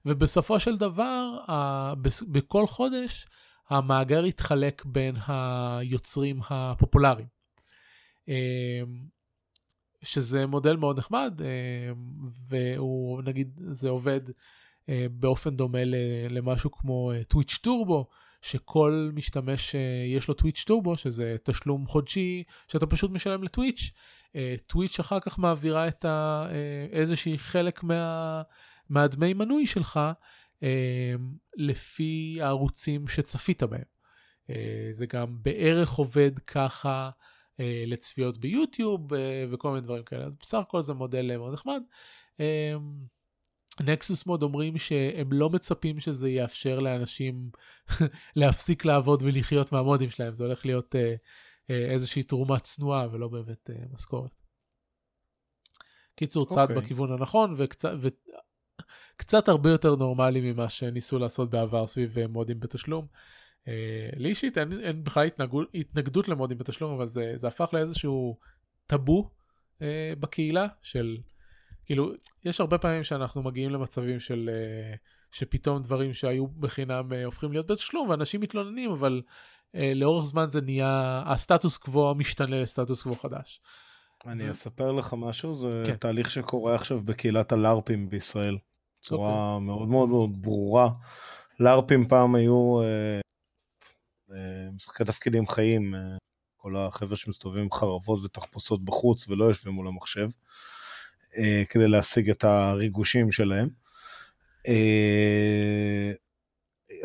[0.07, 1.39] ובסופו של דבר,
[2.29, 3.27] בכל חודש,
[3.69, 7.27] המאגר יתחלק בין היוצרים הפופולריים.
[10.07, 11.41] אה, שזה מודל מאוד נחמד,
[12.49, 14.21] והוא נגיד, זה עובד
[15.11, 15.85] באופן דומה
[16.31, 18.09] למשהו כמו טוויץ' טורבו,
[18.47, 19.81] שכל משתמש אה,
[20.17, 23.91] יש לו טוויץ' טורבו, שזה תשלום חודשי שאתה פשוט משלם לטוויץ'.
[24.67, 28.43] טוויץ' אחר כך מעבירה את ה, אה, איזושהי חלק מה,
[28.89, 30.01] מהדמי מנוי שלך
[30.63, 31.15] אה,
[31.57, 33.97] לפי הערוצים שצפית בהם.
[34.93, 37.11] זה גם בערך עובד ככה
[37.87, 39.13] לצפיות ביוטיוב
[39.53, 40.25] וכל מיני דברים כאלה.
[40.25, 41.83] אז בסך הכל זה מודל מאוד נחמד.
[43.81, 47.51] נקסוס מוד אומרים שהם לא מצפים שזה יאפשר לאנשים
[48.37, 51.15] להפסיק לעבוד ולחיות מהמודים שלהם, זה הולך להיות אה,
[51.71, 54.31] אה, איזושהי תרומה צנועה ולא באמת אה, משכורת.
[56.17, 56.73] קיצור, צעד okay.
[56.73, 56.85] אוקיי.
[56.85, 57.93] בכיוון הנכון וקצת,
[59.17, 63.07] וקצת הרבה יותר נורמלי ממה שניסו לעשות בעבר סביב אה, מודים בתשלום.
[63.69, 68.39] אה, לי אישית אין, אין בכלל התנגדות, התנגדות למודים בתשלום, אבל זה, זה הפך לאיזשהו
[68.87, 69.31] טאבו
[69.83, 71.17] אה, בקהילה של...
[71.87, 72.13] כאילו,
[72.45, 74.99] יש הרבה פעמים שאנחנו מגיעים למצבים של, uh,
[75.33, 79.23] שפתאום דברים שהיו בחינם uh, הופכים להיות בתשלום, ואנשים מתלוננים, אבל
[79.73, 83.61] uh, לאורך זמן זה נהיה, הסטטוס קוו משתנה לסטטוס קוו חדש.
[84.27, 84.53] אני ו...
[84.53, 85.97] אספר לך משהו, זה כן.
[85.97, 88.59] תהליך שקורה עכשיו בקהילת הלארפים בישראל.
[89.11, 89.27] אוקיי.
[89.61, 90.89] מאוד מאוד מאוד ברורה.
[91.61, 93.26] לארפים פעם היו uh,
[94.73, 95.99] משחקי תפקידים חיים, uh,
[96.57, 100.29] כל החבר'ה שמסתובבים עם חרבות ותחפושות בחוץ ולא יושבים מול המחשב.
[101.37, 103.69] אה, כדי להשיג את הריגושים שלהם.
[104.69, 106.13] אה,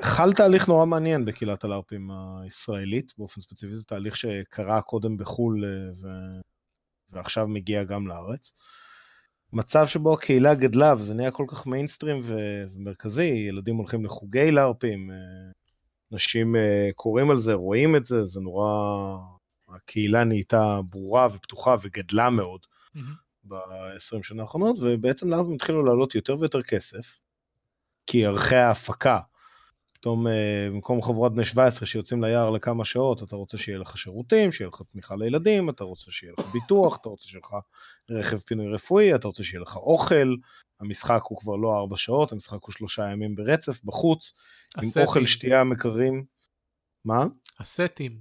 [0.02, 2.10] חל תהליך נורא מעניין בקהילת הלארפים
[2.43, 6.07] הישראלית, באופן ספציפי זה תהליך שקרה קודם בחו"ל אה, ו...
[7.10, 8.53] ועכשיו מגיע גם לארץ.
[9.53, 12.22] מצב שבו הקהילה גדלה וזה נהיה כל כך מיינסטרים.
[12.23, 15.11] ומרכזי, ילדים הולכים לחוגי לארפים,
[16.14, 16.56] אנשים
[16.96, 19.18] קוראים על זה, רואים את זה, זה נורא...
[19.76, 22.66] הקהילה נהייתה ברורה ופתוחה וגדלה מאוד.
[22.96, 23.00] Mm-hmm.
[23.44, 27.20] ב-20 שנה האחרונות, ובעצם התחילו לעלות יותר ויותר כסף,
[28.08, 29.20] כי ערכי ההפקה,
[30.02, 34.52] פתאום אה, במקום חבורת בני 17 שיוצאים ליער לכמה שעות, אתה רוצה שיהיה לך שירותים,
[34.52, 37.56] שיהיה לך תמיכה לילדים, אתה רוצה שיהיה לך ביטוח, אתה רוצה שיהיה לך
[38.10, 40.36] רכב פינוי רפואי, אתה רוצה שיהיה לך אוכל,
[40.80, 44.34] המשחק הוא כבר לא ארבע שעות, המשחק הוא שלושה ימים ברצף, בחוץ,
[44.78, 45.02] הסטים.
[45.02, 46.26] עם אוכל, שתייה, מקררים.
[47.06, 47.26] מה?
[47.60, 48.19] הסטים.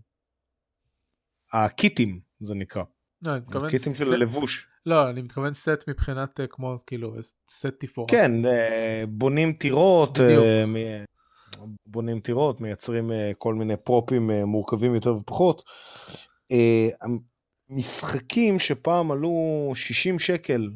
[1.53, 2.83] הקיטים זה נקרא.
[3.27, 3.71] לא, אני מתכוון...
[3.71, 4.67] קיטים של לבוש.
[4.87, 7.17] לא, אני מתכוון סט מבחינת אה, כמו כאילו
[7.49, 8.09] סט תפאורה.
[8.11, 10.65] כן, אה, בונים טירות, אה,
[11.87, 15.63] בונים טירות, מייצרים כל מיני פרופים מורכבים יותר ופחות.
[17.69, 20.71] משחקים שפעם עלו 60 שקל,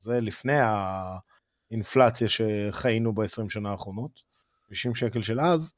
[0.00, 0.56] זה לפני
[1.70, 4.20] האינפלציה שחיינו ב-20 שנה האחרונות,
[4.68, 5.72] 60 שקל של אז,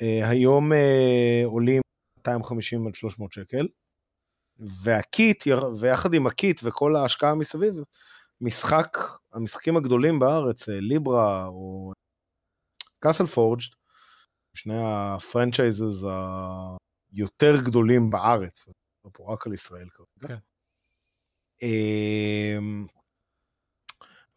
[0.00, 0.72] היום
[1.44, 1.82] עולים
[2.18, 3.66] 250 עד 300 שקל.
[4.58, 5.44] והקיט,
[5.80, 7.74] ויחד עם הקיט וכל ההשקעה מסביב,
[8.40, 8.98] משחק,
[9.32, 11.92] המשחקים הגדולים בארץ, אה, ליברה או
[13.04, 13.62] קאסל פורג'ד,
[14.56, 16.04] שני ה franchises
[17.12, 18.64] היותר גדולים בארץ,
[19.12, 20.28] פה רק על ישראל כרגע.
[20.28, 20.36] כן.
[21.62, 22.86] אמ,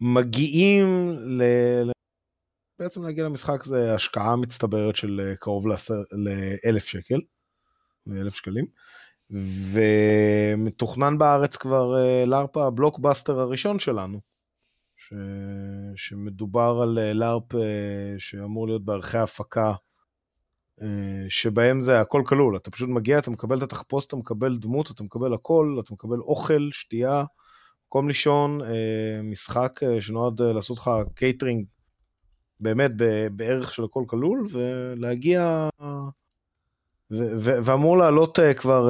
[0.02, 0.86] מגיעים
[2.80, 5.66] בעצם להגיע למשחק זה השקעה מצטברת של אה, קרוב
[6.12, 7.22] לאלף שקל,
[8.12, 8.66] אלף שקלים,
[9.74, 14.22] ומתוכנן בארץ כבר אה, LARP ה blockbuster הראשון שלנו,
[15.08, 15.14] ש...
[15.96, 17.44] שמדובר על אה, LARP
[18.18, 19.74] שאמור להיות בערכי הפקה,
[21.30, 25.04] שבהם זה הכל כלול, אתה פשוט מגיע, אתה מקבל את התחפושת, אתה מקבל דמות, אתה
[25.04, 27.24] מקבל הכל, אתה מקבל אוכל, שתייה,
[27.88, 28.60] מקום לישון,
[29.24, 31.66] משחק שנועד לעשות לך קייטרינג
[32.60, 32.92] באמת
[33.32, 35.70] בערך של הכל כלול, ולהגיע,
[37.12, 38.90] ו- ו- ואמור לעלות כבר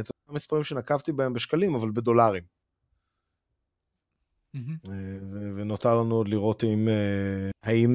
[0.00, 2.53] את המספרים שנקבתי בהם בשקלים, אבל בדולרים.
[4.54, 4.88] Mm-hmm.
[4.88, 7.94] ו- ונותר לנו עוד לראות אם, uh, האם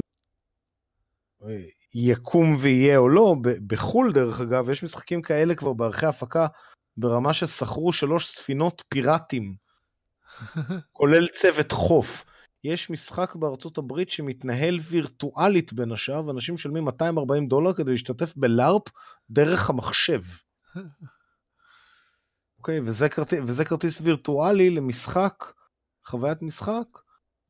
[1.93, 3.35] יקום ויהיה או לא,
[3.67, 6.47] בחו"ל דרך אגב, יש משחקים כאלה כבר בערכי הפקה
[6.97, 9.55] ברמה ששכרו שלוש ספינות פיראטים,
[10.97, 12.25] כולל צוות חוף.
[12.63, 18.81] יש משחק בארצות הברית שמתנהל וירטואלית בין השאר, ואנשים משלמים 240 דולר כדי להשתתף בלארפ
[19.29, 20.21] דרך המחשב.
[22.59, 23.33] אוקיי, okay, וזה, כרט...
[23.47, 25.45] וזה כרטיס וירטואלי למשחק,
[26.09, 26.99] חוויית משחק,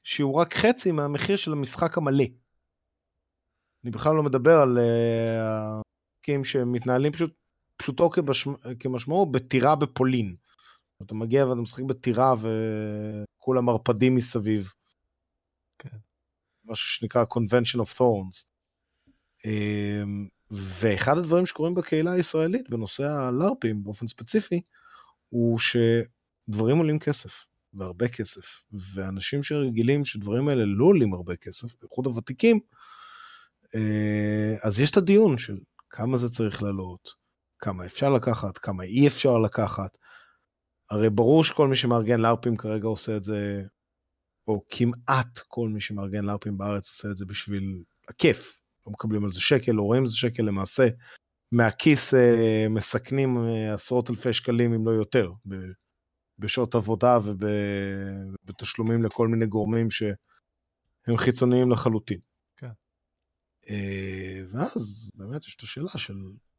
[0.03, 2.25] שהוא רק חצי מהמחיר של המשחק המלא.
[3.83, 7.33] אני בכלל לא מדבר על המשחקים uh, שמתנהלים פשוט,
[7.77, 8.09] פשוטו.
[8.79, 10.35] כמשמעו בטירה בפולין.
[11.01, 12.33] אתה מגיע ואתה משחק בטירה
[13.37, 14.71] וכולם ערפדים מסביב.
[15.79, 15.97] כן.
[16.65, 18.45] משהו שנקרא convention of thorns.
[19.45, 24.61] אמ, ואחד הדברים שקורים בקהילה הישראלית בנושא הלארפים באופן ספציפי,
[25.29, 28.61] הוא שדברים עולים כסף, והרבה כסף,
[28.93, 32.59] ואנשים שרגילים שדברים האלה לא עולים הרבה כסף, בייחוד הוותיקים,
[33.75, 35.57] אה, אז יש את הדיון של
[35.89, 37.09] כמה זה צריך לעלות,
[37.59, 39.97] כמה אפשר לקחת, כמה אי אפשר לקחת.
[40.89, 43.63] הרי ברור שכל מי שמארגן לארפים כרגע עושה את זה
[44.47, 48.57] או כמעט כל מי שמארגן לארפים בארץ עושה את זה בשביל הכיף.
[48.87, 50.87] לא מקבלים על זה שקל, לא רואים על זה שקל למעשה.
[51.51, 55.31] מהכיס אה, מסכנים אה, עשרות אלפי שקלים אם לא יותר
[56.39, 62.19] בשעות עבודה ובתשלומים לכל מיני גורמים שהם חיצוניים לחלוטין.
[62.57, 62.71] כן.
[63.69, 66.15] אה, ואז באמת יש את השאלה של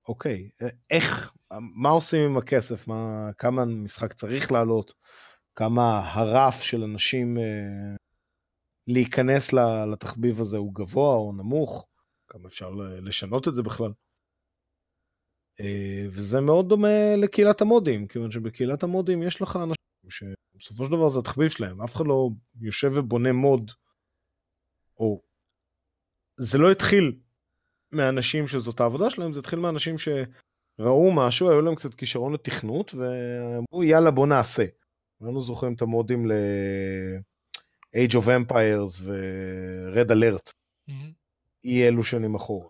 [0.09, 0.51] אוקיי,
[0.91, 4.93] איך, מה עושים עם הכסף, מה, כמה משחק צריך לעלות,
[5.55, 7.97] כמה הרף של אנשים אה,
[8.87, 9.53] להיכנס
[9.93, 11.87] לתחביב הזה הוא גבוה או נמוך,
[12.29, 12.71] כמה אפשר
[13.03, 13.93] לשנות את זה בכלל.
[15.61, 19.75] אה, וזה מאוד דומה לקהילת המודים, כיוון שבקהילת המודים יש לך אנשים
[20.09, 22.29] שבסופו של דבר זה התחביב שלהם, אף אחד לא
[22.61, 23.71] יושב ובונה מוד,
[24.99, 25.23] או
[26.37, 27.19] זה לא התחיל
[27.93, 33.85] מאנשים שזאת העבודה שלהם, זה התחיל מאנשים שראו משהו, היו להם קצת כישרון לתכנות, ואמרו
[33.85, 34.65] יאללה בוא נעשה.
[35.19, 40.53] כולנו זוכרים את המודים ל-Age of Empires ו-Red Alert,
[40.91, 40.93] mm-hmm.
[41.65, 42.69] אי אלו שנים אחורה.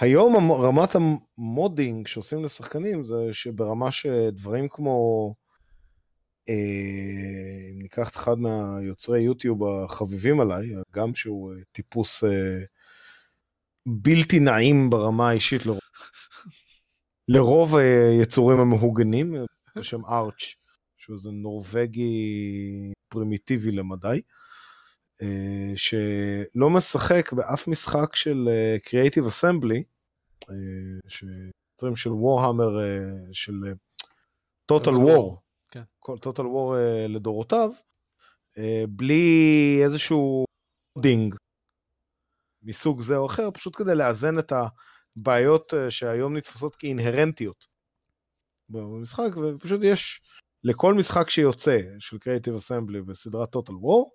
[0.00, 5.34] היום רמת ה modding שעושים למשחקים זה שברמה שדברים כמו,
[6.48, 6.54] אה,
[7.74, 12.58] ניקח את אחד מהיוצרי יוטיוב החביבים עליי, גם שהוא אה, טיפוס אה,
[13.86, 15.80] בלתי נעים ברמה האישית לרוב,
[17.28, 19.34] לרוב היצורים המהוגנים,
[19.76, 20.54] בשם Arch.
[21.08, 24.37] שהוא איזה נורבגי פרימיטיבי למדי, אה,
[25.76, 29.82] שלא משחק באף משחק של אה, אסמבלי,
[31.08, 32.78] שטרים של וורהמר,
[33.32, 33.54] של
[34.66, 35.42] טוטל וור,
[36.20, 36.76] טוטל וור
[37.08, 37.70] לדורותיו,
[38.58, 40.44] אה, בלי איזשהו
[40.98, 41.34] דינג
[42.62, 44.52] מסוג זה או אחר, פשוט כדי לאזן את
[45.16, 47.66] הבעיות שהיום נתפסות כאינהרנטיות
[48.68, 50.20] במשחק, ופשוט יש
[50.64, 54.10] לכל משחק שיוצא של Creative Assembly בסדרת Total War,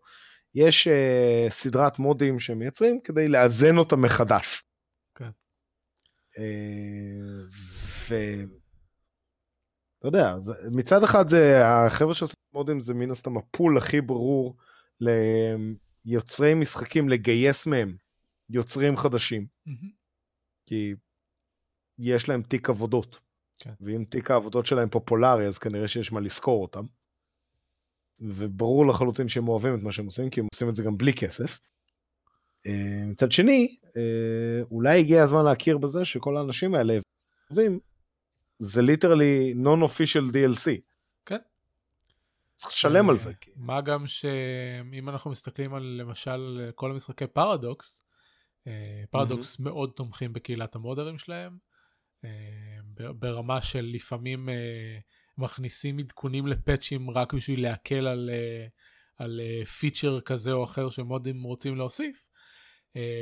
[0.56, 4.64] יש uh, סדרת מודים שמייצרים כדי לאזן אותם מחדש.
[5.16, 5.30] כן.
[6.38, 7.50] Uh,
[8.10, 8.16] ו...
[10.00, 14.58] אתה יודע, זה, מצד אחד זה, החבר'ה שעושים מודים זה מן הסתם הפול הכי ברור
[15.00, 17.96] ליוצרי משחקים לגייס מהם
[18.50, 19.46] יוצרים חדשים.
[19.68, 19.92] Mm-hmm.
[20.66, 20.94] כי
[22.00, 23.20] יש להם תיק עבודות.
[23.60, 23.74] כן.
[23.82, 26.86] ואם תיק העבודות שלהם פופולרי, אז כנראה שיש מה לזכור אותם.
[28.24, 31.14] וברור לחלוטין שהם אוהבים את מה שהם עושים, כי הם עושים את זה גם בלי
[31.14, 31.60] כסף.
[32.68, 37.00] אה, מצד שני, אה, אולי הגיע הזמן להכיר בזה שכל האנשים האלה
[37.50, 37.80] אוהבים,
[38.60, 40.82] זה literally non-official DLC.
[41.26, 41.38] כן.
[42.58, 43.30] צריך לשלם על זה.
[43.30, 48.06] אה, מה גם שאם אנחנו מסתכלים על למשל כל המשחקי Paradox,
[49.10, 51.58] Paradox מאוד תומכים בקהילת המודרים שלהם.
[53.20, 54.50] ברמה של לפעמים
[55.38, 58.68] מכניסים עדכונים לפאצ'ים רק בשביל להקל על, אה,
[59.18, 59.42] על
[59.80, 62.26] פיצ'ר כזה או אחר שמודים רוצים להוסיף.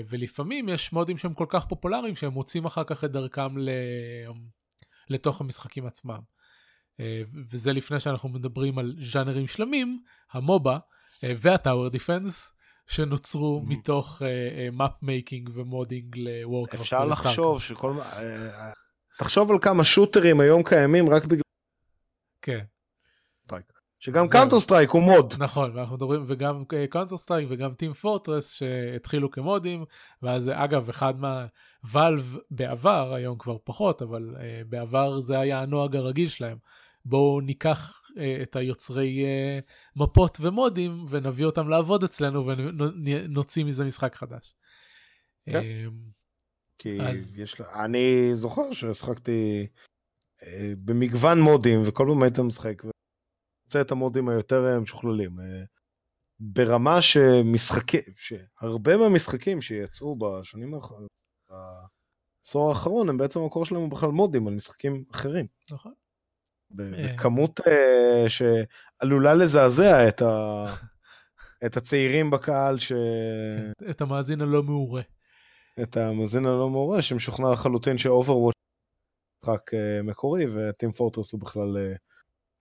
[0.09, 3.69] ולפעמים יש מודים שהם כל כך פופולריים שהם מוצאים אחר כך את דרכם ל...
[5.09, 6.19] לתוך המשחקים עצמם.
[7.51, 10.79] וזה לפני שאנחנו מדברים על ז'אנרים שלמים, ה MOBA
[11.23, 12.53] וה tower defense,
[12.87, 13.63] שנוצרו.
[13.65, 14.21] מתוך
[14.71, 16.81] map making ו modding ל Warcraft.
[16.81, 17.93] אפשר לחשוב שכל...
[19.17, 21.41] תחשוב על כמה שוטרים היום קיימים רק בגלל...
[22.41, 22.63] כן.
[24.01, 25.33] שגם Counter-Strike הוא מוד.
[25.39, 29.85] נכון, ואנחנו מדברים, וגם Counter-Strike וגם Team Fortress שהתחילו כמודים,
[30.21, 31.45] ואז אגב, אחד מה...
[31.83, 34.39] Valve בעבר, היום כבר פחות, אבל אה,
[34.69, 36.57] בעבר זה היה הנוהג הרגיל שלהם.
[37.05, 44.15] בואו ניקח אה, את היוצרי אה, מפות ומודים ונביא אותם לעבוד אצלנו ונוציא מזה משחק
[44.15, 44.53] חדש.
[45.45, 45.59] כן.
[45.59, 45.91] Uh,
[46.77, 47.41] כי אז...
[47.41, 47.61] יש.
[47.61, 49.67] אני זוכר ששחקתי
[50.85, 52.83] במגוון מודים וכל פעם היית משחק
[53.65, 55.39] רוצה את המודים היותר משוכללים.
[55.39, 55.41] Uh,
[56.39, 61.09] ברמה שמשחקי, שהרבה מהמשחקים שיצאו בשנים האחרונות,
[61.49, 65.47] בעשור האחרון הם בעצם המקור שלהם הוא בכלל מודים על משחקים אחרים.
[65.71, 65.93] נכון.
[66.79, 66.85] אה.
[67.13, 67.59] בכמות
[68.27, 70.65] שעלולה לזעזע את, ה...
[71.65, 72.91] את הצעירים בקהל ש...
[73.89, 75.01] את המאזין הלא מעורה.
[75.83, 78.55] את המאזין הלא מעורה שמשוכנע לחלוטין ש Overwatch
[79.43, 81.97] משחק אה, מקורי ו Team Fortress הוא בכלל אה,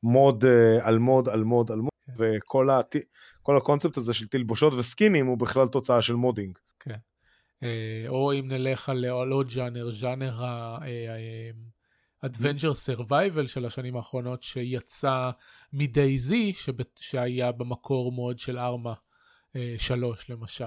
[0.03, 2.13] mod אה, על mod על mod על mod כן.
[2.19, 2.97] וכל הת...
[3.57, 6.59] הקונספט הזה של תלבושות וסקינים הוא בכלל תוצאה של modding.
[6.81, 6.97] כן.
[8.09, 10.79] או אם נלך על עוד ז'אנר, ז'אנר ה...
[12.27, 15.31] Adventure Survival של השנים האחרונות שיצא
[15.73, 16.53] מדייזי
[17.01, 18.95] שהיה במקור מוד של ארמה
[19.79, 20.65] 3 למשל,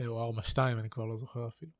[0.00, 1.72] אה, או ארמה 2 אני כבר לא זוכר אפילו.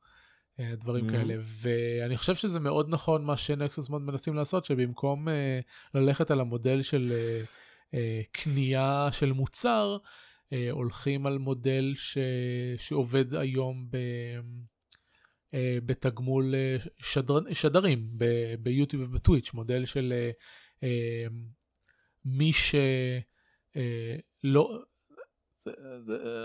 [0.61, 1.13] אה, דברים mm-hmm.
[1.13, 5.31] כאלה ואני חושב שזה מאוד נכון מה שנקסוס מוד מנסים לעשות שבמקום uh,
[5.95, 7.47] ללכת על המודל של uh,
[7.95, 7.97] uh,
[8.33, 9.97] קנייה של מוצר
[10.47, 12.19] uh, הולכים על מודל ש...
[12.79, 13.97] שעובד היום ב...
[15.55, 18.25] אה, בתגמול אה, שדר, שדרים ב,
[18.59, 20.13] ביוטיוב ובטוויץ', מודל של
[20.83, 21.27] אה
[22.25, 22.83] מי שלא,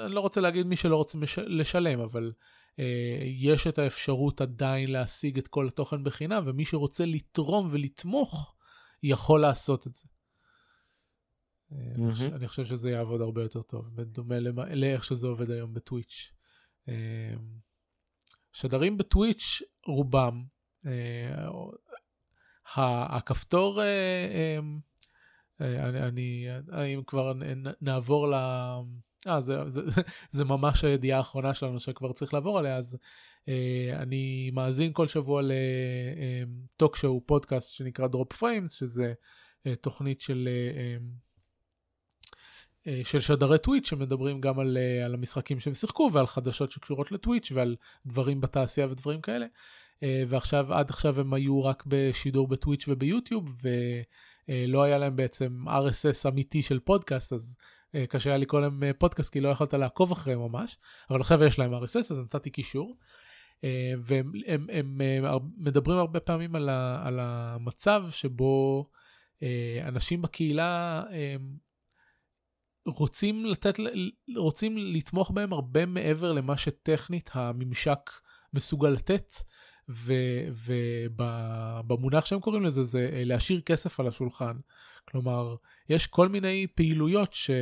[0.05, 1.17] אני לא רוצה להגיד מי שלא רוצה
[1.47, 2.31] לשלם, אבל
[3.39, 8.55] יש את האפשרות עדיין להשיג את כל התוכן בחינם, ומי שרוצה לתרום ולתמוך,
[9.03, 10.07] יכול לעשות את זה.
[11.71, 12.35] Mm-hmm.
[12.35, 14.39] אני חושב שזה יעבוד הרבה יותר טוב, בדומה
[14.69, 16.31] לאיך שזה עובד היום בטוויץ'.
[18.53, 20.43] שדרים בטוויץ' רובם,
[20.85, 21.47] אה,
[23.17, 24.59] הכפתור, אה,
[25.61, 27.33] אה, אני, אני, אני כבר
[27.81, 28.35] נעבור ל...
[29.27, 29.81] אה, זה, זה,
[30.31, 32.97] זה ממש הידיעה האחרונה שלנו שכבר צריך לעבור עליה, אז
[33.49, 39.13] אה, אני מאזין כל שבוע ל talk show פודקאסט שנקרא Dropped Frames, שזה
[39.67, 40.97] אה, תוכנית של אה,
[42.87, 47.11] אה, של שדרי טוויץ' שמדברים גם על, אה, על המשחקים שהם שיחקו ועל חדשות שקשורות
[47.11, 47.75] לטוויץ' ועל
[48.05, 49.45] דברים בתעשייה ודברים כאלה.
[50.03, 56.29] אה, ועכשיו, עד עכשיו הם היו רק בשידור בטוויץ' וביוטיוב ולא היה להם בעצם RSS
[56.29, 57.57] אמיתי של פודקאסט אז
[58.09, 60.77] קשה היה לקרוא להם פודקאסט כי לא יכולת לעקוב אחריהם ממש,
[61.09, 62.97] אבל עכשיו יש להם RSS אז נתתי קישור.
[64.03, 68.85] והם הם, הם, הם מדברים הרבה פעמים על, ה, על המצב שבו
[69.87, 71.03] אנשים בקהילה
[72.87, 73.79] רוצים לתת,
[74.35, 78.11] רוצים לתמוך בהם הרבה מעבר למה שטכנית הממשק
[78.53, 79.35] מסוגל לתת,
[81.09, 84.57] ובמונח שהם קוראים לזה זה אה, להשאיר כסף על השולחן.
[85.09, 85.55] כלומר,
[85.89, 87.57] יש כל מיני פעילויות שאם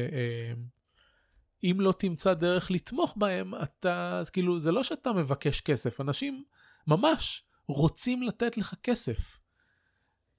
[1.65, 6.43] אה, לא תמצא דרך לתמוך בהם, אתה, אז כאילו, זה לא שאתה מבקש כסף, אנשים
[6.87, 9.39] ממש רוצים לתת לך כסף.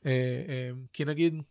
[0.07, 1.43] אה, כי נגיד,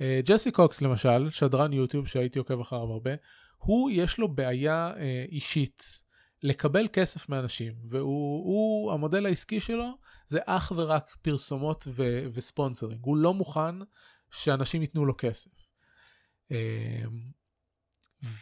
[0.00, 3.10] אה, ג'סי קוקס למשל, שדרן יוטיוב שהייתי עוקב אחריו הרבה,
[3.56, 6.00] הוא יש לו בעיה אה, אישית
[6.42, 13.16] לקבל כסף מאנשים, והוא, הוא, המודל העסקי שלו זה אך ורק פרסומות ו, וספונסרינג, הוא
[13.16, 13.74] לא מוכן
[14.32, 15.50] שאנשים ייתנו לו כסף.
[16.52, 17.04] אה,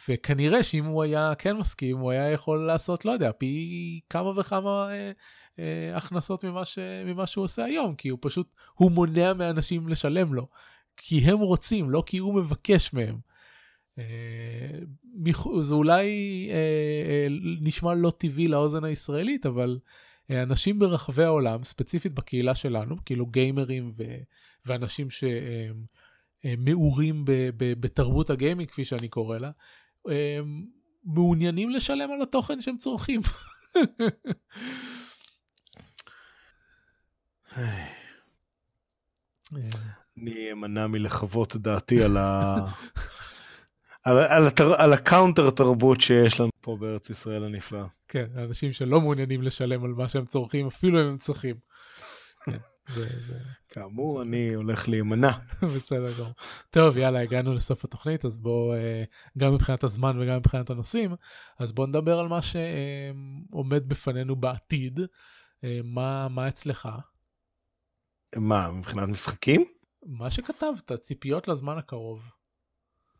[0.09, 4.89] וכנראה שאם הוא היה כן מסכים, הוא היה יכול לעשות, לא יודע, פי כמה וכמה
[4.91, 5.11] אה,
[5.59, 10.33] אה, הכנסות ממה, ש, ממה שהוא עושה היום, כי הוא פשוט, הוא מונע מאנשים לשלם
[10.33, 10.47] לו.
[10.97, 13.19] כי הם רוצים, לא כי הוא מבקש מהם.
[13.99, 14.79] אה,
[15.61, 16.07] זה אולי
[16.51, 17.27] אה, אה,
[17.61, 19.79] נשמע לא טבעי לאוזן הישראלית, אבל
[20.29, 24.17] אנשים ברחבי העולם, ספציפית בקהילה שלנו, כאילו גיימרים ו-
[24.65, 25.07] ואנשים
[26.45, 27.23] שמעורים
[27.57, 29.51] בתרבות הגיימינג, כפי שאני קורא לה,
[31.03, 33.21] מעוניינים לשלם על התוכן שהם צורכים.
[40.17, 42.55] אני אמנע מלחוות דעתי על, ה...
[44.03, 47.85] על, על, התר, על ה counter תרבות שיש לנו פה בארץ ישראל הנפלאה.
[48.07, 51.55] כן, אנשים שלא מעוניינים לשלם על מה שהם צורכים, אפילו אם הם צריכים.
[52.45, 52.57] כן.
[53.69, 55.31] כאמור, אני הולך להימנע.
[55.75, 56.33] בסדר גמור.
[56.69, 59.03] טוב, יאללה, הגענו לסוף התוכנית, אז בואו, אה,
[59.37, 61.15] גם מבחינת הזמן וגם מבחינת הנושאים,
[61.59, 64.99] אז בואו נדבר על מה שעומד בפנינו בעתיד.
[65.63, 66.89] אה, מה, מה אצלך?
[68.35, 69.65] מה, מבחינת משחקים?
[70.05, 72.21] מה שכתבת, ציפיות לזמן הקרוב.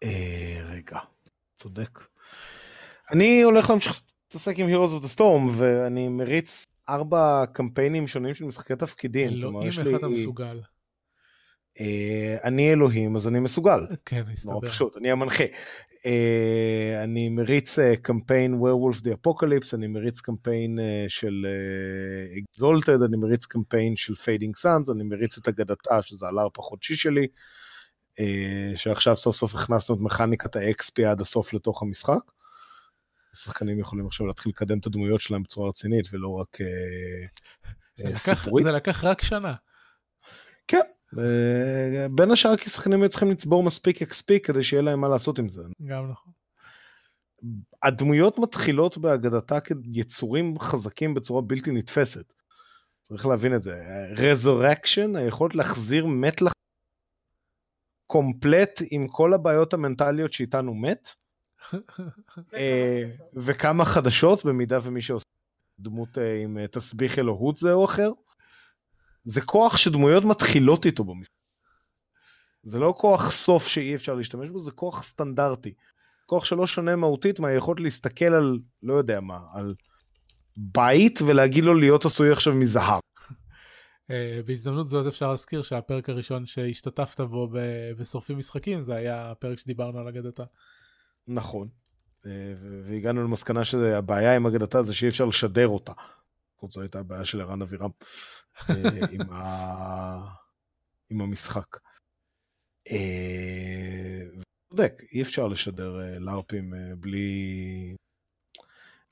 [0.03, 0.99] אה, רגע,
[1.57, 1.99] צודק.
[3.11, 8.45] אני הולך להמשיך להתעסק עם Heroes of the Storm, ואני מריץ ארבע קמפיינים שונים של
[8.45, 9.29] משחקי תפקידים.
[9.29, 9.95] אלוהים, איך.
[9.95, 10.59] אתה מסוגל.
[11.79, 13.79] אה, אני אלוהים, אז אני מסוגל.
[14.05, 14.51] כן, מסתבר.
[14.51, 15.43] מאוד פשוט, אני המנחה.
[16.05, 21.45] אה, אני מריץ אה, קמפיין Werewolf the Apocalypse, אני מריץ קמפיין של
[22.37, 27.27] Exalted, אני מריץ קמפיין של Fading Suns, אני מריץ את אגדתה, שזה הלארפ החודשי שלי.
[28.75, 32.31] שעכשיו סוף סוף הכנסנו את מכניקת ה-XP עד הסוף לתוך המשחק.
[33.33, 38.65] השחקנים יכולים עכשיו להתחיל לקדם את הדמויות שלהם בצורה רצינית ולא רק אה, לקח, סיפורית.
[38.65, 39.55] זה לקח רק שנה.
[40.67, 40.81] כן,
[42.15, 45.49] בין השאר כי שחקנים היו צריכים לצבור מספיק XP כדי שיהיה להם מה לעשות עם
[45.49, 45.61] זה.
[45.85, 46.33] גם נכון.
[47.83, 49.57] הדמויות מתחילות בהגדתה
[49.93, 52.33] כיצורים חזקים בצורה בלתי נתפסת.
[53.01, 53.75] צריך להבין את זה.
[54.17, 56.51] רזורקשן, היכולת להחזיר מת לח...
[58.07, 61.09] קומפלט עם כל הבעיות המנטליות שאיתנו מת.
[62.53, 63.03] אה,
[63.33, 65.25] וכמה חדשות במידה ומי שעושה
[65.79, 68.11] דמות אה, עם אה, תסביך אלוהות זה או אחר.
[69.23, 71.33] זה כוח שדמויות מתחילות איתו במשחק.
[72.63, 75.73] זה לא כוח סוף שאי אפשר להשתמש בו, זה כוח סטנדרטי.
[76.25, 79.75] כוח שלא שונה מהותית מהיכולת להסתכל על, לא יודע מה, על
[80.57, 82.99] בית ולהגיד לו להיות עשוי עכשיו מזהב.
[84.45, 87.49] בהזדמנות זאת אפשר להזכיר שהפרק הראשון שהשתתפת בו
[87.97, 90.43] בשורפים משחקים זה היה הפרק שדיברנו על אגדתה.
[91.29, 91.67] נכון.
[92.25, 92.53] אה,
[92.83, 95.91] והגענו למסקנה שהבעיה עם אגדתה זה שאי אפשר לשדר אותה.
[96.53, 97.89] לפחות זו הייתה הבעיה של ערן אבירם
[98.69, 98.75] אה,
[99.11, 100.35] עם, ה...
[101.09, 101.77] עם המשחק.
[102.91, 104.21] אה,
[104.69, 107.95] צודק, אי אפשר לשדר לארפים בלי,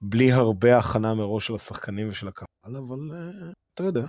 [0.02, 3.00] בלי הרבה הכנה מראש של השחקנים ושל הקהל, אבל
[3.74, 4.06] אתה יודע,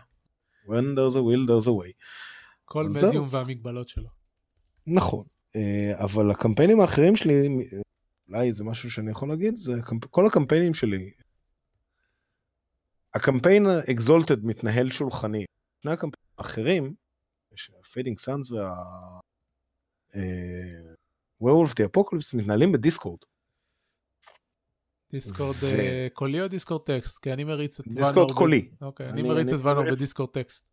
[0.66, 1.92] when there's a will there's a way.
[2.64, 4.08] כל מדיום והמגבלות שלו.
[4.86, 5.24] נכון,
[5.94, 7.48] אבל הקמפיינים האחרים שלי
[8.28, 9.72] אולי זה משהו שאני יכול להגיד, זה
[10.10, 11.10] כל הקמפיינים שלי.
[13.14, 15.44] הקמפיין אקזולטד מתנהל שולחני.
[15.82, 16.94] שני הקמפיינים האחרים,
[17.92, 18.74] Fading Suns וה...
[21.40, 23.18] Werewolf the Apocalypse מתנהלים בדיסקורד.
[25.10, 27.22] דיסקורד אה, קולי או דיסקורד טקסט?
[27.22, 28.04] כי אני מריץ את ואנור.
[28.04, 28.68] דיסקורד קולי.
[28.80, 30.66] אוקיי, אני מריץ את ואנור בדיסקורד טקסט.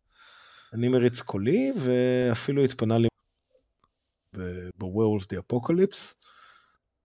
[0.72, 3.08] אני מריץ קולי ואפילו התפנה לי
[4.78, 6.20] ב Werewolf the Apocalypse.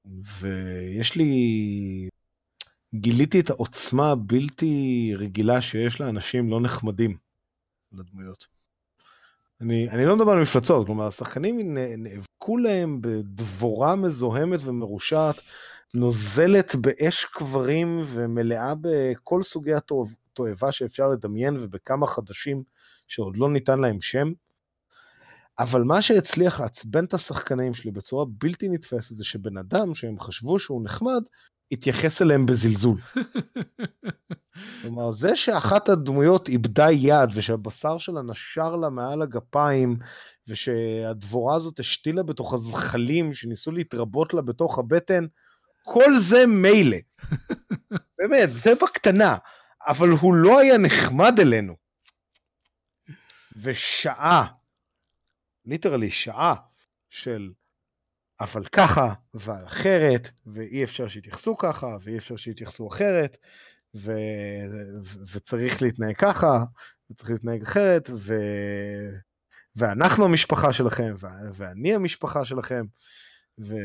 [0.06, 2.10] ויש לי...
[2.96, 7.18] גיליתי את העוצמה הבלתי רגילה שיש לאנשים לא נחמדים
[7.94, 8.48] לדמויות.
[9.62, 15.36] אני, אני לא מדבר על מפלצות, כלומר השחקנים נאבקו להם בדבורה מזוהמת ומרושעת,
[15.94, 22.64] נוזלת באש קברים ומלאה בכל סוגי התועבה שאפשר לדמיין ובכמה חדשים
[23.08, 24.32] שעוד לא ניתן להם שם.
[25.62, 30.60] אבל מה שהצליח לעצבן את השחקנים שלי בצורה בלתי נתפסת זה שבן אדם שהם חשבו
[30.60, 31.24] שהוא נחמד,
[31.72, 33.02] התייחס אליהם בזלזול.
[34.82, 39.98] כלומר, זה שאחת הדמויות איבדה יד ושהבשר שלה נשר לה מעל הגפיים
[40.48, 45.26] ושהדבורה הזאת השתילה בתוך הזחלים שניסו להתרבות לה בתוך הבטן,
[45.84, 46.98] כל זה מילא.
[48.18, 49.38] באמת, זה בקטנה.
[49.88, 51.74] אבל הוא לא היה נחמד אלינו.
[53.56, 54.61] ושעה
[55.66, 56.56] ליטרלי שעה
[57.10, 57.52] של
[58.40, 63.38] אבל ככה ועל אחרת ואי אפשר שיתייחסו ככה ואי אפשר שיתייחסו אחרת
[63.96, 64.12] ו...
[65.34, 66.64] וצריך להתנהג ככה
[67.12, 68.34] וצריך להתנהג אחרת ו...
[69.76, 71.28] ואנחנו המשפחה שלכם ו...
[71.54, 72.86] ואני המשפחה שלכם
[73.60, 73.76] ו...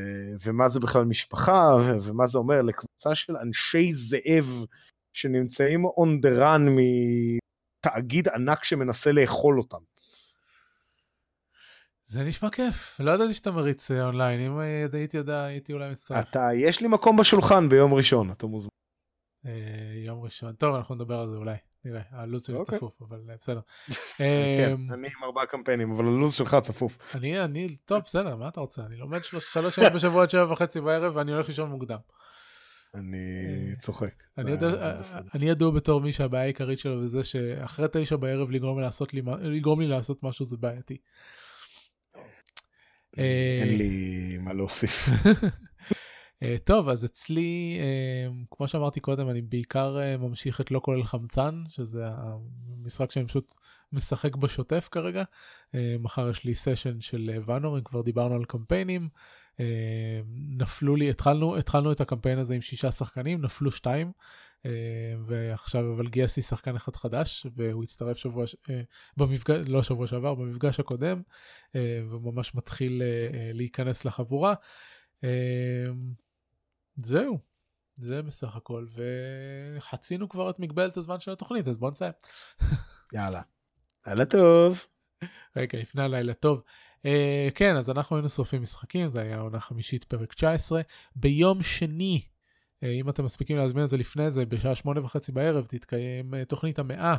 [0.44, 2.08] ומה זה בכלל משפחה ו...
[2.08, 4.64] ומה זה אומר לקבוצה של אנשי זאב
[5.12, 6.70] שנמצאים on the run
[7.86, 9.95] מתאגיד ענק שמנסה לאכול אותם.
[12.08, 14.58] זה נשמע כיף, לא ידעתי שאתה מריץ אה, אונליין, אם
[14.92, 16.28] הייתי יודע הייתי אולי מצטרף.
[16.30, 18.68] אתה, יש לי מקום בשולחן ביום ראשון, אתה מוזמן.
[19.46, 19.52] אה,
[20.04, 22.78] יום ראשון, טוב אנחנו נדבר על זה אולי, נראה, הלו"ז שלי אוקיי.
[22.78, 23.60] צפוף, אבל אה, בסדר.
[24.18, 26.98] כן, אני עם ארבעה קמפיינים, אבל הלו"ז שלך צפוף.
[27.14, 30.80] אני, אני, טוב בסדר, מה אתה רוצה, אני לומד שלוש שעות בשבוע עד שבע וחצי
[30.80, 31.98] בערב ואני הולך לישון מוקדם.
[32.94, 34.14] אני צוחק.
[35.34, 40.44] אני ידוע בתור מי שהבעיה העיקרית שלו זה שאחרי תשע בערב לגרום לי לעשות משהו
[40.44, 40.96] זה בעייתי.
[43.16, 45.08] אין לי מה להוסיף.
[45.08, 51.62] Uh, טוב, אז אצלי, uh, כמו שאמרתי קודם, אני בעיקר ממשיך את לא כולל חמצן,
[51.68, 53.54] שזה המשחק שאני פשוט
[53.92, 55.22] משחק בשוטף כרגע.
[55.74, 59.08] מחר יש לי סשן של ואנור, אם כבר דיברנו על קמפיינים.
[60.58, 64.12] נפלו לי, התחלנו, התחלנו את הקמפיין הזה עם שישה שחקנים, נפלו שתיים.
[64.62, 64.68] Uh,
[65.26, 68.70] ועכשיו אבל גייסתי שחקן אחד חדש והוא הצטרף שבוע, uh,
[69.16, 71.22] במפגש, לא שבוע שעבר, במפגש הקודם,
[71.68, 71.76] uh,
[72.10, 73.02] וממש מתחיל
[73.54, 74.54] להיכנס לחבורה.
[76.96, 77.38] זהו,
[77.96, 78.86] זה בסך הכל,
[79.76, 82.12] וחצינו כבר את מגבלת הזמן של התוכנית, אז בוא נסיים.
[83.12, 83.40] יאללה.
[84.06, 84.84] לילה טוב.
[85.56, 86.62] רגע, לפני הלילה טוב.
[87.02, 87.08] Uh,
[87.54, 90.80] כן, אז אנחנו היינו שורפים משחקים, זה היה עונה חמישית פרק 19.
[91.16, 92.26] ביום שני,
[92.82, 96.78] אם אתם מספיקים להזמין את זה לפני זה, בשעה שמונה וחצי בערב תתקיים uh, תוכנית
[96.78, 97.16] המאה,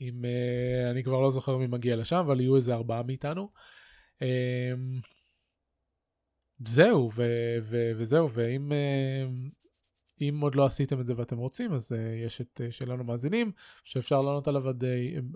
[0.00, 3.48] עם, uh, אני כבר לא זוכר מי מגיע לשם, אבל יהיו איזה ארבעה מאיתנו.
[6.58, 8.72] זהו, ו- ו- וזהו, ואם
[10.20, 13.52] אם עוד לא עשיתם את זה ואתם רוצים, אז uh, יש את uh, שלנו מאזינים,
[13.84, 14.86] שאפשר לענות עליו עד, uh,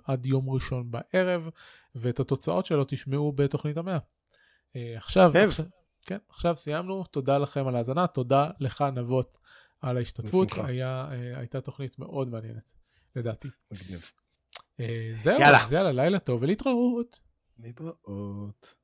[0.05, 1.48] עד יום ראשון בערב,
[1.94, 3.98] ואת התוצאות שלו תשמעו בתוכנית המאה.
[3.98, 5.66] Uh, עכשיו, עכשיו,
[6.06, 9.38] כן, עכשיו סיימנו, תודה לכם על ההאזנה, תודה לך נבות
[9.81, 12.74] על ההשתתפות, היה, uh, הייתה תוכנית מאוד מעניינת,
[13.16, 13.48] לדעתי.
[13.73, 14.01] מגניב.
[14.01, 14.85] Uh,
[15.15, 15.62] זהו, יאללה.
[15.62, 17.20] אז יאללה, לילה טוב ולהתראות.
[17.59, 18.74] להתראות.